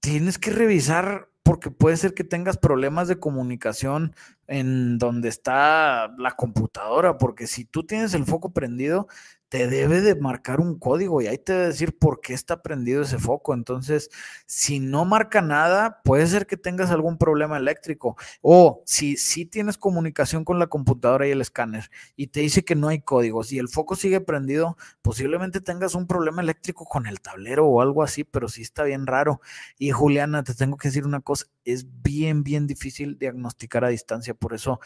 Tienes 0.00 0.38
que 0.38 0.50
revisar 0.50 1.27
porque 1.48 1.70
puede 1.70 1.96
ser 1.96 2.12
que 2.12 2.24
tengas 2.24 2.58
problemas 2.58 3.08
de 3.08 3.18
comunicación 3.18 4.14
en 4.48 4.98
donde 4.98 5.30
está 5.30 6.12
la 6.18 6.32
computadora, 6.32 7.16
porque 7.16 7.46
si 7.46 7.64
tú 7.64 7.84
tienes 7.84 8.12
el 8.12 8.26
foco 8.26 8.52
prendido, 8.52 9.08
te 9.48 9.66
debe 9.66 10.00
de 10.00 10.14
marcar 10.14 10.60
un 10.60 10.78
código 10.78 11.22
y 11.22 11.26
ahí 11.26 11.38
te 11.38 11.52
debe 11.52 11.66
decir 11.68 11.96
por 11.98 12.20
qué 12.20 12.34
está 12.34 12.62
prendido 12.62 13.02
ese 13.02 13.18
foco. 13.18 13.54
Entonces, 13.54 14.10
si 14.46 14.78
no 14.78 15.04
marca 15.04 15.40
nada, 15.40 16.02
puede 16.04 16.26
ser 16.26 16.46
que 16.46 16.56
tengas 16.56 16.90
algún 16.90 17.16
problema 17.16 17.56
eléctrico. 17.56 18.16
O 18.42 18.82
si 18.84 19.16
sí 19.16 19.46
tienes 19.46 19.78
comunicación 19.78 20.44
con 20.44 20.58
la 20.58 20.66
computadora 20.66 21.26
y 21.26 21.30
el 21.30 21.40
escáner 21.40 21.90
y 22.16 22.28
te 22.28 22.40
dice 22.40 22.64
que 22.64 22.74
no 22.74 22.88
hay 22.88 23.00
códigos 23.00 23.52
y 23.52 23.58
el 23.58 23.68
foco 23.68 23.96
sigue 23.96 24.20
prendido, 24.20 24.76
posiblemente 25.02 25.60
tengas 25.60 25.94
un 25.94 26.06
problema 26.06 26.42
eléctrico 26.42 26.84
con 26.84 27.06
el 27.06 27.20
tablero 27.20 27.66
o 27.66 27.80
algo 27.80 28.02
así, 28.02 28.24
pero 28.24 28.48
sí 28.48 28.62
está 28.62 28.84
bien 28.84 29.06
raro. 29.06 29.40
Y 29.78 29.90
Juliana, 29.92 30.42
te 30.44 30.54
tengo 30.54 30.76
que 30.76 30.88
decir 30.88 31.06
una 31.06 31.20
cosa, 31.20 31.46
es 31.64 31.86
bien, 32.02 32.42
bien 32.42 32.66
difícil 32.66 33.18
diagnosticar 33.18 33.84
a 33.84 33.88
distancia. 33.88 34.34
Por 34.34 34.54
eso, 34.54 34.80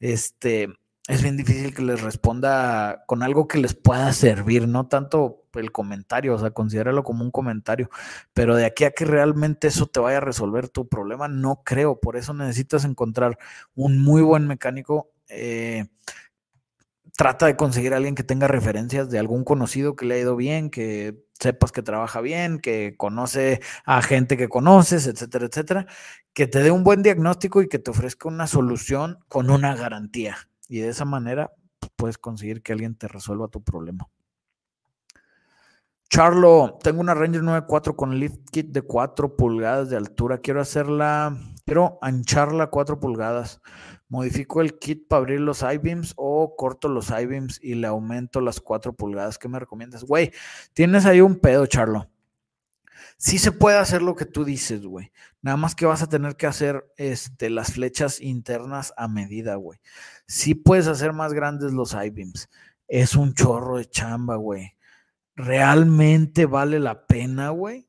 este 0.00 0.68
es 1.08 1.22
bien 1.22 1.38
difícil 1.38 1.74
que 1.74 1.82
les 1.82 2.02
responda 2.02 3.04
con 3.06 3.22
algo 3.22 3.48
que 3.48 3.58
les 3.58 3.74
pueda 3.74 4.12
servir, 4.12 4.68
no 4.68 4.88
tanto 4.88 5.44
el 5.54 5.72
comentario, 5.72 6.34
o 6.34 6.38
sea, 6.38 6.50
considéralo 6.50 7.02
como 7.02 7.24
un 7.24 7.30
comentario, 7.30 7.88
pero 8.34 8.54
de 8.54 8.66
aquí 8.66 8.84
a 8.84 8.90
que 8.90 9.06
realmente 9.06 9.68
eso 9.68 9.86
te 9.86 10.00
vaya 10.00 10.18
a 10.18 10.20
resolver 10.20 10.68
tu 10.68 10.86
problema, 10.86 11.26
no 11.26 11.62
creo, 11.64 11.98
por 11.98 12.16
eso 12.16 12.34
necesitas 12.34 12.84
encontrar 12.84 13.38
un 13.74 13.98
muy 13.98 14.20
buen 14.22 14.46
mecánico. 14.46 15.10
Eh, 15.28 15.86
trata 17.16 17.46
de 17.46 17.56
conseguir 17.56 17.94
a 17.94 17.96
alguien 17.96 18.14
que 18.14 18.22
tenga 18.22 18.46
referencias 18.46 19.10
de 19.10 19.18
algún 19.18 19.44
conocido 19.44 19.96
que 19.96 20.06
le 20.06 20.14
ha 20.16 20.18
ido 20.18 20.36
bien, 20.36 20.70
que 20.70 21.24
sepas 21.40 21.72
que 21.72 21.82
trabaja 21.82 22.20
bien, 22.20 22.58
que 22.60 22.96
conoce 22.98 23.60
a 23.86 24.02
gente 24.02 24.36
que 24.36 24.48
conoces, 24.48 25.06
etcétera, 25.06 25.46
etcétera, 25.46 25.86
que 26.34 26.46
te 26.46 26.62
dé 26.62 26.70
un 26.70 26.84
buen 26.84 27.02
diagnóstico 27.02 27.62
y 27.62 27.68
que 27.68 27.78
te 27.78 27.90
ofrezca 27.90 28.28
una 28.28 28.46
solución 28.46 29.18
con 29.28 29.50
una 29.50 29.74
garantía. 29.74 30.47
Y 30.68 30.80
de 30.80 30.88
esa 30.88 31.04
manera 31.04 31.50
puedes 31.96 32.18
conseguir 32.18 32.62
que 32.62 32.72
alguien 32.72 32.94
te 32.94 33.08
resuelva 33.08 33.48
tu 33.48 33.62
problema. 33.62 34.08
Charlo, 36.10 36.78
tengo 36.82 37.00
una 37.00 37.14
Ranger 37.14 37.42
9.4 37.42 37.94
con 37.94 38.18
lift 38.18 38.48
kit 38.50 38.68
de 38.68 38.80
4 38.80 39.36
pulgadas 39.36 39.90
de 39.90 39.96
altura. 39.96 40.38
Quiero 40.38 40.60
hacerla, 40.60 41.36
quiero 41.66 41.98
ancharla 42.00 42.68
4 42.68 42.98
pulgadas. 42.98 43.60
Modifico 44.08 44.62
el 44.62 44.78
kit 44.78 45.06
para 45.06 45.20
abrir 45.20 45.40
los 45.40 45.62
I-beams 45.62 46.14
o 46.16 46.56
corto 46.56 46.88
los 46.88 47.10
I-beams 47.10 47.62
y 47.62 47.74
le 47.74 47.88
aumento 47.88 48.40
las 48.40 48.60
4 48.60 48.94
pulgadas. 48.94 49.38
¿Qué 49.38 49.48
me 49.48 49.58
recomiendas? 49.58 50.04
Güey, 50.04 50.32
tienes 50.72 51.04
ahí 51.04 51.20
un 51.20 51.38
pedo, 51.40 51.66
Charlo 51.66 52.08
sí 53.18 53.38
se 53.38 53.52
puede 53.52 53.76
hacer 53.76 54.00
lo 54.00 54.14
que 54.16 54.24
tú 54.24 54.44
dices, 54.44 54.86
güey. 54.86 55.12
Nada 55.42 55.56
más 55.56 55.74
que 55.74 55.86
vas 55.86 56.02
a 56.02 56.08
tener 56.08 56.36
que 56.36 56.46
hacer 56.46 56.86
este, 56.96 57.50
las 57.50 57.72
flechas 57.72 58.20
internas 58.20 58.94
a 58.96 59.08
medida, 59.08 59.56
güey. 59.56 59.78
Sí 60.26 60.54
puedes 60.54 60.86
hacer 60.86 61.12
más 61.12 61.32
grandes 61.34 61.72
los 61.72 61.92
I-beams. 61.92 62.48
Es 62.86 63.14
un 63.14 63.34
chorro 63.34 63.78
de 63.78 63.84
chamba, 63.86 64.36
güey. 64.36 64.76
¿Realmente 65.36 66.46
vale 66.46 66.80
la 66.80 67.06
pena, 67.06 67.50
güey? 67.50 67.88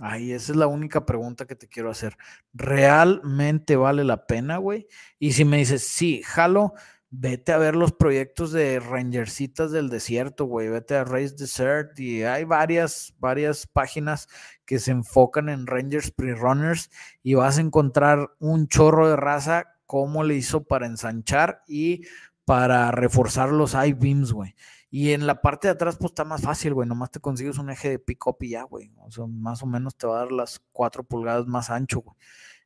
Ay, 0.00 0.32
esa 0.32 0.52
es 0.52 0.58
la 0.58 0.66
única 0.66 1.06
pregunta 1.06 1.46
que 1.46 1.56
te 1.56 1.68
quiero 1.68 1.90
hacer. 1.90 2.16
¿Realmente 2.52 3.76
vale 3.76 4.04
la 4.04 4.26
pena, 4.26 4.58
güey? 4.58 4.86
Y 5.18 5.32
si 5.32 5.44
me 5.44 5.56
dices, 5.58 5.82
sí, 5.86 6.22
jalo, 6.22 6.74
vete 7.10 7.52
a 7.52 7.58
ver 7.58 7.76
los 7.76 7.92
proyectos 7.92 8.52
de 8.52 8.80
Rangercitas 8.80 9.70
del 9.70 9.88
desierto, 9.88 10.46
güey, 10.46 10.68
vete 10.68 10.96
a 10.96 11.04
Race 11.04 11.34
Desert 11.36 11.98
y 11.98 12.24
hay 12.24 12.44
varias, 12.44 13.14
varias 13.18 13.66
páginas 13.66 14.28
que 14.64 14.78
se 14.78 14.90
enfocan 14.90 15.48
en 15.48 15.66
Rangers 15.66 16.10
Pre-Runners 16.10 16.90
y 17.22 17.34
vas 17.34 17.58
a 17.58 17.60
encontrar 17.60 18.32
un 18.38 18.68
chorro 18.68 19.08
de 19.08 19.16
raza, 19.16 19.76
cómo 19.86 20.24
le 20.24 20.34
hizo 20.34 20.64
para 20.64 20.86
ensanchar 20.86 21.62
y 21.66 22.02
para 22.44 22.90
reforzar 22.90 23.50
los 23.50 23.74
I-beams, 23.74 24.32
güey. 24.32 24.54
Y 24.90 25.12
en 25.12 25.26
la 25.26 25.42
parte 25.42 25.68
de 25.68 25.72
atrás, 25.72 25.96
pues 25.98 26.12
está 26.12 26.24
más 26.24 26.42
fácil, 26.42 26.72
güey. 26.72 26.88
Nomás 26.88 27.10
te 27.10 27.20
consigues 27.20 27.58
un 27.58 27.70
eje 27.70 27.90
de 27.90 27.98
pick-up 27.98 28.36
y 28.40 28.50
ya, 28.50 28.62
güey. 28.62 28.92
O 28.98 29.10
sea, 29.10 29.26
más 29.26 29.62
o 29.62 29.66
menos 29.66 29.96
te 29.96 30.06
va 30.06 30.16
a 30.16 30.18
dar 30.20 30.32
las 30.32 30.60
cuatro 30.72 31.02
pulgadas 31.02 31.46
más 31.46 31.70
ancho, 31.70 32.00
güey. 32.00 32.16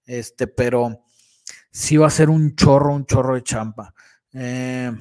Este, 0.04 0.46
pero 0.46 1.02
sí 1.70 1.96
va 1.96 2.06
a 2.06 2.10
ser 2.10 2.30
un 2.30 2.54
chorro, 2.54 2.94
un 2.94 3.06
chorro 3.06 3.34
de 3.34 3.42
champa. 3.42 3.94
Eh, 4.32 4.92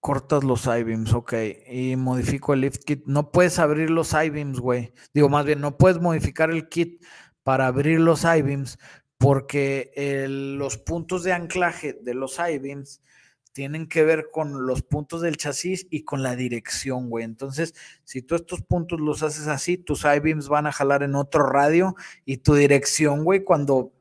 cortas 0.00 0.44
los 0.44 0.66
I-beams, 0.66 1.12
ok. 1.12 1.34
Y 1.68 1.96
modifico 1.96 2.54
el 2.54 2.60
lift 2.60 2.84
kit. 2.84 3.04
No 3.06 3.30
puedes 3.32 3.58
abrir 3.58 3.90
los 3.90 4.12
I-beams, 4.12 4.60
güey. 4.60 4.92
Digo, 5.14 5.28
más 5.28 5.44
bien, 5.44 5.60
no 5.60 5.76
puedes 5.76 6.00
modificar 6.00 6.50
el 6.50 6.68
kit 6.68 7.04
para 7.42 7.66
abrir 7.66 8.00
los 8.00 8.24
I-beams 8.24 8.78
porque 9.18 9.92
los 10.28 10.78
puntos 10.78 11.22
de 11.22 11.32
anclaje 11.32 11.92
de 11.92 12.14
los 12.14 12.38
I-beams 12.38 13.00
tienen 13.52 13.86
que 13.86 14.02
ver 14.02 14.30
con 14.32 14.66
los 14.66 14.82
puntos 14.82 15.20
del 15.20 15.36
chasis 15.36 15.86
y 15.90 16.04
con 16.04 16.22
la 16.22 16.34
dirección, 16.34 17.10
güey. 17.10 17.24
Entonces, 17.24 17.74
si 18.02 18.22
tú 18.22 18.34
estos 18.34 18.62
puntos 18.62 18.98
los 19.00 19.22
haces 19.22 19.46
así, 19.46 19.76
tus 19.76 20.04
I-beams 20.04 20.48
van 20.48 20.66
a 20.66 20.72
jalar 20.72 21.02
en 21.02 21.14
otro 21.14 21.46
radio 21.46 21.94
y 22.24 22.38
tu 22.38 22.54
dirección, 22.54 23.24
güey, 23.24 23.44
cuando 23.44 23.92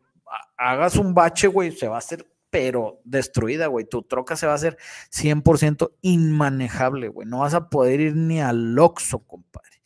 hagas 0.58 0.96
un 0.96 1.14
bache, 1.14 1.48
güey, 1.48 1.72
se 1.72 1.88
va 1.88 1.96
a 1.96 2.00
hacer 2.00 2.26
pero 2.52 3.02
destruida, 3.04 3.68
güey. 3.68 3.86
Tu 3.86 4.04
troca 4.04 4.36
se 4.36 4.46
va 4.46 4.52
a 4.52 4.56
hacer 4.56 4.78
100% 5.10 5.94
inmanejable, 6.02 7.08
güey. 7.08 7.28
No 7.28 7.40
vas 7.40 7.56
a 7.56 7.70
poder 7.70 8.02
ir 8.02 8.16
ni 8.16 8.40
al 8.40 8.78
Oxxo, 8.78 9.20
compadre. 9.26 9.82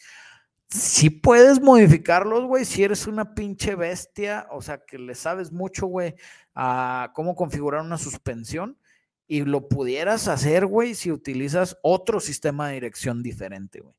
Si 0.67 1.09
puedes 1.09 1.61
modificarlos, 1.61 2.43
güey, 2.45 2.65
si 2.65 2.83
eres 2.83 3.07
una 3.07 3.33
pinche 3.33 3.75
bestia, 3.75 4.47
o 4.51 4.61
sea, 4.61 4.79
que 4.79 4.97
le 4.97 5.15
sabes 5.15 5.53
mucho, 5.53 5.85
güey, 5.85 6.15
a 6.55 7.11
cómo 7.15 7.35
configurar 7.35 7.81
una 7.81 7.97
suspensión 7.97 8.77
y 9.27 9.43
lo 9.43 9.69
pudieras 9.69 10.27
hacer, 10.27 10.65
güey, 10.65 10.95
si 10.95 11.11
utilizas 11.11 11.77
otro 11.83 12.19
sistema 12.19 12.67
de 12.67 12.73
dirección 12.73 13.23
diferente, 13.23 13.79
güey 13.79 13.95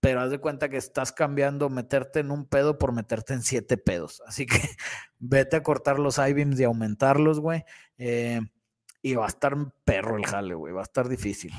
pero 0.00 0.22
haz 0.22 0.30
de 0.30 0.38
cuenta 0.38 0.70
que 0.70 0.78
estás 0.78 1.12
cambiando 1.12 1.68
meterte 1.68 2.20
en 2.20 2.30
un 2.30 2.46
pedo 2.46 2.78
por 2.78 2.92
meterte 2.92 3.34
en 3.34 3.42
siete 3.42 3.76
pedos. 3.76 4.22
Así 4.26 4.46
que 4.46 4.56
vete 5.18 5.56
a 5.56 5.62
cortar 5.62 5.98
los 5.98 6.18
I-beams 6.18 6.58
y 6.58 6.64
aumentarlos, 6.64 7.40
güey. 7.40 7.64
Eh, 7.98 8.40
y 9.02 9.14
va 9.14 9.26
a 9.26 9.28
estar 9.28 9.54
perro 9.84 10.16
el 10.16 10.26
jale, 10.26 10.54
güey. 10.54 10.72
Va 10.72 10.80
a 10.80 10.84
estar 10.84 11.08
difícil. 11.08 11.52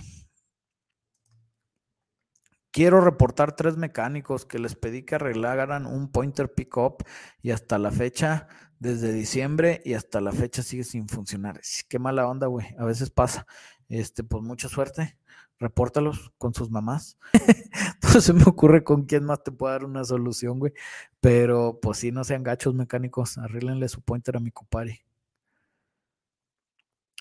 Quiero 2.71 3.01
reportar 3.01 3.55
tres 3.55 3.77
mecánicos 3.77 4.45
que 4.45 4.57
les 4.57 4.75
pedí 4.75 5.03
que 5.03 5.15
arreglaran 5.15 5.85
un 5.85 6.11
pointer 6.11 6.53
pickup 6.53 7.03
y 7.41 7.51
hasta 7.51 7.77
la 7.77 7.91
fecha, 7.91 8.47
desde 8.79 9.11
diciembre 9.11 9.81
y 9.85 9.93
hasta 9.93 10.21
la 10.21 10.31
fecha 10.31 10.63
sigue 10.63 10.83
sin 10.83 11.07
funcionar. 11.07 11.61
Qué 11.89 11.99
mala 11.99 12.27
onda, 12.27 12.47
güey. 12.47 12.67
A 12.79 12.85
veces 12.85 13.11
pasa. 13.11 13.45
Este, 13.89 14.23
pues 14.23 14.41
mucha 14.41 14.69
suerte 14.69 15.17
repórtalos 15.61 16.33
con 16.37 16.53
sus 16.53 16.69
mamás. 16.69 17.17
no 18.03 18.19
se 18.19 18.33
me 18.33 18.43
ocurre 18.43 18.83
con 18.83 19.05
quién 19.05 19.23
más 19.23 19.43
te 19.43 19.51
puede 19.51 19.73
dar 19.73 19.85
una 19.85 20.03
solución, 20.03 20.59
güey. 20.59 20.73
Pero 21.21 21.79
pues 21.81 21.99
sí, 21.99 22.11
no 22.11 22.23
sean 22.23 22.43
gachos 22.43 22.73
mecánicos, 22.73 23.37
arréglenle 23.37 23.87
su 23.87 24.01
pointer 24.01 24.35
a 24.35 24.39
mi 24.39 24.51
compadre. 24.51 25.05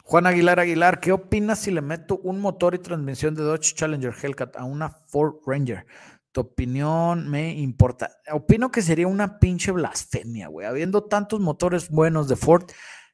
Juan 0.03 0.27
Aguilar 0.27 0.59
Aguilar, 0.59 0.99
¿qué 0.99 1.13
opinas 1.13 1.61
si 1.61 1.71
le 1.71 1.83
meto 1.83 2.19
un 2.19 2.41
motor 2.41 2.75
y 2.75 2.79
transmisión 2.79 3.35
de 3.35 3.43
Dodge 3.43 3.75
Challenger 3.75 4.15
Hellcat 4.21 4.57
a 4.57 4.65
una 4.65 4.89
Ford 4.89 5.37
Ranger? 5.47 5.87
Tu 6.33 6.41
opinión 6.41 7.29
me 7.29 7.53
importa. 7.53 8.11
Opino 8.33 8.71
que 8.71 8.83
sería 8.83 9.07
una 9.07 9.39
pinche 9.39 9.71
blasfemia, 9.71 10.49
güey. 10.49 10.67
Habiendo 10.67 11.05
tantos 11.05 11.41
motores 11.41 11.91
buenos 11.91 12.29
de 12.29 12.37
Ford, 12.37 12.65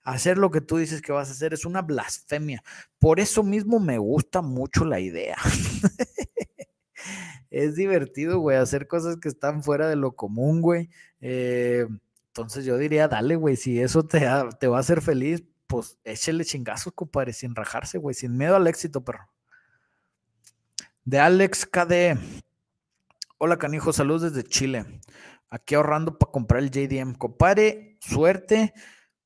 hacer 0.06 0.38
lo 0.38 0.52
que 0.52 0.60
tú 0.60 0.76
dices 0.76 1.02
que 1.02 1.10
vas 1.10 1.28
a 1.28 1.32
hacer 1.32 1.52
es 1.52 1.66
una 1.66 1.82
blasfemia. 1.82 2.62
Por 3.00 3.18
eso 3.18 3.42
mismo 3.42 3.80
me 3.80 3.98
gusta 3.98 4.40
mucho 4.40 4.84
la 4.84 5.00
idea. 5.00 5.36
es 7.50 7.74
divertido, 7.74 8.38
güey, 8.38 8.56
hacer 8.56 8.86
cosas 8.86 9.16
que 9.16 9.28
están 9.28 9.64
fuera 9.64 9.88
de 9.88 9.96
lo 9.96 10.12
común, 10.12 10.62
güey. 10.62 10.90
Eh, 11.20 11.86
entonces 12.28 12.64
yo 12.64 12.78
diría, 12.78 13.08
dale, 13.08 13.34
güey, 13.34 13.56
si 13.56 13.80
eso 13.80 14.04
te, 14.04 14.24
te 14.60 14.68
va 14.68 14.76
a 14.76 14.80
hacer 14.80 15.02
feliz, 15.02 15.42
pues 15.66 15.98
échele 16.04 16.44
chingazos, 16.44 16.92
compadre, 16.92 17.32
sin 17.32 17.56
rajarse, 17.56 17.98
güey, 17.98 18.14
sin 18.14 18.36
miedo 18.36 18.54
al 18.54 18.68
éxito, 18.68 19.04
perro. 19.04 19.28
De 21.04 21.18
Alex 21.18 21.66
KD. 21.66 22.16
Hola, 23.38 23.58
canijo, 23.58 23.92
saludos 23.92 24.32
desde 24.32 24.48
Chile. 24.48 24.84
Aquí 25.50 25.74
ahorrando 25.74 26.16
para 26.16 26.30
comprar 26.30 26.62
el 26.62 26.70
JDM. 26.70 27.14
Compadre, 27.14 27.98
suerte 28.00 28.72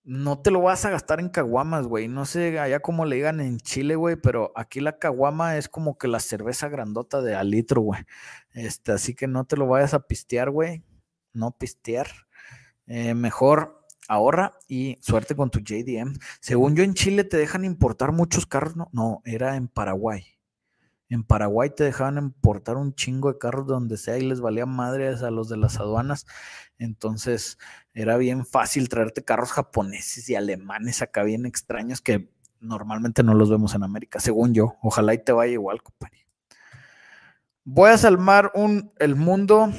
no 0.05 0.41
te 0.41 0.51
lo 0.51 0.63
vas 0.63 0.85
a 0.85 0.91
gastar 0.91 1.21
en 1.21 1.29
caguamas, 1.29 1.87
güey. 1.87 2.09
No 2.09 2.25
sé 2.25 2.59
allá 2.59 2.81
cómo 2.81 3.05
le 3.05 3.17
digan 3.17 3.41
en 3.41 3.59
Chile, 3.59 3.97
güey, 3.97 4.17
pero 4.17 4.53
aquí 4.57 4.81
la 4.81 4.99
caguama 4.99 5.57
es 5.57 5.69
como 5.69 5.99
que 5.99 6.09
la 6.09 6.21
cerveza 6.21 6.69
grandota 6.69 7.23
de 7.23 7.35
al 7.35 7.51
litro, 7.51 7.83
güey. 7.83 8.03
Este, 8.53 8.93
así 8.93 9.15
que 9.15 9.27
no 9.27 9.45
te 9.45 9.57
lo 9.57 9.67
vayas 9.67 9.95
a 9.95 10.07
pistear, 10.07 10.51
güey. 10.51 10.83
No 11.33 11.53
pistear. 11.53 12.09
Eh, 12.87 13.15
mejor 13.15 13.87
ahorra 14.09 14.59
y 14.67 14.99
suerte 15.01 15.37
con 15.37 15.51
tu 15.51 15.61
JDM. 15.61 16.19
Según 16.41 16.75
yo, 16.75 16.83
en 16.83 16.95
Chile 16.95 17.25
te 17.25 17.37
dejan 17.37 17.65
importar 17.65 18.13
muchos 18.13 18.47
carros, 18.47 18.77
¿no? 18.77 18.89
No, 18.93 19.23
era 19.25 19.57
en 19.57 19.69
Paraguay. 19.69 20.40
En 21.11 21.25
Paraguay 21.25 21.71
te 21.71 21.85
dejaban 21.85 22.19
importar 22.19 22.77
un 22.77 22.95
chingo 22.95 23.33
de 23.33 23.39
carros 23.39 23.67
donde 23.67 23.97
sea 23.97 24.17
y 24.17 24.23
les 24.23 24.41
valía 24.41 24.65
madres 24.65 25.23
a 25.23 25.31
los 25.31 25.49
de 25.49 25.57
las 25.57 25.79
aduanas. 25.79 26.25
Entonces 26.79 27.59
era 27.93 28.17
bien 28.17 28.47
fácil 28.47 28.89
traerte 28.89 29.25
carros 29.25 29.51
japoneses 29.53 30.29
y 30.31 30.37
alemanes 30.37 31.03
acá 31.03 31.25
bien 31.25 31.47
extraños 31.47 32.01
que 32.01 32.31
normalmente 32.61 33.23
no 33.23 33.35
los 33.35 33.51
vemos 33.51 33.75
en 33.75 33.83
América, 33.83 34.21
según 34.21 34.55
yo. 34.55 34.77
Ojalá 34.83 35.13
y 35.13 35.19
te 35.19 35.33
vaya 35.33 35.53
igual, 35.53 35.83
compadre. 35.83 36.27
Voy 37.65 37.91
a 37.91 37.99
salvar 37.99 38.53
un, 38.55 38.93
el 38.99 39.17
mundo 39.17 39.71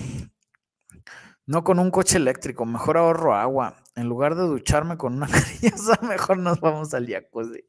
no 1.46 1.64
con 1.64 1.80
un 1.80 1.92
coche 1.92 2.18
eléctrico, 2.18 2.66
mejor 2.66 2.98
ahorro 2.98 3.36
agua. 3.36 3.76
En 3.96 4.08
lugar 4.08 4.36
de 4.36 4.44
ducharme 4.44 4.98
con 4.98 5.16
una 5.16 5.28
cariñosa, 5.30 6.00
mejor 6.02 6.38
nos 6.38 6.60
vamos 6.60 6.94
al 6.94 7.08
jacuzzi. 7.08 7.66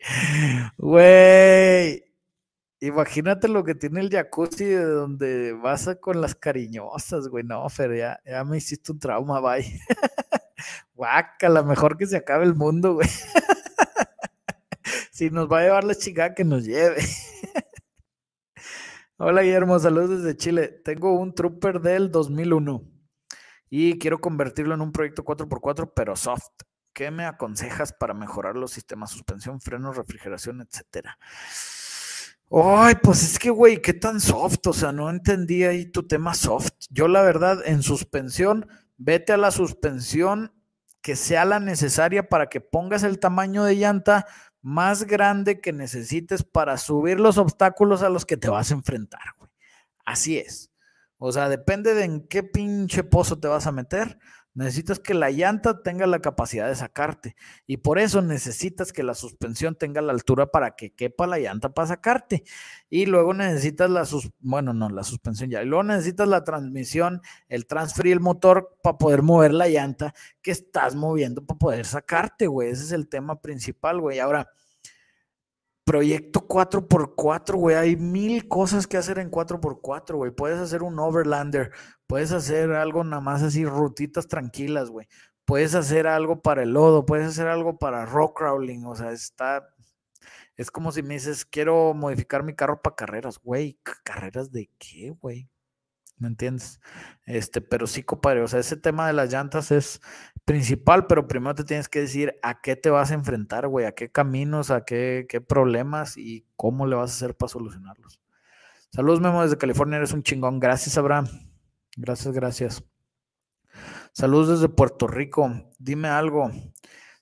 Güey, 0.79 2.05
imagínate 2.83 3.49
lo 3.49 3.65
que 3.65 3.75
tiene 3.75 4.01
el 4.01 4.11
jacuzzi 4.11 4.65
de 4.65 4.85
donde 4.85 5.53
vas 5.53 5.89
con 6.01 6.21
las 6.21 6.35
cariñosas, 6.35 7.29
güey. 7.29 7.45
No, 7.45 7.69
Fer, 7.69 7.97
ya, 7.97 8.21
ya 8.27 8.45
me 8.45 8.59
hiciste 8.59 8.93
un 8.93 8.99
trauma, 8.99 9.41
bye. 9.41 9.81
la 11.49 11.63
mejor 11.63 11.97
que 11.97 12.07
se 12.07 12.17
acabe 12.17 12.45
el 12.45 12.55
mundo, 12.55 12.95
güey. 12.95 13.09
si 15.13 15.31
nos 15.31 15.51
va 15.51 15.61
a 15.61 15.63
llevar 15.63 15.85
la 15.85 15.95
chica, 15.95 16.35
que 16.35 16.45
nos 16.45 16.65
lleve. 16.65 17.03
Hola 19.17 19.43
Guillermo, 19.43 19.79
saludos 19.79 20.23
desde 20.23 20.37
Chile. 20.37 20.69
Tengo 20.85 21.15
un 21.15 21.35
Trooper 21.35 21.81
del 21.81 22.11
2001 22.11 22.83
y 23.71 23.99
quiero 23.99 24.21
convertirlo 24.21 24.75
en 24.75 24.81
un 24.81 24.91
proyecto 24.91 25.25
4x4, 25.25 25.93
pero 25.95 26.17
soft. 26.17 26.51
¿Qué 26.93 27.11
me 27.11 27.25
aconsejas 27.25 27.93
para 27.93 28.13
mejorar 28.13 28.57
los 28.57 28.73
sistemas 28.73 29.11
suspensión, 29.11 29.61
frenos, 29.61 29.97
refrigeración, 29.97 30.61
etcétera? 30.61 31.17
Ay, 32.55 32.97
pues 33.03 33.23
es 33.23 33.39
que, 33.39 33.49
güey, 33.49 33.81
qué 33.81 33.95
tan 33.95 34.21
soft, 34.21 34.67
o 34.67 34.73
sea, 34.75 34.93
no 34.93 35.09
entendí 35.09 35.65
ahí 35.65 35.87
tu 35.91 36.07
tema 36.07 36.35
soft. 36.35 36.73
Yo, 36.91 37.09
la 37.09 37.23
verdad, 37.23 37.61
en 37.65 37.83
suspensión, 37.83 38.69
vete 38.99 39.33
a 39.33 39.39
la 39.39 39.51
suspensión 39.51 40.53
que 41.01 41.17
sea 41.17 41.47
la 41.47 41.61
necesaria 41.61 42.29
para 42.29 42.49
que 42.51 42.61
pongas 42.61 43.05
el 43.05 43.19
tamaño 43.19 43.65
de 43.65 43.77
llanta 43.77 44.27
más 44.61 45.05
grande 45.05 45.63
que 45.63 45.73
necesites 45.73 46.45
para 46.45 46.77
subir 46.77 47.19
los 47.19 47.39
obstáculos 47.39 48.03
a 48.03 48.11
los 48.11 48.27
que 48.27 48.37
te 48.37 48.51
vas 48.51 48.71
a 48.71 48.75
enfrentar, 48.75 49.23
güey. 49.39 49.51
Así 50.05 50.37
es. 50.37 50.71
O 51.17 51.33
sea, 51.33 51.49
depende 51.49 51.95
de 51.95 52.05
en 52.05 52.29
qué 52.29 52.43
pinche 52.43 53.03
pozo 53.03 53.39
te 53.41 53.49
vas 53.49 53.67
a 53.67 53.73
meter. 53.73 54.19
Necesitas 54.55 54.99
que 54.99 55.15
la 55.15 55.31
llanta 55.31 55.83
tenga 55.83 56.07
la 56.07 56.21
capacidad 56.21 56.69
de 56.69 56.75
sacarte 56.75 57.37
y 57.67 57.79
por 57.79 57.99
eso 57.99 58.21
necesitas 58.21 58.93
que 58.93 59.03
la 59.03 59.15
suspensión 59.15 59.77
tenga 59.77 60.03
la 60.03 60.13
altura 60.13 60.51
para 60.51 60.77
que 60.77 60.95
quepa 60.95 61.27
la 61.27 61.39
llanta 61.39 61.73
para 61.73 61.89
sacarte. 61.89 62.45
Y 62.91 63.07
luego 63.07 63.33
necesitas 63.33 63.89
la 63.89 64.05
sus 64.05 64.31
bueno, 64.41 64.75
no, 64.75 64.91
la 64.91 65.05
suspensión 65.05 65.49
ya. 65.49 65.63
Y 65.63 65.67
luego 65.67 65.85
necesitas 65.85 66.29
la 66.29 66.45
transmisión, 66.45 67.23
el 67.49 67.67
transfer 67.67 68.07
y 68.07 68.13
el 68.13 68.21
motor 68.21 68.77
para 68.83 68.99
poder 68.99 69.23
mover 69.23 69.55
la 69.55 69.69
llanta 69.69 70.13
que 70.43 70.51
estás 70.51 70.95
moviendo 70.95 71.45
para 71.47 71.59
poder 71.59 71.87
sacarte, 71.87 72.47
güey. 72.47 72.71
Ese 72.71 72.85
es 72.85 72.93
el 72.93 73.09
tema 73.09 73.41
principal, 73.41 74.01
güey. 74.01 74.19
Ahora, 74.19 74.51
proyecto 75.85 76.47
4x4, 76.47 77.57
güey. 77.57 77.77
Hay 77.77 77.97
mil 77.97 78.49
cosas 78.49 78.87
que 78.87 78.97
hacer 78.97 79.19
en 79.19 79.31
4x4, 79.31 80.17
güey. 80.17 80.31
Puedes 80.31 80.59
hacer 80.59 80.83
un 80.83 80.99
overlander, 80.99 81.73
puedes 82.07 82.33
hacer 82.33 82.73
algo 82.73 83.05
nada 83.05 83.21
más 83.21 83.43
así, 83.43 83.65
rutitas 83.65 84.29
tranquilas, 84.29 84.91
güey. 84.91 85.09
Puedes 85.45 85.75
hacer 85.75 86.07
algo 86.07 86.41
para 86.41 86.63
el 86.63 86.71
lodo, 86.73 87.05
puedes 87.05 87.27
hacer 87.27 87.49
algo 87.49 87.79
para 87.79 88.07
rock 88.07 88.39
crawling, 88.39 88.85
o 88.87 88.95
sea, 88.95 89.13
está... 89.13 89.69
Es 90.57 90.71
como 90.71 90.93
si 90.93 91.03
me 91.03 91.15
dices, 91.15 91.45
quiero 91.45 91.95
modificar 91.95 92.43
mi 92.45 92.55
carro 92.55 92.81
para 92.83 92.95
carreras, 92.95 93.39
güey. 93.39 93.79
¿Carreras 94.05 94.53
de 94.53 94.71
qué, 94.79 95.11
güey? 95.21 95.49
¿Me 96.23 96.29
entiendes? 96.29 96.81
Este, 97.27 97.61
pero 97.61 97.87
sí, 97.87 98.03
compadre, 98.03 98.43
o 98.43 98.49
sea, 98.49 98.61
ese 98.61 98.77
tema 98.77 99.07
de 99.07 99.13
las 99.13 99.33
llantas 99.33 99.71
es 99.73 100.01
principal, 100.45 101.07
pero 101.07 101.29
primero 101.29 101.55
te 101.55 101.65
tienes 101.65 101.89
que 101.89 102.01
decir 102.01 102.39
a 102.43 102.61
qué 102.61 102.77
te 102.77 102.91
vas 102.91 103.11
a 103.11 103.15
enfrentar, 103.15 103.69
güey, 103.69 103.87
a 103.87 103.93
qué 103.93 104.11
caminos, 104.11 104.71
a 104.71 104.85
qué, 104.85 105.27
qué 105.29 105.41
problemas 105.41 106.17
y 106.17 106.47
cómo 106.57 106.87
le 106.87 106.97
vas 106.97 107.11
a 107.11 107.15
hacer 107.15 107.37
para 107.37 107.51
solucionarlos. 107.51 108.21
Saludos, 108.91 109.21
Memo, 109.21 109.43
desde 109.43 109.59
California, 109.59 109.97
eres 109.97 110.13
un 110.13 110.23
chingón. 110.23 110.61
Gracias, 110.61 110.97
Abraham. 110.97 111.27
Gracias, 111.97 112.35
gracias. 112.35 112.85
Saludos 114.13 114.61
desde 114.61 114.69
Puerto 114.69 115.07
Rico. 115.07 115.51
Dime 115.79 116.09
algo. 116.09 116.51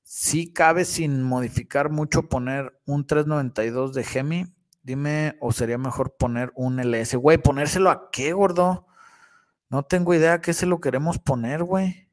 Si 0.02 0.52
cabe 0.52 0.84
sin 0.84 1.22
modificar 1.22 1.90
mucho 1.90 2.28
poner 2.28 2.78
un 2.84 3.06
392 3.06 3.94
de 3.94 4.04
Gemi, 4.04 4.46
dime, 4.82 5.36
o 5.40 5.52
sería 5.52 5.78
mejor 5.78 6.16
poner 6.16 6.52
un 6.56 6.80
LS. 6.80 7.16
Güey, 7.16 7.38
¿ponérselo 7.38 7.90
a 7.90 8.10
qué, 8.10 8.32
gordo? 8.32 8.86
No 9.70 9.84
tengo 9.84 10.12
idea 10.14 10.34
a 10.34 10.40
qué 10.40 10.52
se 10.52 10.66
lo 10.66 10.80
queremos 10.80 11.18
poner, 11.18 11.62
güey. 11.62 12.08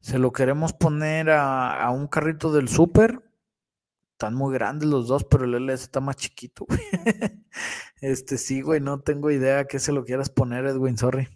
Se 0.00 0.18
lo 0.18 0.32
queremos 0.32 0.72
poner 0.72 1.30
a, 1.30 1.88
un 1.90 2.08
carrito 2.08 2.50
del 2.50 2.68
súper. 2.68 3.22
Están 4.12 4.34
muy 4.34 4.54
grandes 4.54 4.88
los 4.88 5.06
dos, 5.06 5.24
pero 5.24 5.44
el 5.44 5.54
LS 5.54 5.84
está 5.84 6.00
más 6.00 6.16
chiquito, 6.16 6.64
güey. 6.68 6.80
Este 8.00 8.38
sí, 8.38 8.62
güey, 8.62 8.80
no 8.80 9.00
tengo 9.00 9.30
idea 9.30 9.60
a 9.60 9.64
qué 9.66 9.78
se 9.78 9.92
lo 9.92 10.04
quieras 10.04 10.30
poner, 10.30 10.64
Edwin, 10.64 10.96
sorry. 10.96 11.28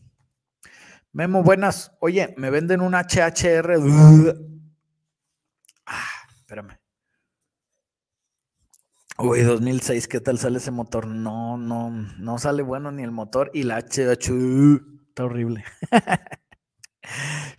Memo, 1.13 1.43
buenas. 1.43 1.93
Oye, 2.01 2.35
me 2.39 2.51
venden 2.51 2.81
un 2.81 2.95
HHR. 2.95 3.77
Ah, 5.89 6.27
espérame. 6.35 6.81
Uy, 9.19 9.43
2006, 9.43 10.09
¿qué 10.09 10.21
tal 10.21 10.37
sale 10.37 10.59
ese 10.59 10.73
motor? 10.73 11.07
No, 11.07 11.57
no, 11.57 11.91
no 11.91 12.39
sale 12.39 12.65
bueno 12.65 12.91
ni 12.91 13.05
el 13.05 13.13
motor 13.13 13.53
y 13.55 13.63
la 13.63 13.79
HH 13.79 14.96
está 15.17 15.25
horrible. 15.25 15.65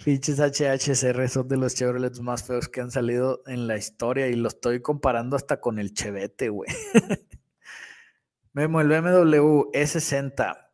Pinches 0.06 0.40
HHCR 0.40 1.28
son 1.28 1.48
de 1.48 1.58
los 1.58 1.74
Chevrolets 1.74 2.22
más 2.22 2.44
feos 2.44 2.70
que 2.70 2.82
han 2.82 2.92
salido 2.92 3.42
en 3.48 3.66
la 3.66 3.78
historia 3.78 4.28
y 4.28 4.36
lo 4.36 4.48
estoy 4.48 4.80
comparando 4.82 5.36
hasta 5.36 5.60
con 5.60 5.80
el 5.80 5.92
Chevette, 5.94 6.50
güey. 6.50 6.70
Memo, 8.54 8.80
el 8.80 8.90
BMW 8.90 9.72
E60 9.74 10.70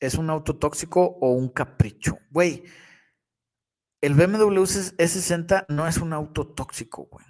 es 0.00 0.14
un 0.14 0.30
auto 0.30 0.56
tóxico 0.56 1.18
o 1.20 1.32
un 1.32 1.50
capricho. 1.50 2.18
Güey, 2.30 2.64
el 4.00 4.14
BMW 4.14 4.62
E60 4.96 5.66
no 5.68 5.86
es 5.86 5.98
un 5.98 6.14
auto 6.14 6.46
tóxico, 6.46 7.08
güey 7.10 7.26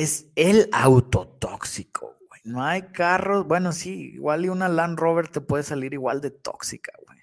es 0.00 0.26
el 0.34 0.68
autotóxico, 0.72 2.16
güey. 2.28 2.40
No 2.42 2.64
hay 2.64 2.82
carros, 2.82 3.46
bueno, 3.46 3.70
sí, 3.70 4.10
igual 4.14 4.44
y 4.44 4.48
una 4.48 4.68
Land 4.68 4.98
Rover 4.98 5.28
te 5.28 5.40
puede 5.40 5.62
salir 5.62 5.92
igual 5.92 6.20
de 6.20 6.32
tóxica, 6.32 6.90
güey. 7.06 7.13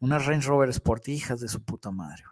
Una 0.00 0.18
Range 0.18 0.48
Rover 0.48 0.70
Sport, 0.70 1.08
hijas 1.08 1.40
de 1.40 1.48
su 1.48 1.62
puta 1.62 1.90
madre. 1.90 2.24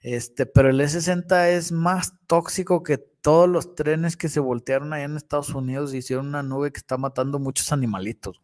Este, 0.00 0.46
pero 0.46 0.70
el 0.70 0.80
E60 0.80 1.48
es 1.48 1.72
más 1.72 2.14
tóxico 2.26 2.82
que 2.82 2.98
todos 2.98 3.48
los 3.48 3.74
trenes 3.74 4.16
que 4.16 4.28
se 4.28 4.40
voltearon 4.40 4.92
allá 4.92 5.04
en 5.04 5.16
Estados 5.16 5.50
Unidos 5.50 5.92
y 5.92 5.98
hicieron 5.98 6.28
una 6.28 6.42
nube 6.42 6.70
que 6.70 6.78
está 6.78 6.96
matando 6.96 7.38
muchos 7.38 7.72
animalitos 7.72 8.40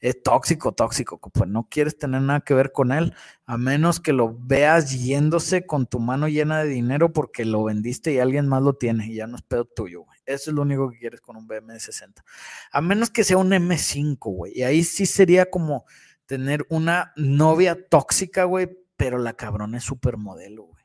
es 0.00 0.22
tóxico, 0.22 0.72
tóxico, 0.72 1.18
pues 1.18 1.48
no 1.48 1.68
quieres 1.70 1.98
tener 1.98 2.22
nada 2.22 2.40
que 2.40 2.54
ver 2.54 2.72
con 2.72 2.90
él, 2.90 3.14
a 3.44 3.58
menos 3.58 4.00
que 4.00 4.12
lo 4.12 4.34
veas 4.38 4.98
yéndose 4.98 5.66
con 5.66 5.86
tu 5.86 6.00
mano 6.00 6.26
llena 6.26 6.62
de 6.62 6.70
dinero 6.70 7.12
porque 7.12 7.44
lo 7.44 7.64
vendiste 7.64 8.12
y 8.12 8.18
alguien 8.18 8.48
más 8.48 8.62
lo 8.62 8.74
tiene 8.74 9.06
y 9.06 9.16
ya 9.16 9.26
no 9.26 9.36
es 9.36 9.42
pedo 9.42 9.66
tuyo, 9.66 10.02
güey. 10.02 10.18
Eso 10.24 10.50
es 10.50 10.54
lo 10.54 10.62
único 10.62 10.90
que 10.90 10.98
quieres 10.98 11.20
con 11.20 11.36
un 11.36 11.46
BMW 11.46 11.78
60. 11.78 12.24
A 12.72 12.80
menos 12.80 13.10
que 13.10 13.24
sea 13.24 13.36
un 13.36 13.50
M5, 13.50 14.16
güey. 14.20 14.52
Y 14.56 14.62
ahí 14.62 14.84
sí 14.84 15.04
sería 15.04 15.50
como 15.50 15.84
tener 16.30 16.64
una 16.68 17.12
novia 17.16 17.88
tóxica, 17.88 18.44
güey, 18.44 18.70
pero 18.96 19.18
la 19.18 19.32
cabrona 19.32 19.78
es 19.78 19.84
supermodelo, 19.84 20.62
güey. 20.62 20.84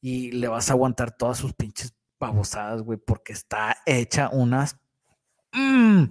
Y 0.00 0.32
le 0.32 0.48
vas 0.48 0.70
a 0.70 0.72
aguantar 0.72 1.16
todas 1.16 1.38
sus 1.38 1.52
pinches 1.52 1.94
babosadas, 2.18 2.82
güey, 2.82 2.98
porque 2.98 3.32
está 3.32 3.76
hecha 3.86 4.28
unas... 4.32 4.76
Mmm, 5.52 6.06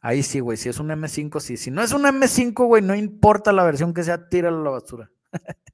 Ahí 0.00 0.22
sí, 0.22 0.40
güey. 0.40 0.56
Si 0.56 0.70
es 0.70 0.78
un 0.78 0.88
M5, 0.88 1.38
sí. 1.38 1.58
Si 1.58 1.70
no 1.70 1.82
es 1.82 1.92
un 1.92 2.04
M5, 2.04 2.66
güey, 2.66 2.82
no 2.82 2.94
importa 2.94 3.52
la 3.52 3.62
versión 3.62 3.92
que 3.92 4.04
sea, 4.04 4.30
tíralo 4.30 4.60
a 4.60 4.64
la 4.64 4.70
basura. 4.70 5.10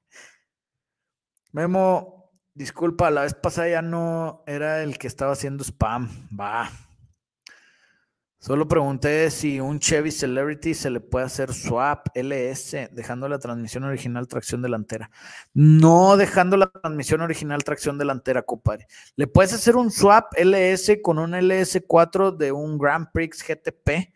Memo, 1.52 2.32
disculpa, 2.52 3.12
la 3.12 3.22
vez 3.22 3.34
pasada 3.34 3.68
ya 3.68 3.82
no 3.82 4.42
era 4.48 4.82
el 4.82 4.98
que 4.98 5.06
estaba 5.06 5.34
haciendo 5.34 5.62
spam. 5.62 6.08
Va. 6.36 6.68
Solo 8.44 8.68
pregunté 8.68 9.30
si 9.30 9.58
un 9.58 9.78
Chevy 9.78 10.10
Celebrity 10.10 10.74
se 10.74 10.90
le 10.90 11.00
puede 11.00 11.24
hacer 11.24 11.54
swap 11.54 12.08
LS 12.14 12.90
dejando 12.92 13.26
la 13.26 13.38
transmisión 13.38 13.84
original 13.84 14.28
tracción 14.28 14.60
delantera. 14.60 15.10
No 15.54 16.18
dejando 16.18 16.58
la 16.58 16.70
transmisión 16.70 17.22
original 17.22 17.64
tracción 17.64 17.96
delantera, 17.96 18.42
compadre. 18.42 18.86
Le 19.16 19.26
puedes 19.28 19.54
hacer 19.54 19.76
un 19.76 19.90
swap 19.90 20.34
LS 20.36 20.98
con 21.02 21.18
un 21.18 21.30
LS4 21.32 22.36
de 22.36 22.52
un 22.52 22.76
Grand 22.76 23.10
Prix 23.14 23.42
GTP 23.48 24.12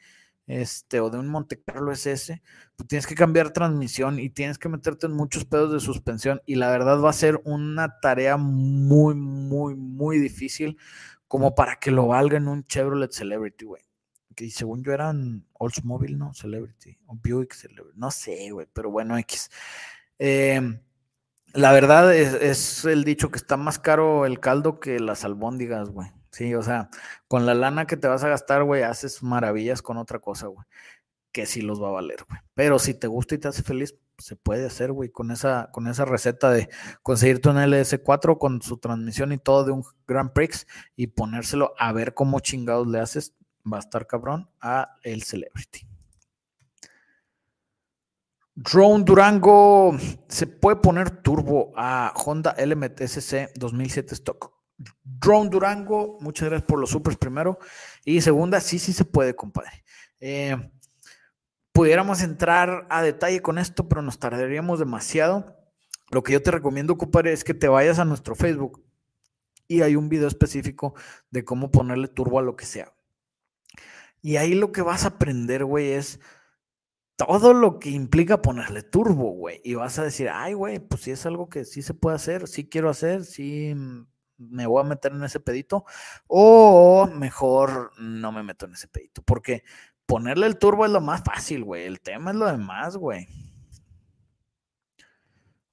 este, 0.46 1.00
o 1.00 1.08
de 1.08 1.18
un 1.18 1.26
Monte 1.26 1.62
Carlo 1.62 1.90
SS, 1.90 2.42
tú 2.76 2.84
tienes 2.84 3.06
que 3.06 3.14
cambiar 3.14 3.54
transmisión 3.54 4.18
y 4.18 4.28
tienes 4.28 4.58
que 4.58 4.68
meterte 4.68 5.06
en 5.06 5.12
muchos 5.12 5.46
pedos 5.46 5.72
de 5.72 5.80
suspensión 5.80 6.42
y 6.44 6.56
la 6.56 6.70
verdad 6.70 7.00
va 7.00 7.08
a 7.08 7.14
ser 7.14 7.40
una 7.44 7.98
tarea 8.00 8.36
muy, 8.36 9.14
muy, 9.14 9.74
muy 9.74 10.18
difícil 10.18 10.76
como 11.28 11.54
para 11.54 11.76
que 11.76 11.90
lo 11.90 12.08
valga 12.08 12.36
en 12.36 12.48
un 12.48 12.64
Chevrolet 12.64 13.10
Celebrity, 13.10 13.64
güey 13.64 13.87
que 14.38 14.48
según 14.50 14.84
yo 14.84 14.92
eran 14.92 15.44
Oldsmobile, 15.54 16.16
¿no? 16.16 16.32
Celebrity, 16.32 16.96
o 17.06 17.16
Buick 17.16 17.54
Celebrity, 17.54 17.98
no 17.98 18.12
sé, 18.12 18.50
güey, 18.52 18.68
pero 18.72 18.88
bueno, 18.88 19.18
X. 19.18 19.50
Em, 20.16 20.80
la 21.54 21.72
verdad 21.72 22.14
es, 22.14 22.34
es, 22.34 22.84
el 22.84 23.02
dicho 23.02 23.30
que 23.32 23.38
está 23.38 23.56
más 23.56 23.80
caro 23.80 24.26
el 24.26 24.38
caldo 24.38 24.78
que 24.78 25.00
las 25.00 25.24
albóndigas, 25.24 25.90
güey. 25.90 26.08
Sí, 26.30 26.54
o 26.54 26.62
sea, 26.62 26.88
con 27.26 27.46
la 27.46 27.54
lana 27.54 27.86
que 27.86 27.96
te 27.96 28.06
vas 28.06 28.22
a 28.22 28.28
gastar, 28.28 28.62
güey, 28.62 28.82
haces 28.84 29.24
maravillas 29.24 29.82
con 29.82 29.96
otra 29.96 30.20
cosa, 30.20 30.46
güey 30.46 30.64
que 31.32 31.46
sí 31.46 31.60
los 31.62 31.82
va 31.82 31.88
a 31.88 31.92
valer, 31.92 32.24
güey. 32.28 32.40
Pero 32.54 32.78
si 32.78 32.94
te 32.94 33.06
gusta 33.06 33.34
y 33.34 33.38
te 33.38 33.48
hace 33.48 33.62
feliz, 33.62 33.94
se 34.18 34.36
puede 34.36 34.66
hacer, 34.66 34.92
güey, 34.92 35.10
con 35.10 35.30
esa, 35.30 35.70
con 35.72 35.86
esa 35.86 36.04
receta 36.04 36.50
de 36.50 36.68
conseguirte 37.02 37.48
un 37.48 37.56
LS4 37.56 38.38
con 38.38 38.60
su 38.62 38.78
transmisión 38.78 39.32
y 39.32 39.38
todo 39.38 39.64
de 39.64 39.72
un 39.72 39.84
Grand 40.06 40.32
Prix 40.32 40.66
y 40.96 41.08
ponérselo 41.08 41.74
a 41.78 41.92
ver 41.92 42.14
cómo 42.14 42.40
chingados 42.40 42.88
le 42.88 42.98
haces, 42.98 43.34
va 43.72 43.78
a 43.78 43.80
estar 43.80 44.06
cabrón 44.06 44.50
a 44.60 44.96
el 45.02 45.22
Celebrity. 45.22 45.86
Drone 48.54 49.04
Durango, 49.04 49.96
se 50.28 50.48
puede 50.48 50.76
poner 50.76 51.22
turbo 51.22 51.72
a 51.76 52.12
Honda 52.16 52.56
LMTSC 52.58 53.52
2007 53.54 54.14
Stock. 54.14 54.52
Drone 55.04 55.48
Durango, 55.48 56.18
muchas 56.20 56.48
gracias 56.48 56.66
por 56.66 56.80
los 56.80 56.90
supers 56.90 57.16
primero. 57.16 57.60
Y 58.04 58.20
segunda, 58.20 58.60
sí, 58.60 58.80
sí 58.80 58.92
se 58.92 59.04
puede, 59.04 59.36
compadre. 59.36 59.84
Eh, 60.18 60.56
pudiéramos 61.72 62.20
entrar 62.20 62.88
a 62.90 63.02
detalle 63.02 63.42
con 63.42 63.58
esto, 63.58 63.88
pero 63.88 64.02
nos 64.02 64.18
tardaríamos 64.18 64.80
demasiado. 64.80 65.56
Lo 66.10 66.24
que 66.24 66.32
yo 66.32 66.42
te 66.42 66.50
recomiendo, 66.50 66.98
compadre, 66.98 67.32
es 67.32 67.44
que 67.44 67.54
te 67.54 67.68
vayas 67.68 68.00
a 68.00 68.04
nuestro 68.04 68.34
Facebook 68.34 68.82
y 69.68 69.82
hay 69.82 69.94
un 69.94 70.08
video 70.08 70.26
específico 70.26 70.94
de 71.30 71.44
cómo 71.44 71.70
ponerle 71.70 72.08
turbo 72.08 72.40
a 72.40 72.42
lo 72.42 72.56
que 72.56 72.66
sea. 72.66 72.92
Y 74.22 74.36
ahí 74.36 74.54
lo 74.54 74.72
que 74.72 74.82
vas 74.82 75.04
a 75.04 75.08
aprender, 75.08 75.64
güey, 75.64 75.92
es 75.92 76.20
todo 77.16 77.52
lo 77.52 77.78
que 77.78 77.90
implica 77.90 78.42
ponerle 78.42 78.82
turbo, 78.82 79.32
güey. 79.32 79.60
Y 79.64 79.74
vas 79.74 79.98
a 79.98 80.04
decir, 80.04 80.28
ay, 80.32 80.54
güey, 80.54 80.78
pues 80.78 81.02
si 81.02 81.10
es 81.10 81.26
algo 81.26 81.48
que 81.48 81.64
sí 81.64 81.82
se 81.82 81.94
puede 81.94 82.16
hacer, 82.16 82.46
sí 82.48 82.68
quiero 82.68 82.90
hacer, 82.90 83.24
sí 83.24 83.74
me 84.36 84.66
voy 84.66 84.82
a 84.82 84.88
meter 84.88 85.12
en 85.12 85.24
ese 85.24 85.40
pedito. 85.40 85.84
O 86.28 87.08
mejor 87.12 87.92
no 87.98 88.32
me 88.32 88.42
meto 88.42 88.66
en 88.66 88.74
ese 88.74 88.88
pedito. 88.88 89.22
Porque 89.22 89.64
ponerle 90.06 90.46
el 90.46 90.58
turbo 90.58 90.86
es 90.86 90.92
lo 90.92 91.00
más 91.00 91.22
fácil, 91.24 91.64
güey. 91.64 91.84
El 91.86 92.00
tema 92.00 92.30
es 92.30 92.36
lo 92.36 92.46
demás, 92.46 92.96
güey. 92.96 93.26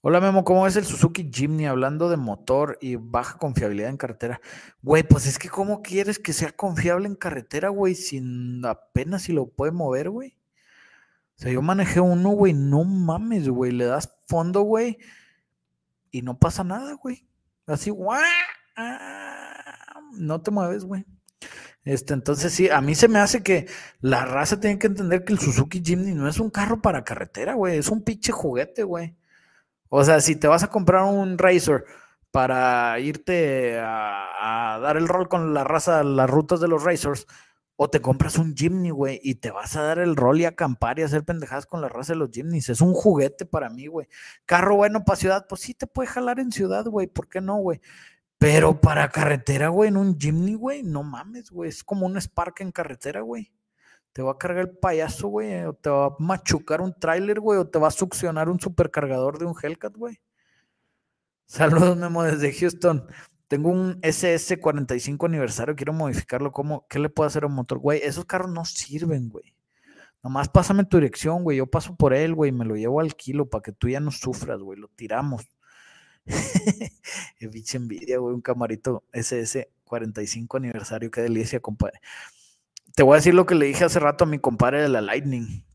Hola 0.08 0.22
Memo, 0.22 0.43
¿cómo 0.43 0.68
es 0.68 0.76
el 0.76 0.86
Suzuki 0.86 1.32
Jimny 1.34 1.66
hablando 1.66 2.10
de 2.10 2.16
motor 2.16 2.78
y 2.80 2.95
baja 2.95 3.39
confiabilidad 3.39 3.89
en 3.89 3.97
carretera? 3.97 4.39
Güey, 4.84 5.01
pues 5.01 5.26
es 5.26 5.39
que 5.39 5.49
¿cómo 5.49 5.82
quieres 5.82 6.20
que 6.20 6.32
sea 6.32 6.51
confiable 6.51 7.08
en 7.08 7.16
carretera, 7.16 7.70
güey? 7.70 7.95
Sin 7.95 8.64
apenas 8.68 9.24
si 9.24 9.34
lo 9.34 9.47
puede 9.47 9.72
mover, 9.72 10.12
güey. 10.12 10.38
O 11.36 11.41
sea, 11.41 11.51
yo 11.51 11.64
manejé 11.64 12.01
uno, 12.01 12.30
güey, 12.30 12.53
no 12.53 12.84
mames, 12.84 13.49
güey. 13.49 13.72
Le 13.72 13.86
das 13.86 14.16
fondo, 14.28 14.62
güey, 14.62 14.99
y 16.12 16.22
no 16.22 16.38
pasa 16.38 16.64
nada, 16.64 16.93
güey. 17.01 17.28
Así, 17.66 17.89
guau, 17.89 18.22
no 20.20 20.39
te 20.39 20.51
mueves, 20.51 20.86
güey. 20.86 21.03
Este, 21.84 22.14
entonces 22.14 22.53
sí, 22.53 22.70
a 22.70 22.80
mí 22.80 22.93
se 22.93 23.08
me 23.08 23.18
hace 23.18 23.41
que 23.41 23.68
la 24.01 24.24
raza 24.24 24.60
tiene 24.60 24.78
que 24.78 24.86
entender 24.86 25.26
que 25.26 25.34
el 25.34 25.39
Suzuki 25.39 25.82
Jimny 25.84 26.14
no 26.14 26.30
es 26.30 26.39
un 26.39 26.51
carro 26.51 26.80
para 26.80 27.03
carretera, 27.03 27.56
güey, 27.56 27.80
es 27.80 27.89
un 27.89 28.03
pinche 28.03 28.32
juguete, 28.32 28.84
güey. 28.84 29.16
O 29.98 30.04
sea, 30.04 30.20
si 30.20 30.36
te 30.36 30.50
vas 30.50 30.62
a 30.62 30.68
comprar 30.68 31.06
un 31.06 31.38
Racer 31.38 31.86
para 32.30 33.00
irte 33.00 33.80
a, 33.80 34.78
dar 34.82 34.98
el 34.98 35.08
rol 35.08 35.30
con 35.30 35.54
la 35.54 35.64
raza, 35.64 36.04
las 36.04 36.30
rutas 36.30 36.60
de 36.60 36.68
los 36.68 36.84
Racers, 36.84 37.28
o 37.78 37.89
te 37.89 38.02
compras 38.02 38.38
un 38.38 38.58
Jimny, 38.58 38.89
güey, 38.89 39.22
y 39.24 39.36
te 39.36 39.52
vas 39.52 39.78
a 39.78 39.84
dar 39.84 40.00
el 40.00 40.18
rol 40.18 40.41
y 40.41 40.46
acampar 40.46 41.00
y 41.00 41.04
hacer 41.04 41.24
pendejadas 41.24 41.66
con 41.66 41.80
la 41.80 41.88
raza 41.88 42.12
de 42.12 42.20
los 42.20 42.30
Jimnys. 42.30 42.68
Es 42.68 42.82
un 42.82 42.93
juguete 42.93 43.46
para 43.46 43.70
mí, 43.70 43.88
güey. 43.88 44.10
Carro 44.46 44.76
bueno 44.76 45.06
para 45.06 45.16
ciudad, 45.16 45.46
pues 45.48 45.62
sí 45.62 45.74
te 45.74 45.88
puede 45.88 46.10
jalar 46.10 46.41
en 46.41 46.52
ciudad, 46.52 46.84
güey, 46.86 47.08
¿por 47.08 47.30
qué 47.30 47.39
no, 47.39 47.56
güey? 47.60 47.80
Pero 48.38 48.82
para 48.82 49.08
carretera, 49.08 49.70
güey, 49.70 49.88
en 49.88 49.96
un 49.96 50.20
Jimny, 50.20 50.56
güey, 50.56 50.84
no 50.84 51.04
mames, 51.04 51.52
güey. 51.52 51.70
Es 51.70 51.86
como 51.86 52.06
un 52.06 52.20
Spark 52.20 52.60
en 52.60 52.74
carretera, 52.74 53.22
güey. 53.22 53.54
Te 54.16 54.22
va 54.22 54.32
a 54.32 54.38
cargar 54.38 54.70
el 54.70 54.78
payaso, 54.78 55.28
güey. 55.28 55.66
O 55.66 55.74
te 55.74 55.89
va 55.89 56.05
a 56.05 56.16
machucar 56.20 56.80
un 56.80 56.97
tráiler, 56.97 57.41
güey. 57.41 57.59
O 57.59 57.68
te 57.68 57.78
va 57.80 57.89
a 57.89 57.91
succionar 57.91 58.47
un 58.47 58.61
supercargador 58.61 59.39
de 59.39 59.45
un 59.45 59.53
Hellcat, 59.61 59.93
güey. 59.97 60.22
Saludos, 61.45 61.97
Memo, 61.97 62.24
desde 62.24 62.53
Houston. 62.53 63.05
Tengo 63.49 63.72
un 63.72 63.99
SS45 63.99 65.26
aniversario, 65.26 65.76
quiero 65.76 65.91
modificarlo. 65.91 66.53
¿Cómo? 66.53 66.88
¿Qué 66.88 66.97
le 66.97 67.09
puedo 67.09 67.28
hacer 67.28 67.43
a 67.43 67.47
un 67.47 67.55
motor? 67.55 67.80
Güey, 67.80 67.99
esos 68.03 68.24
carros 68.24 68.49
no 68.49 68.63
sirven, 68.63 69.28
güey. 69.28 69.53
Nomás 70.24 70.47
pásame 70.47 70.86
tu 70.86 70.95
dirección, 70.95 71.43
güey. 71.43 71.57
Yo 71.57 71.66
paso 71.68 71.97
por 71.97 72.13
él, 72.13 72.36
güey. 72.36 72.53
Me 72.53 72.63
lo 72.63 72.78
llevo 72.78 73.01
al 73.01 73.18
kilo 73.18 73.49
para 73.49 73.63
que 73.63 73.74
tú 73.74 73.89
ya 73.89 73.99
no 73.99 74.11
sufras, 74.11 74.61
güey. 74.61 74.80
Lo 74.80 74.88
tiramos. 74.88 75.45
Biche 77.41 77.76
envidia, 77.76 78.20
güey, 78.20 78.34
un 78.34 78.41
camarito 78.41 79.03
SS 79.11 79.70
45 79.84 80.57
aniversario, 80.57 81.11
qué 81.11 81.22
delicia, 81.22 81.59
compadre. 81.59 81.99
Te 82.96 83.04
voy 83.04 83.16
a 83.16 83.18
decir 83.18 83.34
lo 83.34 83.46
que 83.46 83.56
le 83.56 83.66
dije 83.66 83.84
hace 83.84 84.00
rato 84.00 84.24
a 84.24 84.28
mi 84.28 84.39
compadre 84.39 84.82
de 84.82 84.88
la 84.88 85.02
Lightning. 85.02 85.66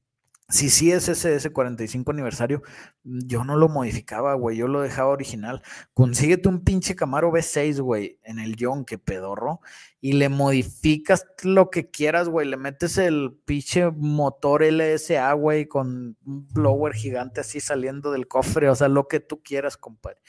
Si 0.49 0.71
sí 0.71 0.91
es 0.91 1.07
SS 1.07 1.53
45 1.53 2.11
aniversario, 2.11 2.63
yo 3.05 3.45
no 3.45 3.57
lo 3.57 3.69
modificaba, 3.69 4.33
güey, 4.35 4.57
yo 4.57 4.69
lo 4.69 4.81
dejaba 4.81 5.11
original. 5.11 5.63
Consíguete 5.93 6.49
un 6.49 6.65
pinche 6.65 6.97
Camaro 6.97 7.31
V6, 7.31 7.83
güey, 7.83 8.19
en 8.25 8.39
el 8.39 8.57
John, 8.59 8.87
que 8.87 8.97
pedorro, 8.97 9.61
y 10.01 10.15
le 10.15 10.31
modificas 10.31 11.27
lo 11.43 11.69
que 11.69 11.91
quieras, 11.91 12.31
güey. 12.31 12.49
Le 12.49 12.57
metes 12.57 12.97
el 12.97 13.39
pinche 13.45 13.91
motor 13.91 14.65
LSA, 14.65 15.31
güey, 15.35 15.67
con 15.67 16.17
un 16.25 16.49
blower 16.49 16.95
gigante 16.95 17.43
así 17.43 17.61
saliendo 17.61 18.11
del 18.13 18.29
cofre, 18.29 18.71
o 18.71 18.75
sea, 18.75 18.89
lo 18.89 19.09
que 19.09 19.21
tú 19.21 19.43
quieras, 19.43 19.77
compadre. 19.77 20.21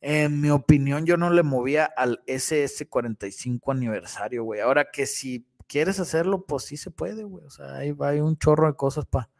En 0.00 0.40
mi 0.40 0.48
opinión, 0.48 1.04
yo 1.04 1.18
no 1.18 1.28
le 1.28 1.42
movía 1.42 1.84
al 1.84 2.22
SS 2.26 2.88
45 2.88 3.70
aniversario, 3.70 4.42
güey. 4.42 4.60
Ahora 4.60 4.90
que 4.90 5.04
si 5.04 5.46
quieres 5.70 6.00
hacerlo, 6.00 6.44
pues 6.44 6.64
sí 6.64 6.76
se 6.76 6.90
puede, 6.90 7.24
güey. 7.24 7.46
O 7.46 7.50
sea, 7.50 7.76
ahí 7.76 7.94
hay 8.00 8.20
un 8.20 8.36
chorro 8.36 8.66
de 8.66 8.74
cosas 8.74 9.06
para 9.06 9.30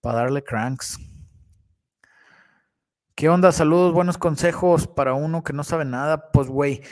para 0.00 0.20
darle 0.20 0.44
cranks. 0.44 0.98
¿Qué 3.14 3.28
onda? 3.28 3.50
Saludos, 3.50 3.92
buenos 3.92 4.16
consejos 4.16 4.86
para 4.86 5.14
uno 5.14 5.42
que 5.42 5.52
no 5.52 5.64
sabe 5.64 5.84
nada. 5.84 6.30
Pues, 6.30 6.48
güey, 6.48 6.82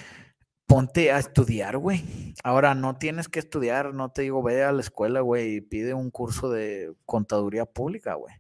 ponte 0.67 1.13
a 1.13 1.19
estudiar, 1.19 1.79
güey. 1.79 2.35
Ahora 2.43 2.75
no 2.75 2.97
tienes 2.99 3.29
que 3.29 3.39
estudiar, 3.39 3.95
no 3.95 4.11
te 4.11 4.23
digo, 4.23 4.43
ve 4.43 4.65
a 4.65 4.73
la 4.73 4.81
escuela, 4.81 5.21
güey, 5.21 5.57
y 5.57 5.61
pide 5.61 5.95
un 5.95 6.11
curso 6.11 6.51
de 6.51 6.95
contaduría 7.05 7.65
pública, 7.65 8.15
güey. 8.15 8.35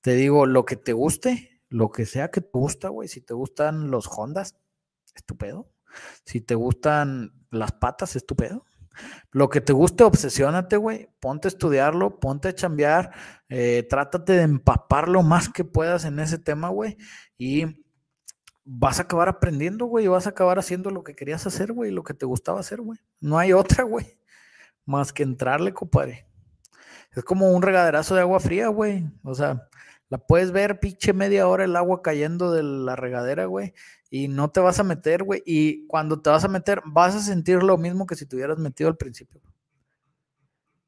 Te 0.00 0.14
digo, 0.14 0.46
lo 0.46 0.64
que 0.64 0.76
te 0.76 0.92
guste, 0.92 1.62
lo 1.68 1.90
que 1.90 2.06
sea 2.06 2.30
que 2.30 2.40
te 2.40 2.50
gusta, 2.52 2.88
güey. 2.88 3.08
Si 3.08 3.20
te 3.20 3.34
gustan 3.34 3.90
los 3.90 4.08
Hondas, 4.08 4.56
estupendo. 5.14 5.68
Si 6.24 6.40
te 6.40 6.56
gustan 6.56 7.32
las 7.50 7.72
patas, 7.72 8.16
estupendo. 8.16 8.64
Lo 9.30 9.48
que 9.48 9.60
te 9.60 9.72
guste, 9.72 10.04
obsesiónate, 10.04 10.76
güey. 10.76 11.08
Ponte 11.20 11.48
a 11.48 11.50
estudiarlo, 11.50 12.18
ponte 12.18 12.48
a 12.48 12.54
chambear, 12.54 13.12
eh, 13.48 13.86
trátate 13.88 14.34
de 14.34 14.42
empapar 14.42 15.08
lo 15.08 15.22
más 15.22 15.48
que 15.48 15.64
puedas 15.64 16.04
en 16.04 16.18
ese 16.18 16.38
tema, 16.38 16.68
güey. 16.68 16.96
Y 17.36 17.84
vas 18.64 18.98
a 18.98 19.02
acabar 19.02 19.28
aprendiendo, 19.28 19.86
güey. 19.86 20.06
Y 20.06 20.08
vas 20.08 20.26
a 20.26 20.30
acabar 20.30 20.58
haciendo 20.58 20.90
lo 20.90 21.04
que 21.04 21.14
querías 21.14 21.46
hacer, 21.46 21.72
güey. 21.72 21.90
Lo 21.90 22.04
que 22.04 22.14
te 22.14 22.26
gustaba 22.26 22.60
hacer, 22.60 22.80
güey. 22.80 22.98
No 23.20 23.38
hay 23.38 23.52
otra, 23.52 23.84
güey. 23.84 24.18
Más 24.84 25.12
que 25.12 25.22
entrarle, 25.22 25.72
compadre. 25.72 26.26
Es 27.14 27.24
como 27.24 27.50
un 27.52 27.62
regaderazo 27.62 28.14
de 28.14 28.20
agua 28.22 28.40
fría, 28.40 28.68
güey. 28.68 29.04
O 29.22 29.34
sea, 29.34 29.68
la 30.10 30.18
puedes 30.18 30.52
ver, 30.52 30.80
pinche 30.80 31.12
media 31.12 31.48
hora 31.48 31.64
el 31.64 31.76
agua 31.76 32.02
cayendo 32.02 32.52
de 32.52 32.62
la 32.62 32.96
regadera, 32.96 33.46
güey 33.46 33.74
y 34.10 34.28
no 34.28 34.50
te 34.50 34.60
vas 34.60 34.78
a 34.80 34.84
meter, 34.84 35.22
güey. 35.24 35.42
Y 35.44 35.86
cuando 35.86 36.20
te 36.20 36.30
vas 36.30 36.44
a 36.44 36.48
meter, 36.48 36.82
vas 36.86 37.14
a 37.14 37.20
sentir 37.20 37.62
lo 37.62 37.76
mismo 37.76 38.06
que 38.06 38.16
si 38.16 38.26
te 38.26 38.36
hubieras 38.36 38.58
metido 38.58 38.88
al 38.88 38.96
principio. 38.96 39.40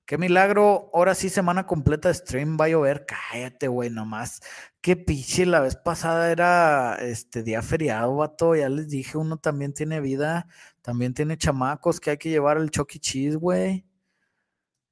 Qué 0.07 0.19
milagro, 0.19 0.91
ahora 0.93 1.15
sí 1.15 1.29
semana 1.29 1.67
completa 1.67 2.09
de 2.09 2.15
stream 2.15 2.57
va 2.61 2.65
a 2.65 2.69
llover. 2.69 3.07
Cállate, 3.07 3.69
güey, 3.69 3.91
nomás. 3.91 4.41
Qué 4.81 4.97
piche, 4.97 5.47
la 5.47 5.61
vez 5.61 5.77
pasada 5.77 6.33
era 6.33 6.97
este 6.97 7.43
día 7.45 7.63
feriado, 7.63 8.17
vato. 8.17 8.57
Ya 8.57 8.69
les 8.69 8.89
dije, 8.89 9.19
uno 9.19 9.37
también 9.37 9.73
tiene 9.73 10.01
vida, 10.01 10.49
también 10.83 11.15
tiene 11.15 11.37
chamacos 11.39 12.01
que 12.01 12.11
hay 12.11 12.19
que 12.19 12.31
llevar 12.31 12.57
el 12.57 12.71
Chucky 12.71 12.99
Cheese, 12.99 13.37
güey. 13.37 13.87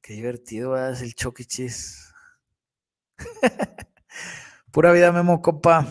Qué 0.00 0.14
divertido 0.14 0.76
es 0.88 1.02
el 1.02 1.14
Chucky 1.14 1.44
Cheese. 1.44 2.12
Pura 4.70 4.92
vida, 4.92 5.12
Memo, 5.12 5.42
copa. 5.42 5.86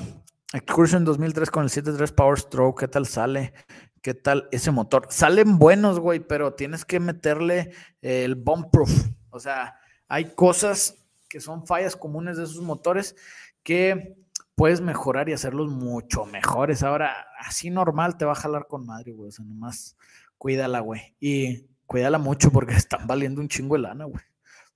Excursion 0.53 1.03
2003 1.03 1.51
con 1.51 1.63
el 1.63 1.69
7.3 1.69 2.13
Power 2.13 2.39
Stroke, 2.39 2.79
¿qué 2.79 2.87
tal 2.87 3.05
sale? 3.05 3.53
¿Qué 4.01 4.13
tal 4.13 4.47
ese 4.51 4.71
motor? 4.71 5.07
Salen 5.09 5.59
buenos, 5.59 5.99
güey, 5.99 6.19
pero 6.19 6.53
tienes 6.53 6.85
que 6.85 6.99
meterle 6.99 7.71
el 8.01 8.35
bomb 8.35 8.71
proof. 8.71 8.89
O 9.29 9.39
sea, 9.39 9.75
hay 10.07 10.33
cosas 10.35 11.05
que 11.27 11.41
son 11.41 11.67
fallas 11.67 11.97
comunes 11.97 12.37
de 12.37 12.45
esos 12.45 12.61
motores 12.61 13.15
que 13.63 14.15
puedes 14.55 14.79
mejorar 14.79 15.27
y 15.27 15.33
hacerlos 15.33 15.69
mucho 15.69 16.25
mejores. 16.25 16.81
Ahora, 16.83 17.27
así 17.39 17.69
normal 17.69 18.17
te 18.17 18.25
va 18.25 18.31
a 18.31 18.35
jalar 18.35 18.67
con 18.67 18.85
madre, 18.85 19.11
güey. 19.11 19.29
O 19.29 19.31
sea, 19.31 19.43
nomás 19.45 19.97
cuídala, 20.37 20.79
güey. 20.79 21.15
Y 21.19 21.67
cuídala 21.85 22.17
mucho 22.17 22.51
porque 22.51 22.73
están 22.75 23.05
valiendo 23.05 23.41
un 23.41 23.49
chingo 23.49 23.75
de 23.75 23.81
lana, 23.81 24.05
güey. 24.05 24.23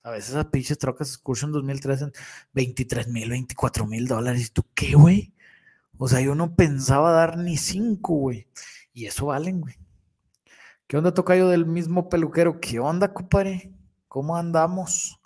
A 0.04 0.10
veces 0.10 0.30
esas 0.30 0.46
pinches 0.46 0.78
trocas 0.78 1.08
Excursion 1.08 1.52
2003 1.52 2.02
en 2.02 2.12
23 2.54 3.08
mil, 3.08 3.30
24 3.30 3.86
mil 3.86 4.08
dólares. 4.08 4.48
¿Y 4.48 4.50
tú 4.50 4.64
qué, 4.74 4.94
güey? 4.94 5.32
O 5.96 6.08
sea, 6.08 6.20
yo 6.20 6.34
no 6.34 6.56
pensaba 6.56 7.12
dar 7.12 7.38
ni 7.38 7.56
cinco, 7.56 8.14
güey. 8.14 8.48
Y 8.92 9.06
eso 9.06 9.26
valen, 9.26 9.60
güey. 9.60 9.76
¿Qué 10.88 10.96
onda, 10.96 11.14
tocayo 11.14 11.48
del 11.48 11.66
mismo 11.66 12.08
peluquero? 12.08 12.60
¿Qué 12.60 12.80
onda, 12.80 13.14
compadre? 13.14 13.72
¿Cómo 14.08 14.36
andamos? 14.36 15.20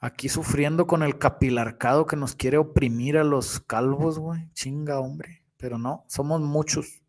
Aquí 0.00 0.28
sufriendo 0.28 0.86
con 0.86 1.02
el 1.02 1.18
capilarcado 1.18 2.06
que 2.06 2.16
nos 2.16 2.34
quiere 2.34 2.58
oprimir 2.58 3.16
a 3.16 3.24
los 3.24 3.60
calvos, 3.60 4.18
güey. 4.18 4.50
Chinga, 4.54 4.98
hombre. 4.98 5.44
Pero 5.56 5.78
no, 5.78 6.04
somos 6.08 6.40
muchos. 6.40 7.00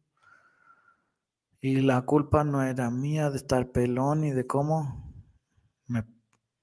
Y 1.62 1.82
la 1.82 2.04
culpa 2.04 2.44
no 2.44 2.64
era 2.64 2.90
mía 2.90 3.30
de 3.30 3.38
estar 3.38 3.72
pelón 3.72 4.24
y 4.24 4.32
de 4.32 4.48
cómo 4.48 5.09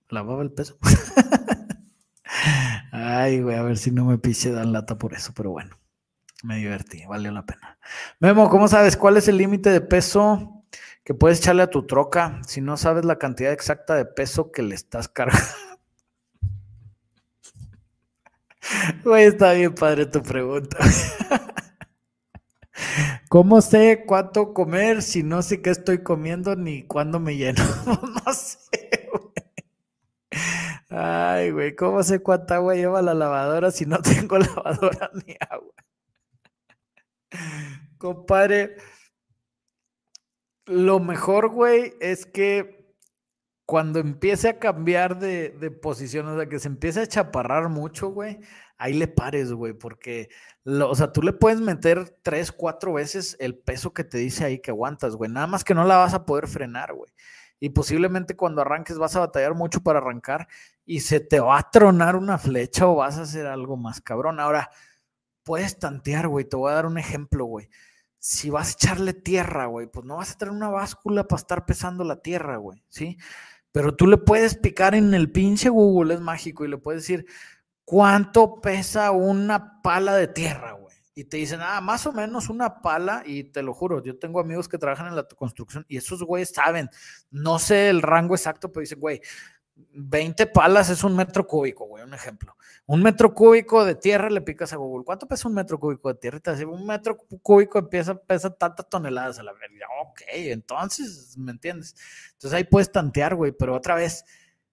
lavaba 0.09 0.43
el 0.43 0.53
peso. 0.53 0.79
Ay, 2.93 3.43
güey, 3.43 3.57
a 3.57 3.63
ver 3.63 3.77
si 3.77 3.91
no 3.91 4.05
me 4.05 4.19
piche 4.19 4.51
dan 4.51 4.73
lata 4.73 4.99
por 4.99 5.15
eso, 5.15 5.33
pero 5.35 5.51
bueno, 5.51 5.79
me 6.43 6.57
divertí, 6.57 7.05
valió 7.07 7.31
la 7.31 7.45
pena. 7.45 7.79
Memo, 8.21 8.49
¿cómo 8.49 8.69
sabes 8.69 8.97
cuál 8.97 9.17
es 9.17 9.29
el 9.29 9.37
límite 9.37 9.71
de 9.71 9.81
peso 9.81 10.65
que 11.05 11.15
puedes 11.15 11.39
echarle 11.39 11.63
a 11.63 11.71
tu 11.71 11.87
troca 11.87 12.41
si 12.47 12.61
no 12.61 12.77
sabes 12.77 13.05
la 13.05 13.19
cantidad 13.19 13.53
exacta 13.53 13.95
de 13.95 14.07
peso 14.07 14.51
que 14.51 14.63
le 14.63 14.75
estás 14.75 15.09
cargando? 15.09 15.47
Güey, 19.05 19.27
está 19.27 19.53
bien 19.53 19.75
padre 19.75 20.07
tu 20.07 20.23
pregunta. 20.23 20.77
¿Cómo 23.29 23.61
sé 23.61 24.05
cuánto 24.07 24.53
comer 24.53 25.03
si 25.03 25.23
no 25.23 25.43
sé 25.43 25.63
qué 25.63 25.71
estoy 25.71 26.03
comiendo 26.03 26.57
ni 26.57 26.85
cuándo 26.85 27.21
me 27.21 27.37
lleno? 27.37 27.63
no 27.87 28.33
sé, 28.33 29.09
güey. 29.13 29.46
Ay, 30.89 31.51
güey, 31.51 31.75
¿cómo 31.75 32.03
sé 32.03 32.23
cuánta 32.23 32.57
agua 32.57 32.75
lleva 32.75 33.03
la 33.03 33.15
lavadora 33.15 33.71
si 33.71 33.87
no 33.87 33.99
tengo 34.03 34.39
lavadora 34.39 35.11
ni 35.27 35.37
agua? 35.51 35.75
Compadre, 37.99 38.77
lo 40.67 41.01
mejor, 41.01 41.51
güey, 41.51 41.95
es 42.01 42.27
que 42.27 42.77
cuando 43.67 43.99
empiece 43.99 44.49
a 44.49 44.59
cambiar 44.59 45.19
de, 45.19 45.51
de 45.51 45.71
posición, 45.71 46.29
o 46.29 46.37
sea, 46.37 46.49
que 46.49 46.61
se 46.61 46.69
empiece 46.69 47.01
a 47.01 47.07
chaparrar 47.07 47.69
mucho, 47.69 48.09
güey, 48.11 48.39
ahí 48.79 48.93
le 48.95 49.09
pares, 49.09 49.53
güey, 49.53 49.73
porque, 49.73 50.29
o 50.65 50.95
sea, 50.95 51.13
tú 51.13 51.23
le 51.23 51.33
puedes 51.33 51.61
meter 51.61 52.17
tres, 52.23 52.53
cuatro 52.53 52.93
veces 52.93 53.37
el 53.41 53.57
peso 53.59 53.93
que 53.93 54.05
te 54.05 54.19
dice 54.19 54.45
ahí 54.45 54.61
que 54.61 54.71
aguantas, 54.71 55.17
güey, 55.17 55.31
nada 55.31 55.47
más 55.47 55.65
que 55.65 55.75
no 55.75 55.85
la 55.85 55.97
vas 55.97 56.15
a 56.15 56.25
poder 56.27 56.47
frenar, 56.47 56.95
güey. 56.95 57.11
Y 57.59 57.71
posiblemente 57.71 58.37
cuando 58.37 58.61
arranques 58.61 58.99
vas 58.99 59.17
a 59.17 59.21
batallar 59.21 59.55
mucho 59.55 59.83
para 59.83 59.99
arrancar 59.99 60.47
y 60.85 61.01
se 61.01 61.21
te 61.21 61.41
va 61.41 61.59
a 61.59 61.71
tronar 61.71 62.17
una 62.17 62.39
flecha 62.39 62.87
o 62.87 62.97
vas 62.97 63.19
a 63.19 63.23
hacer 63.23 63.47
algo 63.47 63.77
más 63.77 64.01
cabrón. 64.01 64.41
Ahora, 64.41 64.71
puedes 65.43 65.79
tantear, 65.79 66.29
güey, 66.29 66.45
te 66.45 66.57
voy 66.57 66.73
a 66.73 66.75
dar 66.75 66.87
un 66.87 66.99
ejemplo, 66.99 67.45
güey. 67.47 67.71
Si 68.19 68.51
vas 68.51 68.69
a 68.69 68.73
echarle 68.73 69.15
tierra, 69.15 69.67
güey, 69.67 69.87
pues 69.87 70.05
no 70.05 70.17
vas 70.17 70.33
a 70.33 70.39
tener 70.39 70.53
una 70.53 70.69
báscula 70.69 71.29
para 71.29 71.41
estar 71.41 71.65
pesando 71.65 72.03
la 72.05 72.17
tierra, 72.21 72.57
güey, 72.57 72.83
¿sí? 72.89 73.17
Pero 73.73 73.95
tú 73.95 74.07
le 74.07 74.17
puedes 74.17 74.57
picar 74.57 74.95
en 74.95 75.15
el 75.15 75.31
pinche 75.31 75.69
Google, 75.69 76.15
es 76.15 76.21
mágico, 76.21 76.65
y 76.65 76.69
le 76.69 76.79
puedes 76.79 77.03
decir, 77.03 77.27
¿cuánto 77.85 78.61
pesa 78.61 79.13
una 79.13 79.81
pala 79.83 80.17
de 80.17 80.29
tierra, 80.29 80.73
güey? 80.73 80.86
Y 81.19 81.25
te 81.25 81.39
dicen, 81.39 81.61
ah, 81.63 81.81
más 81.81 82.07
o 82.07 82.13
menos 82.13 82.51
una 82.51 82.83
pala, 82.83 83.23
y 83.25 83.45
te 83.45 83.63
lo 83.63 83.73
juro, 83.73 84.05
yo 84.05 84.19
tengo 84.19 84.39
amigos 84.39 84.69
que 84.69 84.77
trabajan 84.77 85.07
en 85.07 85.17
la 85.17 85.27
construcción 85.27 85.87
y 85.89 85.97
esos 85.97 86.23
güeyes 86.23 86.51
saben, 86.51 86.91
no 87.31 87.59
sé 87.59 87.89
el 87.89 88.03
rango 88.03 88.35
exacto, 88.35 88.71
pero 88.71 88.83
dicen, 88.83 89.01
güey, 89.01 89.23
20 89.77 90.47
palas 90.49 90.91
es 90.91 91.05
un 91.05 91.17
metro 91.17 91.47
cúbico, 91.47 91.87
güey, 91.87 92.05
un 92.05 92.13
ejemplo. 92.13 92.57
Un 92.85 93.03
metro 93.03 93.33
cúbico 93.33 93.85
de 93.87 93.95
tierra 93.95 94.29
le 94.29 94.43
picas 94.43 94.75
a 94.75 94.77
Google. 94.77 95.05
¿Cuánto 95.05 95.27
pesa 95.27 95.49
un 95.49 95.55
metro 95.55 95.81
cúbico 95.81 96.13
de 96.13 96.19
tierra? 96.19 96.37
Y 96.37 96.41
te 96.41 96.51
dice, 96.53 96.67
un 96.67 96.87
metro 96.87 97.17
cúbico 97.17 97.79
empieza, 97.79 98.15
pesa 98.15 98.51
tantas 98.51 98.89
toneladas 98.91 99.39
a 99.39 99.43
la 99.43 99.55
verga. 99.55 99.87
Ok, 100.03 100.21
entonces, 100.35 101.37
¿me 101.39 101.51
entiendes? 101.53 101.95
Entonces 102.33 102.53
ahí 102.53 102.65
puedes 102.65 102.93
tantear, 102.93 103.35
güey, 103.35 103.53
pero 103.53 103.75
otra 103.75 103.95
vez, 103.95 104.25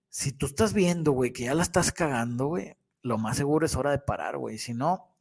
si 0.09 0.33
tú 0.33 0.45
estás 0.45 0.73
viendo, 0.73 1.13
güey, 1.13 1.31
que 1.31 1.45
ya 1.45 1.55
la 1.55 1.63
estás 1.63 1.93
cagando, 1.93 2.47
güey, 2.47 2.75
lo 3.01 3.17
más 3.17 3.37
seguro 3.37 3.65
es 3.65 3.75
hora 3.77 3.91
de 3.91 3.99
parar, 3.99 4.37
güey. 4.37 4.57
Si 4.57 4.73
no, 4.73 5.15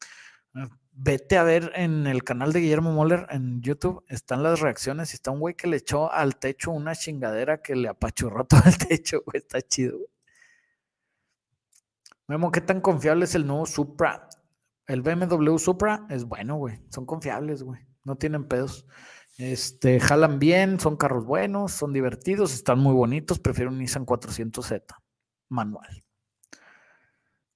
vete 0.92 1.38
a 1.38 1.42
ver 1.42 1.72
en 1.74 2.06
el 2.06 2.22
canal 2.22 2.52
de 2.52 2.60
Guillermo 2.60 2.92
Moller 2.92 3.26
en 3.30 3.60
YouTube, 3.62 4.04
están 4.08 4.42
las 4.42 4.60
reacciones 4.60 5.12
y 5.12 5.16
está 5.16 5.30
un 5.30 5.40
güey 5.40 5.54
que 5.54 5.66
le 5.66 5.78
echó 5.78 6.12
al 6.12 6.36
techo 6.36 6.70
una 6.70 6.94
chingadera 6.94 7.62
que 7.62 7.74
le 7.74 7.88
apachurró 7.88 8.44
todo 8.46 8.62
el 8.66 8.78
techo, 8.78 9.22
güey. 9.24 9.38
Está 9.38 9.60
chido, 9.62 9.98
güey. 9.98 10.08
Memo, 12.28 12.52
¿qué 12.52 12.60
tan 12.60 12.80
confiable 12.80 13.24
es 13.24 13.34
el 13.34 13.46
nuevo 13.46 13.66
Supra? 13.66 14.28
El 14.86 15.02
BMW 15.02 15.56
Supra 15.58 16.06
es 16.08 16.24
bueno, 16.24 16.56
güey. 16.56 16.80
Son 16.90 17.04
confiables, 17.04 17.62
güey. 17.62 17.80
No 18.04 18.16
tienen 18.16 18.46
pedos. 18.46 18.86
Este, 19.38 19.98
jalan 19.98 20.38
bien, 20.38 20.78
son 20.78 20.96
carros 20.96 21.24
buenos, 21.24 21.72
son 21.72 21.92
divertidos, 21.92 22.52
están 22.52 22.78
muy 22.78 22.94
bonitos. 22.94 23.38
Prefiero 23.38 23.70
un 23.70 23.78
Nissan 23.78 24.06
400Z 24.06 24.84
manual. 25.48 26.04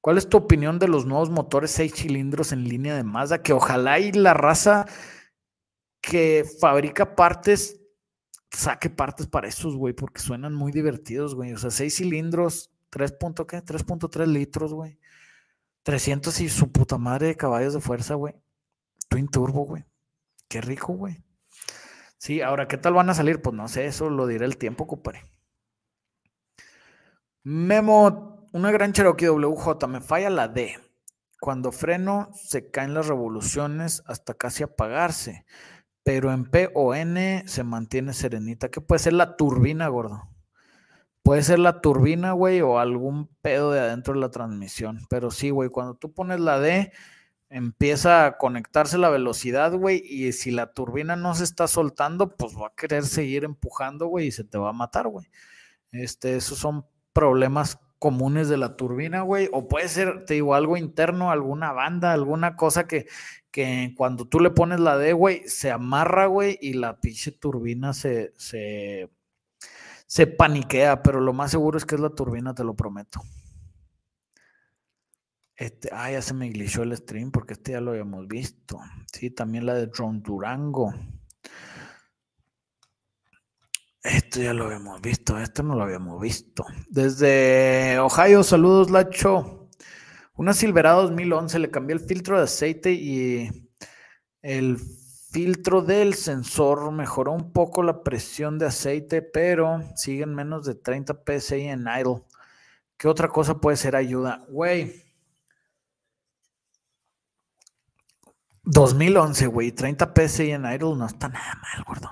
¿Cuál 0.07 0.19
es 0.19 0.29
tu 0.29 0.37
opinión 0.37 0.79
de 0.79 0.87
los 0.87 1.05
nuevos 1.05 1.31
motores 1.31 1.73
6 1.73 1.93
cilindros 1.93 2.53
en 2.53 2.63
línea 2.63 2.95
de 2.95 3.03
Mazda? 3.03 3.43
Que 3.43 3.53
ojalá 3.53 3.99
y 3.99 4.13
la 4.13 4.35
raza 4.35 4.87
que 6.01 6.45
fabrica 6.61 7.17
partes 7.17 7.81
saque 8.53 8.89
partes 8.89 9.27
para 9.27 9.49
esos, 9.49 9.75
güey, 9.75 9.95
porque 9.95 10.21
suenan 10.21 10.55
muy 10.55 10.71
divertidos, 10.71 11.35
güey. 11.35 11.55
O 11.55 11.59
sea, 11.59 11.73
6 11.73 11.93
cilindros, 11.93 12.71
3. 12.91 13.17
¿qué? 13.49 13.65
3.3 13.65 14.27
litros, 14.27 14.73
güey. 14.73 14.97
300 15.83 16.41
y 16.41 16.51
su 16.51 16.71
puta 16.71 16.99
madre 16.99 17.27
de 17.27 17.37
caballos 17.37 17.75
de 17.75 17.81
fuerza, 17.81 18.15
güey. 18.15 18.37
Twin 19.09 19.27
Turbo, 19.27 19.65
güey. 19.65 19.85
Qué 20.47 20.61
rico, 20.61 20.93
güey. 20.93 21.21
Sí, 22.17 22.43
ahora, 22.43 22.69
¿qué 22.69 22.79
tal 22.79 22.95
van 22.95 23.11
a 23.11 23.15
salir? 23.15 23.43
Pues 23.43 23.57
no 23.57 23.67
sé, 23.67 23.87
eso 23.87 24.09
lo 24.09 24.29
dirá 24.29 24.45
el 24.47 24.57
tiempo, 24.57 24.87
compadre. 24.87 25.25
Memo 27.43 28.36
una 28.57 28.71
gran 28.71 28.95
Cherokee 28.95 29.29
WJ, 29.29 29.87
me 29.87 30.01
falla 30.01 30.31
la 30.31 30.49
D. 30.49 30.79
Cuando 31.41 31.73
freno 31.73 32.31
se 32.33 32.71
caen 32.71 32.95
las 32.95 33.07
revoluciones 33.07 34.03
hasta 34.07 34.33
casi 34.33 34.63
apagarse, 34.63 35.45
pero 36.03 36.33
en 36.33 36.47
P 36.47 36.71
o 36.75 36.95
N 36.95 37.45
se 37.47 37.65
mantiene 37.65 38.15
serenita. 38.15 38.71
¿Qué 38.71 38.81
puede 38.81 39.01
ser 39.01 39.13
la 39.13 39.37
turbina, 39.37 39.89
gordo? 39.89 40.31
Puede 41.23 41.43
ser 41.43 41.59
la 41.59 41.83
turbina, 41.83 42.33
güey, 42.33 42.63
o 42.63 42.79
algún 42.79 43.29
pedo 43.43 43.73
de 43.73 43.81
adentro 43.81 44.15
de 44.15 44.21
la 44.21 44.31
transmisión. 44.31 45.01
Pero 45.11 45.31
sí, 45.31 45.51
güey, 45.51 45.69
cuando 45.69 45.95
tú 45.95 46.15
pones 46.15 46.41
la 46.41 46.59
D, 46.59 46.93
empieza 47.51 48.25
a 48.25 48.39
conectarse 48.39 48.97
la 48.97 49.11
velocidad, 49.11 49.75
güey, 49.75 50.03
y 50.03 50.33
si 50.33 50.51
la 50.51 50.73
turbina 50.73 51.15
no 51.15 51.35
se 51.35 51.45
está 51.45 51.69
soltando, 51.69 52.35
pues 52.37 52.57
va 52.57 52.69
a 52.69 52.75
querer 52.75 53.05
seguir 53.05 53.45
empujando, 53.45 54.07
güey, 54.07 54.29
y 54.29 54.33
se 54.33 54.45
te 54.45 54.57
va 54.57 54.71
a 54.71 54.73
matar, 54.73 55.09
güey. 55.09 55.27
Este, 55.93 56.37
esos 56.37 56.59
son 56.59 56.87
problemas 57.13 57.79
comunes 57.99 58.49
de 58.49 58.57
la 58.57 58.76
turbina, 58.76 59.22
güey, 59.22 59.49
o 59.53 59.68
puede 59.68 59.88
ser, 59.88 60.24
te 60.24 60.34
digo, 60.34 60.55
algo 60.55 60.76
interno, 60.76 61.30
alguna 61.30 61.72
banda, 61.72 62.12
alguna 62.12 62.57
cosa 62.57 62.86
que, 62.86 63.07
que 63.51 63.94
cuando 63.97 64.26
tú 64.28 64.40
le 64.40 64.51
pones 64.51 64.80
la 64.80 64.99
D, 64.99 65.12
güey, 65.12 65.49
se 65.49 65.70
amarra, 65.70 66.26
güey, 66.26 66.59
y 66.61 66.74
la 66.74 67.01
pinche 67.01 67.32
turbina 67.32 67.92
se, 67.94 68.34
se, 68.36 69.11
se 70.07 70.26
paniquea, 70.26 71.03
pero 71.03 71.20
lo 71.20 71.32
más 71.32 71.51
seguro 71.51 71.78
es 71.78 71.84
que 71.84 71.94
es 71.94 72.01
la 72.01 72.11
turbina, 72.11 72.55
te 72.55 72.64
lo 72.64 72.74
prometo. 72.74 73.22
Este, 75.57 75.88
ah, 75.90 76.11
ya 76.11 76.20
se 76.20 76.34
me 76.34 76.51
glitchó 76.51 76.82
el 76.82 76.94
stream 76.94 77.30
porque 77.30 77.55
este 77.55 77.72
ya 77.72 77.80
lo 77.80 77.92
habíamos 77.92 78.28
visto. 78.28 78.78
Sí, 79.11 79.30
también 79.30 79.64
la 79.64 79.72
de 79.72 79.86
Drone 79.86 80.20
Durango. 80.20 80.92
Esto 84.07 84.41
ya 84.41 84.55
lo 84.55 84.67
habíamos 84.67 85.01
visto, 85.01 85.37
esto 85.37 85.65
no 85.65 85.75
lo 85.75 85.83
habíamos 85.83 86.21
visto. 86.21 86.65
Desde 86.89 87.99
Ohio, 87.99 88.45
saludos, 88.45 88.89
Lacho. 88.89 89.69
Una 90.37 90.53
Silverado 90.53 91.03
2011 91.03 91.59
le 91.59 91.71
cambié 91.73 91.95
el 91.95 92.01
filtro 92.01 92.39
de 92.39 92.45
aceite 92.45 92.93
y 92.93 93.69
el 94.43 94.79
filtro 95.33 95.83
del 95.83 96.15
sensor 96.15 96.93
mejoró 96.93 97.33
un 97.33 97.53
poco 97.53 97.83
la 97.83 98.05
presión 98.05 98.59
de 98.61 98.67
aceite, 98.67 99.23
pero 99.23 99.83
siguen 99.97 100.37
menos 100.37 100.67
de 100.67 100.77
30 100.77 101.23
psi 101.27 101.63
en 101.63 101.81
idle. 101.89 102.23
¿Qué 102.97 103.09
otra 103.09 103.29
cosa 103.29 103.61
puede 103.61 103.77
ser 103.77 103.97
ayuda? 103.97 104.45
Güey. 104.49 105.03
2011, 108.63 109.47
güey, 109.49 109.73
30 109.73 110.13
psi 110.15 110.53
en 110.53 110.65
idle 110.65 110.95
no 110.95 111.07
está 111.07 111.29
nada 111.29 111.61
mal, 111.61 111.85
gordo. 111.85 112.11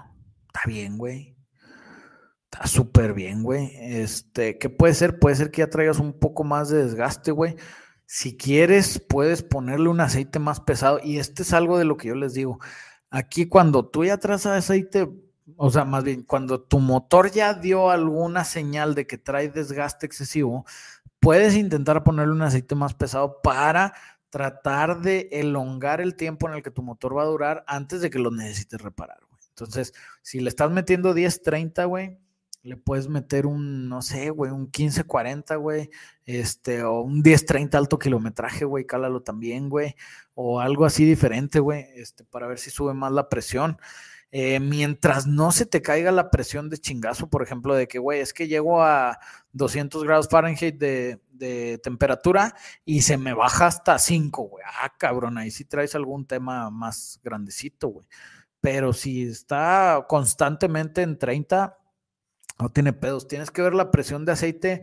Está 0.49 0.63
bien, 0.67 0.99
güey. 0.99 1.34
Está 2.55 2.69
súper 2.69 3.15
bien, 3.15 3.43
güey. 3.43 3.73
Este, 3.81 4.59
¿qué 4.59 4.71
puede 4.71 4.95
ser? 4.95 5.19
Puede 5.19 5.35
ser 5.35 5.51
que 5.51 5.63
ya 5.63 5.71
traigas 5.71 5.99
un 5.99 6.13
poco 6.13 6.45
más 6.45 6.69
de 6.69 6.85
desgaste, 6.85 7.33
güey. 7.33 7.57
Si 8.07 8.37
quieres, 8.37 9.01
puedes 9.01 9.43
ponerle 9.43 9.89
un 9.89 10.01
aceite 10.01 10.39
más 10.39 10.61
pesado. 10.61 11.01
Y 11.03 11.19
este 11.19 11.43
es 11.43 11.53
algo 11.53 11.79
de 11.79 11.85
lo 11.85 11.97
que 11.97 12.09
yo 12.09 12.15
les 12.15 12.33
digo. 12.33 12.61
Aquí, 13.11 13.47
cuando 13.47 13.89
tú 13.89 14.05
ya 14.05 14.19
traes 14.19 14.47
aceite 14.47 15.11
o 15.57 15.71
sea, 15.71 15.85
más 15.85 16.05
bien, 16.05 16.23
cuando 16.23 16.63
tu 16.63 16.79
motor 16.79 17.31
ya 17.31 17.55
dio 17.55 17.91
alguna 17.91 18.45
señal 18.45 18.95
de 18.95 19.07
que 19.07 19.19
trae 19.19 19.49
desgaste 19.49 20.07
excesivo, 20.07 20.65
puedes 21.21 21.55
intentar 21.57 22.05
ponerle 22.05 22.33
un 22.33 22.43
aceite 22.43 22.77
más 22.77 22.95
pesado 22.95 23.41
para 23.43 23.95
tratar 24.31 25.01
de 25.01 25.29
elongar 25.33 26.01
el 26.01 26.15
tiempo 26.15 26.49
en 26.49 26.55
el 26.55 26.63
que 26.63 26.71
tu 26.71 26.83
motor 26.83 27.17
va 27.17 27.23
a 27.23 27.27
durar 27.27 27.65
antes 27.67 28.01
de 28.01 28.11
que 28.11 28.19
lo 28.21 28.31
necesites 28.31 28.81
reparar, 28.81 29.19
güey. 29.29 29.41
Entonces, 29.49 29.93
si 30.23 30.41
le 30.41 30.49
estás 30.49 30.71
metiendo 30.71 31.15
10, 31.15 31.43
30, 31.43 31.85
güey, 31.85 32.19
le 32.65 32.79
puedes 32.79 33.09
meter 33.09 33.47
un, 33.47 33.91
no 33.91 34.01
sé, 34.01 34.31
güey, 34.31 34.51
un 34.51 34.73
15-40, 34.73 35.59
güey, 35.61 35.91
este, 36.25 36.83
o 36.83 37.03
un 37.03 37.23
10-30 37.23 37.75
alto 37.75 37.99
kilometraje, 37.99 38.65
güey, 38.65 38.87
cálalo 38.87 39.23
también, 39.23 39.69
güey, 39.69 39.95
o 40.35 40.61
algo 40.61 40.87
así 40.87 41.05
diferente, 41.05 41.61
güey, 41.61 41.87
este, 41.95 42.25
para 42.25 42.47
ver 42.47 42.59
si 42.59 42.71
sube 42.71 42.95
más 42.95 43.12
la 43.12 43.29
presión. 43.29 43.79
Eh, 44.33 44.59
mientras 44.61 45.27
no 45.27 45.53
se 45.53 45.67
te 45.67 45.83
caiga 45.83 46.11
la 46.11 46.31
presión 46.31 46.71
de 46.71 46.79
chingazo, 46.79 47.29
por 47.29 47.43
ejemplo, 47.43 47.75
de 47.75 47.87
que, 47.87 47.99
güey, 47.99 48.21
es 48.21 48.33
que 48.33 48.49
llego 48.49 48.83
a 48.83 49.19
200 49.53 50.03
grados 50.03 50.29
Fahrenheit 50.29 50.77
de, 50.77 51.21
de 51.31 51.79
temperatura 51.79 52.55
y 52.85 53.03
se 53.03 53.19
me 53.19 53.35
baja 53.35 53.67
hasta 53.67 53.99
5, 53.99 54.43
güey. 54.43 54.65
Ah, 54.67 54.93
cabrón, 54.99 55.39
ahí 55.39 55.51
sí 55.51 55.65
traes 55.65 55.95
algún 55.95 56.27
tema 56.27 56.71
más 56.71 57.21
grandecito, 57.23 57.89
güey. 57.89 58.09
Pero 58.61 58.93
si 58.93 59.25
está 59.25 60.05
constantemente 60.09 61.03
en 61.03 61.19
30, 61.19 61.79
no 62.59 62.69
tiene 62.71 62.93
pedos. 62.93 63.29
Tienes 63.29 63.51
que 63.51 63.63
ver 63.63 63.75
la 63.75 63.91
presión 63.91 64.25
de 64.25 64.33
aceite 64.33 64.83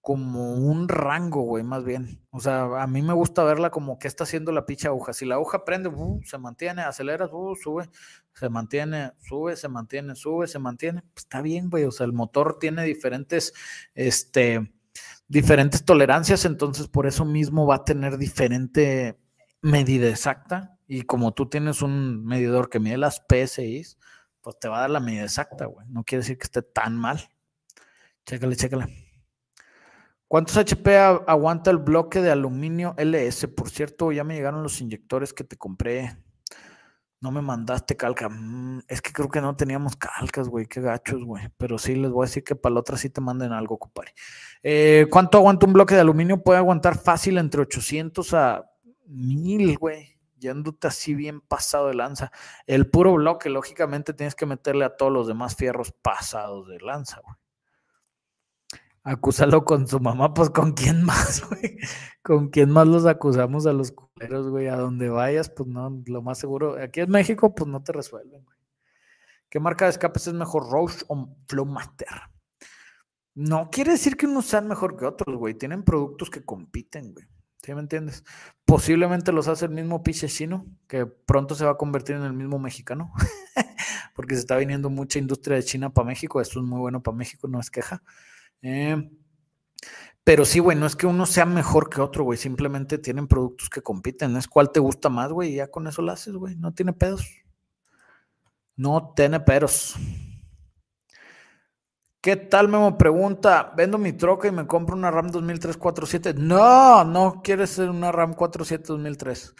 como 0.00 0.54
un 0.54 0.88
rango, 0.88 1.42
güey, 1.42 1.64
más 1.64 1.84
bien. 1.84 2.22
O 2.30 2.40
sea, 2.40 2.82
a 2.82 2.86
mí 2.86 3.02
me 3.02 3.12
gusta 3.12 3.44
verla 3.44 3.70
como 3.70 3.98
que 3.98 4.08
está 4.08 4.24
haciendo 4.24 4.52
la 4.52 4.64
picha 4.64 4.88
aguja. 4.88 5.12
Si 5.12 5.26
la 5.26 5.34
aguja 5.34 5.64
prende, 5.64 5.90
uh, 5.90 6.20
se 6.24 6.38
mantiene, 6.38 6.82
aceleras, 6.82 7.30
uh, 7.32 7.54
sube, 7.56 7.90
se 8.32 8.48
mantiene, 8.48 9.12
sube, 9.18 9.56
se 9.56 9.68
mantiene, 9.68 10.14
sube, 10.14 10.46
se 10.46 10.58
mantiene. 10.58 11.02
Pues 11.12 11.24
está 11.24 11.42
bien, 11.42 11.68
güey. 11.68 11.84
O 11.84 11.90
sea, 11.90 12.06
el 12.06 12.12
motor 12.12 12.58
tiene 12.58 12.84
diferentes, 12.84 13.52
este, 13.94 14.72
diferentes 15.26 15.84
tolerancias, 15.84 16.44
entonces 16.44 16.88
por 16.88 17.06
eso 17.06 17.24
mismo 17.24 17.66
va 17.66 17.76
a 17.76 17.84
tener 17.84 18.16
diferente 18.16 19.18
medida 19.60 20.08
exacta. 20.08 20.78
Y 20.86 21.02
como 21.02 21.34
tú 21.34 21.50
tienes 21.50 21.82
un 21.82 22.24
medidor 22.24 22.70
que 22.70 22.80
mide 22.80 22.96
las 22.96 23.22
PSIs, 23.28 23.98
pues 24.48 24.60
te 24.60 24.68
va 24.68 24.78
a 24.78 24.80
dar 24.80 24.88
la 24.88 25.00
medida 25.00 25.24
exacta, 25.24 25.66
güey. 25.66 25.86
No 25.90 26.04
quiere 26.04 26.22
decir 26.22 26.38
que 26.38 26.44
esté 26.44 26.62
tan 26.62 26.96
mal. 26.96 27.20
Chécale, 28.24 28.56
chécale. 28.56 28.86
¿Cuántos 30.26 30.56
HP 30.56 30.96
aguanta 30.96 31.70
el 31.70 31.76
bloque 31.76 32.22
de 32.22 32.30
aluminio 32.30 32.94
LS? 32.96 33.46
Por 33.48 33.68
cierto, 33.68 34.10
ya 34.10 34.24
me 34.24 34.36
llegaron 34.36 34.62
los 34.62 34.80
inyectores 34.80 35.34
que 35.34 35.44
te 35.44 35.58
compré. 35.58 36.16
No 37.20 37.30
me 37.30 37.42
mandaste 37.42 37.94
calca. 37.94 38.30
Mm, 38.30 38.84
es 38.88 39.02
que 39.02 39.12
creo 39.12 39.28
que 39.28 39.42
no 39.42 39.54
teníamos 39.54 39.96
calcas, 39.96 40.48
güey. 40.48 40.64
Qué 40.64 40.80
gachos, 40.80 41.22
güey. 41.22 41.50
Pero 41.58 41.76
sí, 41.76 41.94
les 41.94 42.10
voy 42.10 42.24
a 42.24 42.28
decir 42.28 42.42
que 42.42 42.56
para 42.56 42.72
la 42.72 42.80
otra 42.80 42.96
sí 42.96 43.10
te 43.10 43.20
manden 43.20 43.52
algo, 43.52 43.76
compadre. 43.76 44.14
Eh, 44.62 45.08
¿Cuánto 45.10 45.36
aguanta 45.36 45.66
un 45.66 45.74
bloque 45.74 45.94
de 45.94 46.00
aluminio? 46.00 46.42
Puede 46.42 46.58
aguantar 46.58 46.96
fácil 46.98 47.36
entre 47.36 47.60
800 47.60 48.32
a 48.32 48.64
1000, 49.08 49.76
güey 49.76 50.17
yéndote 50.38 50.88
así 50.88 51.14
bien 51.14 51.40
pasado 51.40 51.88
de 51.88 51.94
lanza. 51.94 52.32
El 52.66 52.88
puro 52.90 53.14
bloque, 53.14 53.50
lógicamente, 53.50 54.14
tienes 54.14 54.34
que 54.34 54.46
meterle 54.46 54.84
a 54.84 54.96
todos 54.96 55.12
los 55.12 55.26
demás 55.26 55.56
fierros 55.56 55.92
pasados 55.92 56.68
de 56.68 56.80
lanza, 56.80 57.20
güey. 57.22 57.36
Acúsalo 59.04 59.64
con 59.64 59.88
su 59.88 60.00
mamá, 60.00 60.34
pues 60.34 60.50
con 60.50 60.72
quién 60.72 61.02
más, 61.02 61.42
güey. 61.48 61.78
¿Con 62.22 62.48
quién 62.50 62.70
más 62.70 62.86
los 62.86 63.06
acusamos 63.06 63.66
a 63.66 63.72
los 63.72 63.92
culeros, 63.92 64.50
güey? 64.50 64.68
A 64.68 64.76
donde 64.76 65.08
vayas, 65.08 65.48
pues 65.50 65.68
no, 65.68 66.02
lo 66.06 66.22
más 66.22 66.38
seguro. 66.38 66.76
Aquí 66.82 67.00
en 67.00 67.10
México, 67.10 67.54
pues 67.54 67.70
no 67.70 67.82
te 67.82 67.92
resuelven, 67.92 68.44
güey. 68.44 68.58
¿Qué 69.48 69.60
marca 69.60 69.86
de 69.86 69.92
escapes 69.92 70.26
es 70.26 70.34
mejor, 70.34 70.70
Roche 70.70 71.06
o 71.08 71.34
Flowmaster? 71.46 72.08
No 73.34 73.70
quiere 73.70 73.92
decir 73.92 74.16
que 74.16 74.26
unos 74.26 74.44
sean 74.44 74.68
mejor 74.68 74.96
que 74.96 75.06
otros, 75.06 75.36
güey. 75.36 75.54
Tienen 75.54 75.84
productos 75.84 76.28
que 76.28 76.44
compiten, 76.44 77.14
güey. 77.14 77.26
¿Sí 77.62 77.74
me 77.74 77.80
entiendes? 77.80 78.24
Posiblemente 78.64 79.32
los 79.32 79.48
hace 79.48 79.66
el 79.66 79.72
mismo 79.72 80.02
piche 80.02 80.28
chino, 80.28 80.66
que 80.86 81.06
pronto 81.06 81.54
se 81.54 81.64
va 81.64 81.72
a 81.72 81.76
convertir 81.76 82.16
en 82.16 82.22
el 82.22 82.32
mismo 82.32 82.58
mexicano, 82.58 83.12
porque 84.14 84.34
se 84.34 84.40
está 84.40 84.56
viniendo 84.56 84.90
mucha 84.90 85.18
industria 85.18 85.56
de 85.56 85.64
China 85.64 85.92
para 85.92 86.06
México. 86.06 86.40
Esto 86.40 86.60
es 86.60 86.66
muy 86.66 86.78
bueno 86.78 87.02
para 87.02 87.16
México, 87.16 87.48
no 87.48 87.60
es 87.60 87.70
queja. 87.70 88.02
Eh, 88.62 89.10
pero 90.28 90.44
sí, 90.44 90.58
güey, 90.58 90.76
no 90.76 90.84
es 90.84 90.94
que 90.94 91.06
uno 91.06 91.24
sea 91.24 91.46
mejor 91.46 91.88
que 91.88 92.02
otro, 92.02 92.22
güey. 92.22 92.36
Simplemente 92.36 92.98
tienen 92.98 93.28
productos 93.28 93.70
que 93.70 93.80
compiten. 93.80 94.36
Es 94.36 94.46
cuál 94.46 94.70
te 94.72 94.78
gusta 94.78 95.08
más, 95.08 95.32
güey. 95.32 95.52
Y 95.52 95.56
ya 95.56 95.70
con 95.70 95.86
eso 95.86 96.02
lo 96.02 96.12
haces, 96.12 96.34
güey. 96.34 96.54
No 96.54 96.74
tiene 96.74 96.92
pedos. 96.92 97.26
No 98.76 99.14
tiene 99.16 99.40
pedos. 99.40 99.96
¿Qué 102.28 102.36
tal, 102.36 102.68
Memo? 102.68 102.98
Pregunta, 102.98 103.72
vendo 103.74 103.96
mi 103.96 104.12
troca 104.12 104.48
y 104.48 104.52
me 104.52 104.66
compro 104.66 104.94
una 104.94 105.10
RAM 105.10 105.30
2347. 105.30 106.34
No, 106.34 107.02
no 107.02 107.40
quieres 107.42 107.70
ser 107.70 107.88
una 107.88 108.12
RAM 108.12 108.34
47 108.34 108.84
2003. 108.86 109.54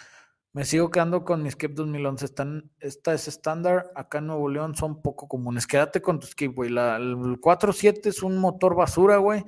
Me 0.53 0.67
sigo 0.67 0.91
quedando 0.91 1.25
con 1.25 1.43
mi 1.43 1.51
Skip 1.51 1.73
2011. 1.73 2.27
Están, 2.27 2.71
esta 2.79 3.15
es 3.15 3.27
estándar. 3.27 3.91
Acá 3.95 4.19
en 4.19 4.27
Nuevo 4.27 4.51
León 4.51 4.77
son 4.77 5.01
poco 5.01 5.29
comunes. 5.29 5.67
Quédate 5.67 6.03
con 6.03 6.21
tu 6.21 6.27
Skip, 6.27 6.55
güey. 6.55 6.69
el 6.69 7.39
47 7.41 8.11
es 8.11 8.23
un 8.23 8.37
motor 8.37 8.77
basura, 8.77 9.17
güey. 9.17 9.45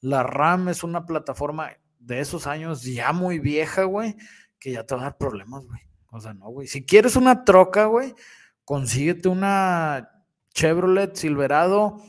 La 0.00 0.24
RAM 0.24 0.68
es 0.68 0.82
una 0.82 1.06
plataforma 1.06 1.70
de 2.00 2.18
esos 2.18 2.48
años 2.48 2.82
ya 2.82 3.12
muy 3.12 3.38
vieja, 3.38 3.84
güey, 3.84 4.16
que 4.58 4.72
ya 4.72 4.82
te 4.82 4.96
va 4.96 5.02
a 5.02 5.04
dar 5.04 5.16
problemas, 5.16 5.64
güey. 5.64 5.82
O 6.10 6.18
sea, 6.18 6.34
no, 6.34 6.48
güey. 6.48 6.66
Si 6.66 6.84
quieres 6.84 7.14
una 7.14 7.44
troca, 7.44 7.84
güey, 7.84 8.16
consíguete 8.64 9.28
una 9.28 10.10
Chevrolet 10.52 11.14
Silverado 11.14 12.02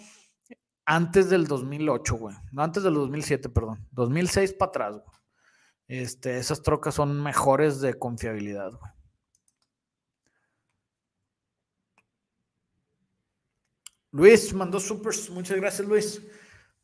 antes 0.86 1.30
del 1.30 1.48
2008, 1.48 2.16
güey. 2.16 2.36
No, 2.52 2.64
antes 2.64 2.84
del 2.84 2.94
2007, 2.94 3.50
perdón. 3.50 3.88
2006 3.92 4.54
para 4.54 4.70
atrás, 4.70 4.94
güey. 4.94 5.18
Este, 5.88 6.38
esas 6.38 6.62
trocas 6.62 6.96
son 6.96 7.22
mejores 7.22 7.82
de 7.82 7.94
confiabilidad, 7.98 8.72
güey. 8.72 8.92
Luis 14.12 14.54
mandó 14.54 14.80
supers. 14.80 15.30
Muchas 15.30 15.58
gracias, 15.58 15.86
Luis. 15.88 16.22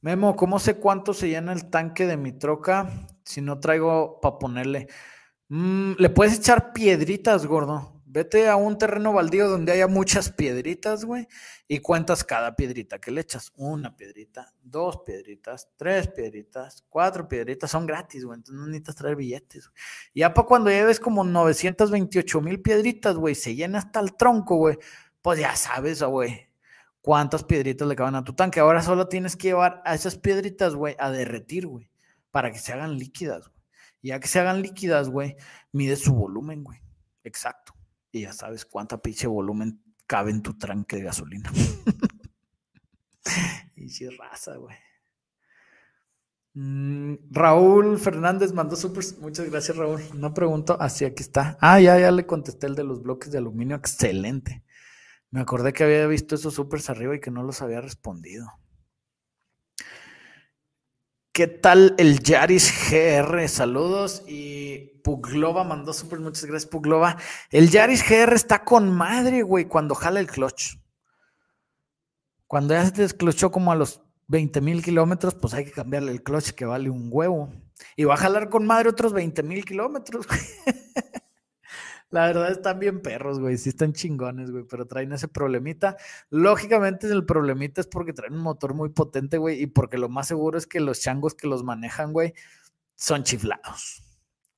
Memo, 0.02 0.36
¿cómo 0.36 0.60
sé 0.60 0.76
cuánto 0.76 1.14
se 1.14 1.30
llena 1.30 1.54
el 1.54 1.70
tanque 1.70 2.06
de 2.06 2.18
mi 2.18 2.34
troca 2.34 3.08
si 3.24 3.40
no 3.40 3.60
traigo 3.60 4.20
para 4.20 4.38
ponerle? 4.38 4.88
Mm, 5.48 5.94
le 5.98 6.10
puedes 6.10 6.38
echar 6.38 6.74
piedritas, 6.74 7.46
gordo. 7.46 8.01
Vete 8.14 8.50
a 8.50 8.58
un 8.58 8.78
terreno 8.78 9.14
baldío 9.14 9.48
donde 9.48 9.72
haya 9.72 9.88
muchas 9.88 10.30
piedritas, 10.30 11.06
güey, 11.06 11.30
y 11.66 11.80
cuentas 11.80 12.26
cada 12.26 12.58
piedrita 12.58 13.00
que 13.00 13.10
le 13.10 13.22
echas. 13.22 13.54
Una 13.56 13.96
piedrita, 13.96 14.54
dos 14.62 15.04
piedritas, 15.06 15.70
tres 15.78 16.10
piedritas, 16.10 16.84
cuatro 16.90 17.30
piedritas, 17.30 17.72
son 17.72 17.86
gratis, 17.86 18.26
güey, 18.26 18.36
entonces 18.36 18.60
no 18.60 18.68
necesitas 18.68 18.98
traer 18.98 19.16
billetes. 19.16 19.70
Güey. 19.70 19.82
Ya 20.14 20.34
para 20.34 20.46
cuando 20.46 20.70
lleves 20.70 21.00
como 21.00 21.24
928 21.24 22.42
mil 22.42 22.62
piedritas, 22.62 23.16
güey, 23.16 23.34
se 23.34 23.56
llena 23.56 23.78
hasta 23.78 24.02
el 24.02 24.14
tronco, 24.18 24.58
güey, 24.58 24.78
pues 25.22 25.40
ya 25.40 25.56
sabes, 25.56 26.04
güey, 26.04 26.50
cuántas 27.00 27.46
piedritas 27.46 27.88
le 27.88 27.96
caben 27.96 28.16
a 28.16 28.26
tu 28.26 28.34
tanque. 28.34 28.60
Ahora 28.60 28.82
solo 28.84 29.08
tienes 29.08 29.38
que 29.38 29.48
llevar 29.48 29.82
a 29.86 29.96
esas 29.96 30.18
piedritas, 30.18 30.76
güey, 30.76 30.98
a 31.00 31.12
derretir, 31.12 31.66
güey, 31.66 31.90
para 32.30 32.52
que 32.52 32.60
se 32.60 32.74
hagan 32.74 32.98
líquidas, 32.98 33.48
güey. 33.48 33.62
Ya 34.02 34.20
que 34.20 34.28
se 34.28 34.42
hagan 34.42 34.62
líquidas, 34.62 35.08
güey, 35.08 35.38
mide 35.72 35.96
su 35.96 36.14
volumen, 36.14 36.66
güey. 36.66 36.82
Exacto 37.24 37.74
y 38.12 38.22
ya 38.22 38.34
sabes 38.34 38.66
cuánta 38.66 39.02
pinche 39.02 39.28
volumen 39.28 39.82
cabe 40.06 40.32
en 40.32 40.42
tu 40.42 40.58
tranque 40.58 40.98
de 40.98 41.04
gasolina. 41.04 41.52
y 43.76 43.90
si 43.90 44.10
raza, 44.10 44.58
güey. 44.58 44.76
Mm, 46.54 47.16
Raúl 47.32 47.98
Fernández 47.98 48.54
mandó 48.54 48.76
súper. 48.76 49.06
Muchas 49.20 49.50
gracias, 49.50 49.78
Raúl. 49.78 50.02
No 50.14 50.34
pregunto. 50.34 50.78
Así 50.80 51.06
aquí 51.06 51.24
está. 51.24 51.58
Ah, 51.62 51.80
ya, 51.80 51.98
ya 51.98 52.12
le 52.12 52.26
contesté 52.26 52.68
el 52.68 52.76
de 52.76 52.84
los 52.84 53.02
bloques 53.02 53.32
de 53.32 53.38
aluminio. 53.38 53.78
Excelente. 53.78 54.64
Me 55.30 55.40
acordé 55.40 55.72
que 55.72 55.86
había 55.86 56.06
visto 56.08 56.36
esos 56.36 56.56
supers 56.56 56.90
arriba 56.90 57.16
y 57.16 57.22
que 57.22 57.32
no 57.32 57.44
los 57.44 57.62
había 57.62 57.80
respondido. 57.80 58.48
¿Qué 61.34 61.48
tal 61.48 61.96
el 61.98 62.20
Yaris 62.20 62.90
GR? 62.90 63.48
Saludos 63.48 64.24
y 64.28 65.00
Puglova 65.02 65.64
mandó 65.64 65.94
súper 65.94 66.20
muchas 66.20 66.44
gracias, 66.44 66.70
Puglova. 66.70 67.16
El 67.52 67.70
Yaris 67.70 68.04
GR 68.04 68.34
está 68.34 68.66
con 68.66 68.90
madre, 68.92 69.42
güey, 69.42 69.64
cuando 69.64 69.96
jala 69.96 70.20
el 70.20 70.28
clutch. 70.28 70.76
Cuando 72.48 72.74
ya 72.74 72.86
se 72.86 73.04
desclochó 73.04 73.50
como 73.50 73.72
a 73.72 73.76
los 73.76 74.02
20 74.28 74.60
mil 74.60 74.84
kilómetros, 74.84 75.34
pues 75.36 75.54
hay 75.54 75.64
que 75.64 75.72
cambiarle 75.72 76.12
el 76.12 76.22
clutch 76.22 76.50
que 76.50 76.66
vale 76.66 76.90
un 76.90 77.08
huevo. 77.10 77.50
Y 77.96 78.04
va 78.04 78.16
a 78.16 78.18
jalar 78.18 78.50
con 78.50 78.66
madre 78.66 78.90
otros 78.90 79.14
20 79.14 79.42
mil 79.44 79.64
kilómetros. 79.64 80.28
La 82.12 82.28
verdad 82.28 82.52
están 82.52 82.80
bien 82.80 83.02
perros, 83.02 83.40
güey. 83.40 83.58
Sí 83.58 83.70
están 83.70 83.94
chingones, 83.94 84.52
güey, 84.52 84.66
pero 84.70 84.86
traen 84.86 85.14
ese 85.14 85.30
problemita. 85.30 85.98
Lógicamente 86.30 87.08
el 87.08 87.26
problemita 87.26 87.82
es 87.82 87.88
porque 87.88 88.14
traen 88.14 88.34
un 88.34 88.42
motor 88.42 88.74
muy 88.74 88.90
potente, 88.90 89.38
güey, 89.38 89.62
y 89.64 89.68
porque 89.68 89.98
lo 89.98 90.10
más 90.10 90.28
seguro 90.28 90.58
es 90.58 90.68
que 90.68 90.82
los 90.82 91.00
changos 91.00 91.36
que 91.36 91.48
los 91.48 91.64
manejan, 91.64 92.12
güey, 92.12 92.34
son 92.96 93.24
chiflados. 93.24 94.04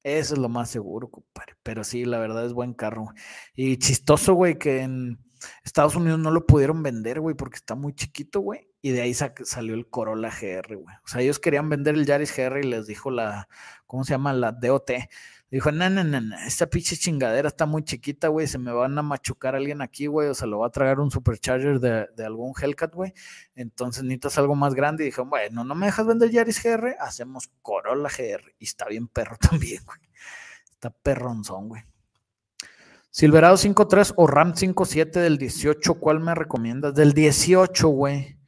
Eso 0.04 0.34
es 0.34 0.40
lo 0.40 0.50
más 0.50 0.70
seguro, 0.70 1.10
compadre. 1.10 1.56
Pero 1.64 1.84
sí, 1.84 2.06
la 2.06 2.20
verdad 2.20 2.46
es 2.46 2.54
buen 2.54 2.74
carro. 2.74 3.14
Y 3.56 3.78
chistoso, 3.78 4.34
güey, 4.34 4.58
que 4.58 4.82
en 4.82 5.20
Estados 5.64 5.96
Unidos 5.96 6.20
no 6.20 6.32
lo 6.32 6.46
pudieron 6.46 6.84
vender, 6.84 7.20
güey, 7.20 7.36
porque 7.36 7.58
está 7.58 7.76
muy 7.76 7.94
chiquito, 7.94 8.40
güey. 8.42 8.68
Y 8.82 8.92
de 8.92 9.02
ahí 9.02 9.14
salió 9.14 9.76
el 9.76 9.88
Corolla 9.90 10.30
GR, 10.30 10.76
güey. 10.76 10.96
O 11.06 11.08
sea, 11.08 11.22
ellos 11.22 11.40
querían 11.40 11.70
vender 11.70 11.96
el 11.96 12.06
Yaris 12.06 12.36
GR 12.36 12.60
y 12.60 12.64
les 12.64 12.88
dijo 12.88 13.12
la, 13.12 13.48
¿cómo 13.86 14.04
se 14.04 14.12
llama? 14.12 14.34
La 14.34 14.52
DOT. 14.52 14.92
Dijo, 15.54 15.72
no, 15.72 15.88
no, 15.88 16.04
no, 16.04 16.36
esta 16.48 16.66
pinche 16.66 16.98
chingadera 16.98 17.48
está 17.48 17.68
muy 17.68 17.84
chiquita, 17.84 18.28
güey, 18.30 18.48
se 18.48 18.58
me 18.58 18.72
van 18.72 18.98
a 18.98 19.04
machucar 19.04 19.54
alguien 19.54 19.84
aquí, 19.84 20.08
güey, 20.08 20.28
o 20.28 20.34
se 20.34 20.48
lo 20.48 20.58
va 20.58 20.66
a 20.66 20.72
tragar 20.72 21.00
un 21.00 21.12
supercharger 21.12 21.80
de, 21.80 22.08
de 22.18 22.26
algún 22.26 22.56
Hellcat, 22.60 22.92
güey. 22.96 23.14
Entonces 23.54 24.02
necesitas 24.02 24.40
algo 24.40 24.56
más 24.56 24.74
grande. 24.74 25.04
Y 25.04 25.10
dijo, 25.10 25.26
bueno, 25.26 25.64
no 25.64 25.76
me 25.76 25.86
dejas 25.86 26.08
vender 26.08 26.32
Yaris 26.32 26.60
GR, 26.64 26.96
hacemos 27.00 27.52
Corolla 27.62 28.10
GR. 28.10 28.56
Y 28.58 28.64
está 28.64 28.88
bien 28.88 29.08
perro 29.08 29.38
también, 29.40 29.84
güey. 29.86 30.00
Está 30.72 30.90
perronzón, 30.90 31.70
güey. 31.70 31.84
Silverado 33.12 33.56
5.3 33.56 34.16
o 34.18 34.26
RAM 34.26 34.56
5.7 34.56 35.12
del 35.12 35.38
18, 35.38 35.94
¿cuál 36.00 36.20
me 36.20 36.34
recomiendas? 36.34 36.96
Del 36.96 37.14
18, 37.14 37.90
güey. 37.90 38.40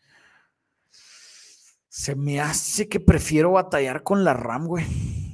Se 1.88 2.16
me 2.16 2.42
hace 2.42 2.90
que 2.90 3.00
prefiero 3.00 3.52
batallar 3.52 4.02
con 4.02 4.24
la 4.24 4.34
RAM, 4.34 4.66
güey. 4.66 5.25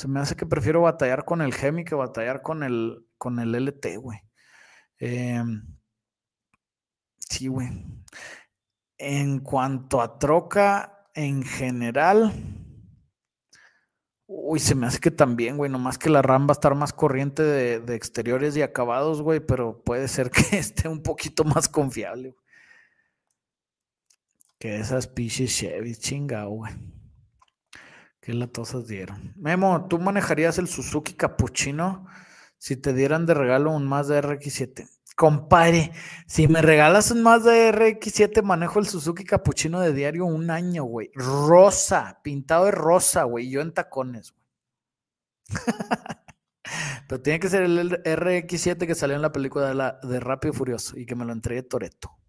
Se 0.00 0.08
me 0.08 0.18
hace 0.18 0.34
que 0.34 0.46
prefiero 0.46 0.80
batallar 0.80 1.26
con 1.26 1.42
el 1.42 1.52
Gemi 1.52 1.84
que 1.84 1.94
batallar 1.94 2.40
con 2.40 2.62
el, 2.62 3.06
con 3.18 3.38
el 3.38 3.54
LT, 3.54 3.98
güey. 3.98 4.18
Em, 4.98 5.62
sí, 7.18 7.48
güey. 7.48 7.68
En 8.96 9.40
cuanto 9.40 10.00
a 10.00 10.18
troca, 10.18 11.06
en 11.14 11.42
general, 11.42 12.32
Uy, 14.26 14.58
se 14.58 14.74
me 14.74 14.86
hace 14.86 15.00
que 15.00 15.10
también, 15.10 15.58
güey, 15.58 15.70
nomás 15.70 15.98
que 15.98 16.08
la 16.08 16.22
RAM 16.22 16.46
va 16.46 16.52
a 16.52 16.52
estar 16.52 16.74
más 16.74 16.94
corriente 16.94 17.42
de, 17.42 17.94
exteriores 17.94 18.56
y 18.56 18.62
acabados, 18.62 19.20
güey, 19.20 19.40
pero 19.40 19.82
puede 19.84 20.08
ser 20.08 20.30
que 20.30 20.56
esté 20.56 20.88
un 20.88 21.02
poquito 21.02 21.44
más 21.44 21.68
confiable. 21.68 22.34
Que 24.58 24.78
esas 24.80 25.06
pinches 25.08 25.54
Chevy, 25.54 25.94
chingado, 25.94 26.50
güey. 26.50 26.99
Qué 28.20 28.34
latosas 28.34 28.86
dieron. 28.86 29.32
Memo, 29.36 29.86
¿tú 29.88 29.98
manejarías 29.98 30.58
el 30.58 30.68
Suzuki 30.68 31.14
Capuchino 31.14 32.06
si 32.58 32.76
te 32.76 32.92
dieran 32.92 33.24
de 33.24 33.34
regalo 33.34 33.70
un 33.70 33.86
Mazda 33.86 34.20
RX7? 34.20 34.88
Compadre, 35.16 35.92
si 36.26 36.46
me 36.46 36.62
regalas 36.62 37.10
un 37.10 37.22
Mazda 37.22 37.52
RX7, 37.72 38.42
manejo 38.42 38.78
el 38.78 38.86
Suzuki 38.86 39.24
Capuchino 39.24 39.80
de 39.80 39.94
diario 39.94 40.26
un 40.26 40.50
año, 40.50 40.84
güey. 40.84 41.10
Rosa, 41.14 42.20
pintado 42.22 42.66
de 42.66 42.70
rosa, 42.72 43.24
güey. 43.24 43.50
Yo 43.50 43.62
en 43.62 43.72
tacones, 43.72 44.32
güey. 44.32 44.46
Pero 47.08 47.22
tiene 47.22 47.40
que 47.40 47.48
ser 47.48 47.62
el 47.62 48.02
RX7 48.02 48.86
que 48.86 48.94
salió 48.94 49.16
en 49.16 49.22
la 49.22 49.32
película 49.32 49.68
de, 49.68 49.74
la, 49.74 49.98
de 50.02 50.20
Rápido 50.20 50.52
y 50.52 50.56
Furioso 50.56 50.98
y 50.98 51.06
que 51.06 51.14
me 51.14 51.24
lo 51.24 51.32
entregue 51.32 51.62
Toreto. 51.62 52.19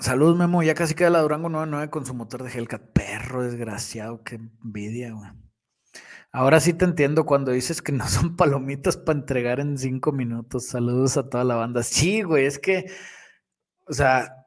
Salud, 0.00 0.36
Memo. 0.36 0.62
Ya 0.62 0.74
casi 0.74 0.94
queda 0.94 1.10
la 1.10 1.22
Durango 1.22 1.48
99 1.48 1.90
con 1.90 2.06
su 2.06 2.14
motor 2.14 2.44
de 2.44 2.50
Hellcat. 2.50 2.92
Perro 2.92 3.42
desgraciado, 3.42 4.22
qué 4.22 4.36
envidia, 4.36 5.12
güey. 5.12 5.30
Ahora 6.30 6.60
sí 6.60 6.72
te 6.72 6.84
entiendo 6.84 7.24
cuando 7.26 7.52
dices 7.52 7.82
que 7.82 7.92
no 7.92 8.06
son 8.08 8.36
palomitas 8.36 8.96
para 8.96 9.18
entregar 9.18 9.60
en 9.60 9.76
cinco 9.76 10.12
minutos. 10.12 10.66
Saludos 10.66 11.16
a 11.16 11.28
toda 11.28 11.44
la 11.44 11.56
banda. 11.56 11.82
Sí, 11.82 12.22
güey, 12.22 12.46
es 12.46 12.58
que, 12.58 12.86
o 13.88 13.92
sea, 13.92 14.46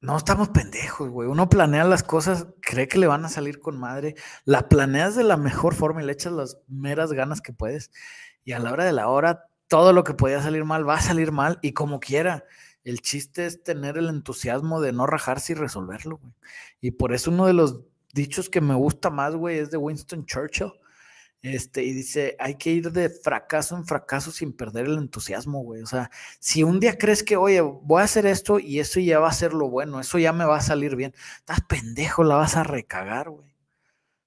no 0.00 0.16
estamos 0.16 0.48
pendejos, 0.48 1.10
güey. 1.10 1.28
Uno 1.28 1.48
planea 1.48 1.84
las 1.84 2.02
cosas, 2.02 2.48
cree 2.60 2.88
que 2.88 2.98
le 2.98 3.06
van 3.06 3.24
a 3.24 3.28
salir 3.28 3.60
con 3.60 3.78
madre. 3.78 4.16
La 4.44 4.68
planeas 4.68 5.14
de 5.14 5.24
la 5.24 5.36
mejor 5.36 5.74
forma 5.74 6.02
y 6.02 6.06
le 6.06 6.12
echas 6.12 6.32
las 6.32 6.58
meras 6.66 7.12
ganas 7.12 7.40
que 7.40 7.52
puedes. 7.52 7.92
Y 8.44 8.52
a 8.52 8.58
la 8.58 8.72
hora 8.72 8.84
de 8.84 8.92
la 8.92 9.08
hora, 9.08 9.44
todo 9.68 9.92
lo 9.92 10.02
que 10.02 10.14
podía 10.14 10.42
salir 10.42 10.64
mal 10.64 10.88
va 10.88 10.96
a 10.96 11.00
salir 11.00 11.30
mal 11.30 11.58
y 11.62 11.72
como 11.72 12.00
quiera. 12.00 12.44
El 12.84 13.00
chiste 13.00 13.46
es 13.46 13.62
tener 13.62 13.96
el 13.96 14.08
entusiasmo 14.08 14.80
de 14.80 14.92
no 14.92 15.06
rajarse 15.06 15.52
y 15.52 15.56
resolverlo, 15.56 16.18
güey. 16.18 16.32
Y 16.80 16.90
por 16.92 17.12
eso 17.12 17.30
uno 17.30 17.46
de 17.46 17.52
los 17.52 17.80
dichos 18.12 18.48
que 18.50 18.60
me 18.60 18.74
gusta 18.74 19.10
más, 19.10 19.34
güey, 19.34 19.58
es 19.58 19.70
de 19.70 19.76
Winston 19.76 20.26
Churchill 20.26 20.72
este, 21.42 21.82
y 21.82 21.92
dice, 21.92 22.36
hay 22.38 22.54
que 22.54 22.70
ir 22.70 22.92
de 22.92 23.10
fracaso 23.10 23.76
en 23.76 23.84
fracaso 23.84 24.30
sin 24.30 24.52
perder 24.52 24.86
el 24.86 24.96
entusiasmo, 24.96 25.60
güey. 25.64 25.82
O 25.82 25.86
sea, 25.86 26.08
si 26.38 26.62
un 26.62 26.78
día 26.78 26.96
crees 26.96 27.24
que, 27.24 27.36
oye, 27.36 27.60
voy 27.60 28.00
a 28.00 28.04
hacer 28.04 28.26
esto 28.26 28.60
y 28.60 28.78
eso 28.78 29.00
ya 29.00 29.18
va 29.18 29.28
a 29.28 29.32
ser 29.32 29.52
lo 29.52 29.68
bueno, 29.68 29.98
eso 29.98 30.18
ya 30.20 30.32
me 30.32 30.44
va 30.44 30.58
a 30.58 30.60
salir 30.60 30.94
bien, 30.94 31.12
estás 31.38 31.60
pendejo, 31.62 32.22
la 32.22 32.36
vas 32.36 32.56
a 32.56 32.62
recagar, 32.62 33.30
güey. 33.30 33.52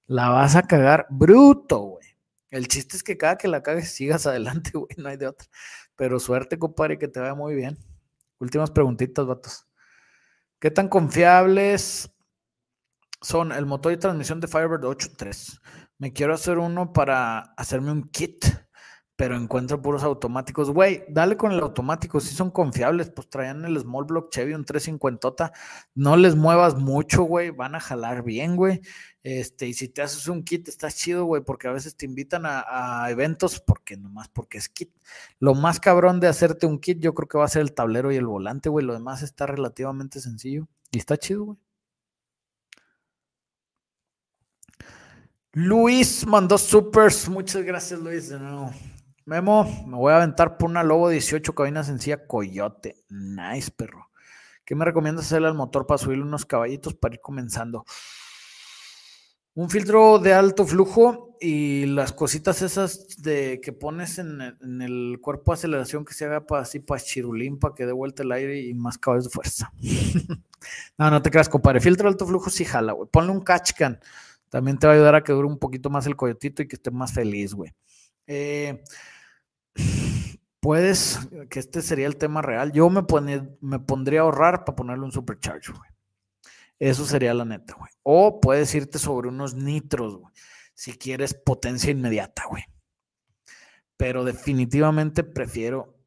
La 0.08 0.30
vas 0.30 0.56
a 0.56 0.64
cagar 0.64 1.08
bruto, 1.10 1.80
güey. 1.80 2.06
El 2.52 2.68
chiste 2.68 2.98
es 2.98 3.04
que 3.04 3.18
cada 3.18 3.38
que 3.38 3.48
la 3.48 3.64
cagues 3.64 3.92
sigas 3.92 4.26
adelante, 4.28 4.72
güey, 4.74 4.90
no 4.98 5.08
hay 5.10 5.18
de 5.18 5.28
otra. 5.28 5.48
Pero 5.96 6.20
suerte, 6.20 6.60
compadre, 6.60 7.00
que 7.00 7.08
te 7.08 7.22
vaya 7.22 7.34
muy 7.34 7.56
bien. 7.56 7.78
Últimas 8.40 8.72
preguntitas, 8.72 9.26
vatos. 9.26 9.68
¿Qué 10.60 10.72
tan 10.72 10.90
confiables 10.90 12.12
son 13.22 13.52
el 13.52 13.66
motor 13.66 13.94
y 13.94 13.98
transmisión 13.98 14.40
de 14.40 14.48
Firebird 14.48 14.84
8.3? 14.84 15.60
me 15.98 16.14
quiero 16.14 16.34
hacer 16.34 16.58
uno 16.58 16.92
para 16.94 17.40
hacerme 17.58 17.92
un 17.92 18.10
kit, 18.10 18.46
pero 19.16 19.38
encuentro 19.38 19.82
puros 19.82 20.04
automáticos. 20.04 20.70
Güey, 20.70 21.06
dale 21.10 21.38
con 21.38 21.52
el 21.52 21.60
automático, 21.62 22.20
si 22.20 22.36
son 22.36 22.52
confiables, 22.52 23.12
pues 23.12 23.30
traían 23.30 23.64
el 23.66 23.80
Small 23.80 24.06
Block 24.06 24.30
Chevy, 24.30 24.54
un 24.54 24.66
350, 24.66 25.54
no 25.96 26.18
les 26.18 26.36
muevas 26.36 26.76
mucho, 26.76 27.24
güey, 27.24 27.52
van 27.52 27.76
a 27.76 27.80
jalar 27.80 28.24
bien, 28.24 28.56
güey. 28.56 28.82
Este, 29.26 29.66
y 29.66 29.74
si 29.74 29.88
te 29.88 30.04
haces 30.04 30.28
un 30.28 30.44
kit, 30.44 30.68
está 30.68 30.92
chido, 30.92 31.26
güey, 31.26 31.42
porque 31.42 31.68
a 31.68 31.72
veces 31.72 31.96
te 31.98 32.06
invitan 32.06 32.44
a, 32.46 33.08
eventos, 33.10 33.60
porque 33.60 33.98
nomás 33.98 34.30
porque 34.30 34.60
es 34.60 34.70
kit. 34.70 34.92
Lo 35.40 35.56
más 35.56 35.80
cabrón 35.80 36.20
de 36.20 36.28
hacerte 36.28 36.68
un 36.68 36.78
kit, 36.78 37.00
yo 37.00 37.16
creo 37.16 37.28
que 37.28 37.40
va 37.40 37.46
a 37.46 37.48
ser 37.48 37.64
el 37.64 37.74
tablero 37.74 38.12
y 38.12 38.18
el 38.18 38.28
volante, 38.28 38.70
güey. 38.70 38.86
Lo 38.86 38.94
demás 38.94 39.24
está 39.24 39.48
relativamente 39.48 40.20
sencillo 40.20 40.68
y 40.92 41.00
está 41.00 41.18
chido, 41.18 41.44
güey. 41.44 41.58
Luis 45.54 46.28
mandó 46.28 46.60
supers. 46.60 47.28
Muchas 47.28 47.64
gracias, 47.64 48.00
Luis, 48.00 48.30
de 48.30 48.38
nuevo. 48.38 48.72
Memo, 49.26 49.64
me 49.88 49.98
voy 49.98 50.14
a 50.14 50.18
aventar 50.18 50.56
por 50.56 50.70
una 50.70 50.84
Lobo 50.84 51.10
18 51.10 51.56
cabina 51.56 51.84
sencilla 51.84 52.28
Coyote. 52.28 53.04
Nice, 53.10 53.72
perro. 53.72 54.12
¿Qué 54.64 54.76
me 54.76 54.86
recomiendas 54.86 55.26
hacerle 55.26 55.48
al 55.48 55.56
motor 55.56 55.88
para 55.88 55.98
subirle 55.98 56.24
unos 56.24 56.46
caballitos 56.46 56.94
para 56.94 57.16
ir 57.16 57.22
comenzando? 57.22 57.86
Un 59.56 59.70
filtro 59.70 60.20
de 60.20 60.34
alto 60.34 60.66
flujo 60.66 61.36
y 61.42 61.86
las 61.88 62.14
cositas 62.14 62.62
esas 62.62 63.08
de 63.18 63.60
que 63.62 63.74
pones 63.74 64.20
en, 64.20 64.42
el 64.82 65.20
cuerpo 65.22 65.52
de 65.52 65.56
aceleración 65.56 66.06
que 66.06 66.14
se 66.14 66.26
haga 66.26 66.46
para 66.46 66.62
así 66.62 66.80
para 66.80 67.02
chirulín, 67.02 67.58
para 67.58 67.74
que 67.74 67.86
dé 67.86 67.92
vuelta 67.92 68.24
el 68.24 68.32
aire 68.32 68.62
y 68.62 68.74
más 68.74 68.98
caballos 68.98 69.26
de 69.26 69.30
fuerza. 69.32 69.72
no, 70.98 71.10
no 71.10 71.22
te 71.22 71.32
creas, 71.32 71.50
compadre. 71.50 71.80
Filtro 71.80 72.04
de 72.04 72.14
alto 72.14 72.28
flujo 72.28 72.50
sí 72.50 72.66
jala, 72.66 72.94
güey. 72.94 73.10
Ponle 73.10 73.32
un 73.32 73.42
catch 73.42 73.74
can 73.74 74.00
también 74.56 74.78
te 74.78 74.88
va 74.88 74.94
a 74.94 74.96
ayudar 74.96 75.16
a 75.16 75.22
que 75.24 75.34
dure 75.34 75.48
un 75.48 75.60
poquito 75.60 75.90
más 75.90 76.08
el 76.08 76.16
coyotito 76.16 76.62
y 76.62 76.68
que 76.70 76.78
esté 76.78 76.90
más 76.90 77.12
feliz, 77.12 77.54
güey. 77.54 77.74
Eh, 78.26 78.84
puedes, 80.62 81.20
que 81.50 81.60
este 81.60 81.82
sería 81.82 82.08
el 82.08 82.16
tema 82.16 82.42
real. 82.42 82.72
Yo 82.72 82.90
me, 82.90 83.04
me 83.60 83.80
pondría 83.80 84.22
a 84.22 84.24
ahorrar 84.24 84.64
para 84.64 84.78
ponerle 84.78 85.04
un 85.04 85.12
supercharge, 85.12 85.74
güey. 85.74 85.90
Eso 86.80 87.06
sería 87.06 87.34
la 87.34 87.46
neta, 87.46 87.76
güey. 87.76 87.92
O 88.04 88.42
puedes 88.42 88.74
irte 88.76 89.00
sobre 89.00 89.30
unos 89.30 89.56
nitros, 89.56 90.18
güey. 90.18 90.34
Si 90.74 90.98
quieres 90.98 91.34
potencia 91.34 91.92
inmediata, 91.92 92.44
güey. 92.50 92.64
Pero 93.98 94.26
definitivamente 94.26 95.24
prefiero 95.24 95.98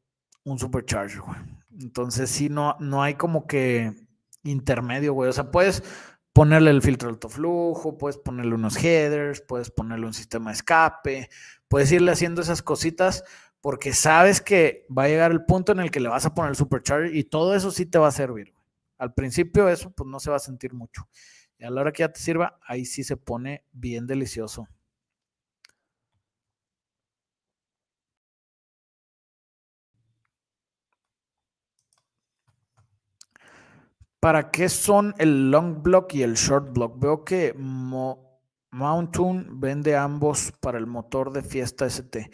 un 0.43 0.59
supercharger, 0.59 1.21
güey. 1.21 1.37
Entonces, 1.79 2.29
sí, 2.29 2.49
no, 2.49 2.75
no 2.79 3.01
hay 3.01 3.15
como 3.15 3.47
que 3.47 3.93
intermedio, 4.43 5.13
güey. 5.13 5.29
O 5.29 5.33
sea, 5.33 5.49
puedes 5.49 5.83
ponerle 6.33 6.71
el 6.71 6.81
filtro 6.81 7.09
de 7.09 7.13
alto 7.13 7.29
flujo, 7.29 7.97
puedes 7.97 8.17
ponerle 8.17 8.55
unos 8.55 8.77
headers, 8.77 9.41
puedes 9.41 9.71
ponerle 9.71 10.05
un 10.05 10.13
sistema 10.13 10.51
de 10.51 10.55
escape, 10.55 11.29
puedes 11.67 11.91
irle 11.91 12.11
haciendo 12.11 12.41
esas 12.41 12.61
cositas 12.61 13.23
porque 13.61 13.93
sabes 13.93 14.41
que 14.41 14.85
va 14.95 15.03
a 15.03 15.07
llegar 15.07 15.31
el 15.31 15.43
punto 15.43 15.71
en 15.71 15.79
el 15.79 15.91
que 15.91 15.99
le 15.99 16.09
vas 16.09 16.25
a 16.25 16.33
poner 16.33 16.51
el 16.51 16.55
supercharger 16.55 17.15
y 17.15 17.23
todo 17.23 17.55
eso 17.55 17.71
sí 17.71 17.85
te 17.85 17.97
va 17.97 18.07
a 18.07 18.11
servir. 18.11 18.53
Al 18.99 19.13
principio 19.13 19.67
eso 19.69 19.91
pues 19.91 20.07
no 20.07 20.19
se 20.19 20.29
va 20.29 20.35
a 20.35 20.39
sentir 20.39 20.73
mucho. 20.73 21.09
Y 21.57 21.65
a 21.65 21.71
la 21.71 21.81
hora 21.81 21.91
que 21.91 22.03
ya 22.03 22.11
te 22.11 22.19
sirva, 22.19 22.59
ahí 22.61 22.85
sí 22.85 23.03
se 23.03 23.17
pone 23.17 23.65
bien 23.71 24.05
delicioso. 24.05 24.67
¿Para 34.19 34.51
qué 34.51 34.67
son 34.67 35.15
el 35.17 35.49
long 35.49 35.81
block 35.81 36.13
y 36.13 36.23
el 36.23 36.33
short 36.33 36.73
block? 36.73 36.99
Veo 36.99 37.23
que 37.23 37.53
Mountain 38.71 39.59
vende 39.61 39.95
ambos 39.95 40.51
para 40.59 40.77
el 40.77 40.87
motor 40.87 41.31
de 41.31 41.41
Fiesta 41.41 41.85
ST. 41.85 42.29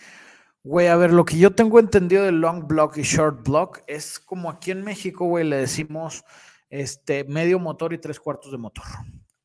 Güey, 0.64 0.88
a 0.88 0.96
ver, 0.96 1.14
lo 1.14 1.26
que 1.26 1.38
yo 1.38 1.54
tengo 1.54 1.80
entendido 1.80 2.24
del 2.24 2.42
long 2.42 2.68
block 2.68 2.98
y 2.98 3.04
short 3.04 3.48
block 3.48 3.82
es 3.86 4.20
como 4.20 4.50
aquí 4.50 4.72
en 4.72 4.84
México, 4.84 5.28
güey, 5.28 5.46
le 5.46 5.58
decimos 5.58 6.24
este 6.70 7.24
medio 7.26 7.60
motor 7.60 7.94
y 7.94 7.98
tres 7.98 8.20
cuartos 8.20 8.52
de 8.52 8.58
motor. 8.58 8.86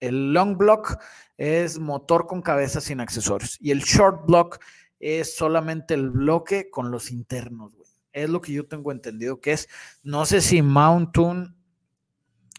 El 0.00 0.32
long 0.32 0.56
block 0.56 0.98
es 1.36 1.78
motor 1.78 2.26
con 2.26 2.42
cabeza 2.42 2.80
sin 2.80 3.00
accesorios 3.00 3.58
y 3.60 3.70
el 3.70 3.80
short 3.80 4.26
block 4.26 4.60
es 4.98 5.34
solamente 5.34 5.94
el 5.94 6.10
bloque 6.10 6.70
con 6.70 6.90
los 6.90 7.10
internos, 7.10 7.74
güey. 7.74 7.88
Es 8.12 8.28
lo 8.28 8.40
que 8.40 8.52
yo 8.52 8.66
tengo 8.66 8.92
entendido 8.92 9.40
que 9.40 9.52
es. 9.52 9.68
No 10.02 10.26
sé 10.26 10.40
si 10.40 10.62
Mountain 10.62 11.54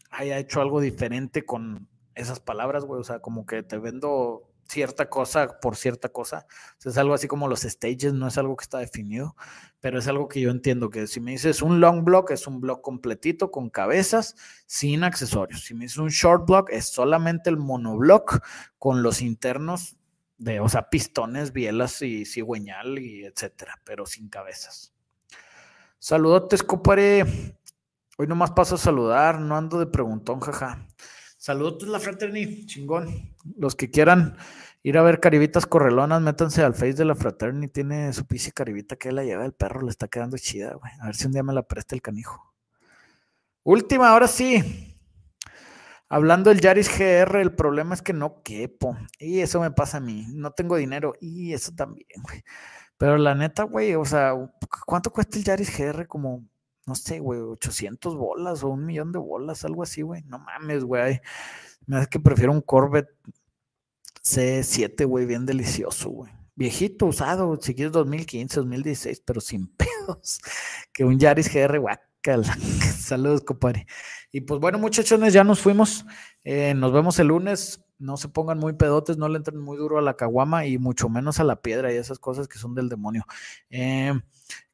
haya 0.10 0.38
hecho 0.38 0.62
algo 0.62 0.80
diferente 0.80 1.46
con 1.46 1.88
esas 2.16 2.40
palabras, 2.40 2.86
güey. 2.86 3.02
O 3.02 3.04
sea, 3.04 3.20
como 3.20 3.46
que 3.46 3.64
te 3.64 3.78
vendo 3.78 4.51
cierta 4.68 5.10
cosa 5.10 5.60
por 5.60 5.76
cierta 5.76 6.10
cosa. 6.10 6.46
es 6.84 6.98
algo 6.98 7.14
así 7.14 7.28
como 7.28 7.48
los 7.48 7.62
stages, 7.62 8.14
no 8.14 8.28
es 8.28 8.38
algo 8.38 8.56
que 8.56 8.64
está 8.64 8.80
definido, 8.80 9.36
pero 9.80 10.00
es 10.00 10.08
algo 10.08 10.28
que 10.28 10.42
yo 10.42 10.50
entiendo 10.50 10.90
que 10.90 11.08
si 11.08 11.20
me 11.20 11.32
dices 11.32 11.62
un 11.62 11.80
long 11.80 12.04
block, 12.04 12.32
es 12.32 12.48
un 12.48 12.62
block 12.62 12.82
completito 12.82 13.52
con 13.52 13.70
cabezas, 13.70 14.36
sin 14.66 15.04
accesorios. 15.04 15.64
Si 15.64 15.74
me 15.74 15.86
dices 15.86 15.98
un 15.98 16.10
short 16.10 16.48
block, 16.48 16.70
es 16.72 16.88
solamente 16.88 17.50
el 17.50 17.58
monoblock 17.58 18.44
con 18.78 19.04
los 19.04 19.22
internos 19.22 19.98
de, 20.38 20.60
o 20.60 20.70
sea, 20.70 20.90
pistones, 20.90 21.54
bielas 21.54 22.02
y 22.02 22.26
cigüeñal 22.26 22.98
y 22.98 23.26
etcétera, 23.26 23.80
pero 23.84 24.06
sin 24.06 24.28
cabezas. 24.28 24.94
Saludotes, 26.00 26.64
copare. 26.64 27.26
Hoy 28.18 28.26
nomás 28.26 28.52
paso 28.52 28.74
a 28.76 28.80
saludar, 28.80 29.40
no 29.40 29.56
ando 29.56 29.78
de 29.78 29.86
preguntón, 29.86 30.40
jaja. 30.40 30.88
Saludos 31.42 31.88
la 31.88 32.00
Fraternity, 32.00 32.68
chingón. 32.68 33.34
Los 33.58 33.76
que 33.76 33.90
quieran 33.90 34.38
ir 34.84 34.96
a 35.00 35.02
ver 35.02 35.20
caribitas 35.20 35.66
correlonas, 35.66 36.22
métanse 36.22 36.62
al 36.62 36.76
face 36.76 36.94
de 36.94 37.06
la 37.06 37.16
Fraternity. 37.16 37.74
Tiene 37.74 38.14
su 38.14 38.28
pisi 38.28 38.52
caribita 38.52 38.96
que 38.96 39.12
la 39.12 39.24
lleva 39.24 39.44
el 39.44 39.52
perro, 39.52 39.82
le 39.82 39.90
está 39.90 40.08
quedando 40.08 40.38
chida, 40.38 40.76
güey. 40.76 40.92
A 41.02 41.08
ver 41.08 41.16
si 41.16 41.26
un 41.26 41.32
día 41.32 41.42
me 41.42 41.52
la 41.52 41.64
presta 41.64 41.96
el 41.96 42.04
canijo. 42.04 42.54
Última, 43.64 44.10
ahora 44.10 44.28
sí. 44.28 44.96
Hablando 46.10 46.52
del 46.52 46.62
Yaris 46.62 46.96
GR, 46.96 47.42
el 47.42 47.56
problema 47.56 47.96
es 47.96 48.04
que 48.04 48.14
no 48.14 48.44
quepo. 48.44 48.96
Y 49.18 49.40
eso 49.40 49.60
me 49.62 49.72
pasa 49.72 49.98
a 49.98 50.02
mí. 50.02 50.28
No 50.30 50.52
tengo 50.52 50.76
dinero. 50.76 51.16
Y 51.20 51.54
eso 51.54 51.72
también, 51.76 52.22
güey. 52.22 52.44
Pero 53.00 53.18
la 53.18 53.34
neta, 53.34 53.64
güey, 53.64 53.96
o 53.96 54.06
sea, 54.06 54.36
¿cuánto 54.86 55.10
cuesta 55.12 55.40
el 55.40 55.44
Yaris 55.44 55.76
GR? 55.76 56.06
Como 56.06 56.46
no 56.86 56.96
sé, 56.96 57.20
güey, 57.20 57.40
800 57.40 58.16
bolas 58.16 58.64
o 58.64 58.70
un 58.70 58.86
millón 58.86 59.12
de 59.12 59.20
bolas, 59.20 59.64
algo 59.66 59.84
así, 59.84 60.02
güey. 60.02 60.24
No 60.24 60.40
mames, 60.40 60.84
güey. 60.84 61.22
Me 61.86 61.98
hace 61.98 62.08
que 62.08 62.20
prefiero 62.20 62.52
un 62.52 62.62
Corvette 62.62 63.10
C7, 64.24 65.06
güey, 65.06 65.26
bien 65.26 65.46
delicioso, 65.46 66.10
güey. 66.10 66.32
Viejito, 66.56 67.06
usado, 67.06 67.58
si 67.62 67.74
quieres 67.74 67.94
2015, 67.94 68.60
2016, 68.60 69.24
pero 69.26 69.42
sin 69.42 69.68
pedos. 69.76 70.40
Que 70.92 71.04
un 71.04 71.20
Yaris 71.20 71.52
GR, 71.54 71.80
guacala. 71.80 72.58
Saludos, 72.98 73.42
compadre. 73.42 73.88
Y 74.32 74.42
pues 74.42 74.60
bueno, 74.60 74.80
muchachones, 74.80 75.34
ya 75.34 75.44
nos 75.44 75.60
fuimos. 75.60 76.06
Eh, 76.44 76.74
nos 76.76 76.92
vemos 76.94 77.20
el 77.20 77.28
lunes. 77.28 77.84
No 78.00 78.18
se 78.18 78.30
pongan 78.30 78.58
muy 78.58 78.74
pedotes, 78.74 79.18
no 79.18 79.30
le 79.30 79.38
entren 79.38 79.60
muy 79.60 79.78
duro 79.78 80.00
a 80.00 80.02
la 80.02 80.16
caguama 80.16 80.66
y 80.66 80.80
mucho 80.80 81.08
menos 81.08 81.40
a 81.40 81.44
la 81.44 81.62
piedra 81.62 81.94
y 81.94 81.98
esas 81.98 82.18
cosas 82.18 82.48
que 82.48 82.58
son 82.58 82.74
del 82.74 82.90
demonio. 82.90 83.26
Eh, 83.70 84.14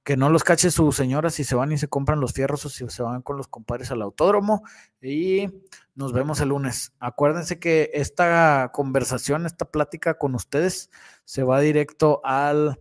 que 0.08 0.16
no 0.16 0.30
los 0.30 0.46
cache 0.46 0.72
su 0.72 0.94
señora 0.94 1.30
si 1.30 1.44
se 1.44 1.54
van 1.54 1.74
y 1.74 1.78
se 1.78 1.90
compran 1.90 2.22
los 2.22 2.32
fierros 2.32 2.64
o 2.64 2.70
si 2.70 2.88
se 2.88 3.04
van 3.04 3.22
con 3.22 3.36
los 3.36 3.50
compadres 3.50 3.92
al 3.92 4.02
autódromo. 4.02 4.64
Y 5.02 5.50
nos 5.96 6.14
vemos 6.14 6.40
el 6.40 6.48
lunes. 6.48 6.94
Acuérdense 7.02 7.60
que 7.60 7.92
esta 7.94 8.72
conversación, 8.74 9.46
esta 9.46 9.70
plática 9.70 10.18
con 10.18 10.34
ustedes 10.34 10.90
se 11.26 11.44
va 11.44 11.60
directo 11.60 12.22
al 12.24 12.80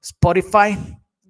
Spotify. 0.00 0.78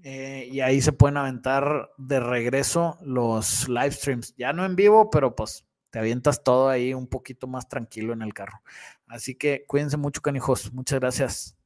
Eh, 0.02 0.50
y 0.52 0.60
ahí 0.60 0.82
se 0.82 0.92
pueden 0.92 1.16
aventar 1.16 1.92
de 1.96 2.20
regreso 2.20 2.98
los 3.00 3.70
live 3.70 3.92
streams. 3.92 4.34
Ya 4.36 4.52
no 4.52 4.66
en 4.66 4.76
vivo, 4.76 5.08
pero 5.08 5.34
pues 5.34 5.64
te 5.88 5.98
avientas 5.98 6.44
todo 6.44 6.68
ahí 6.68 6.92
un 6.92 7.06
poquito 7.06 7.46
más 7.46 7.70
tranquilo 7.70 8.12
en 8.12 8.20
el 8.20 8.34
carro. 8.34 8.60
Así 9.06 9.34
que 9.34 9.64
cuídense 9.66 9.96
mucho, 9.96 10.20
canijos. 10.20 10.74
Muchas 10.74 11.00
gracias. 11.00 11.57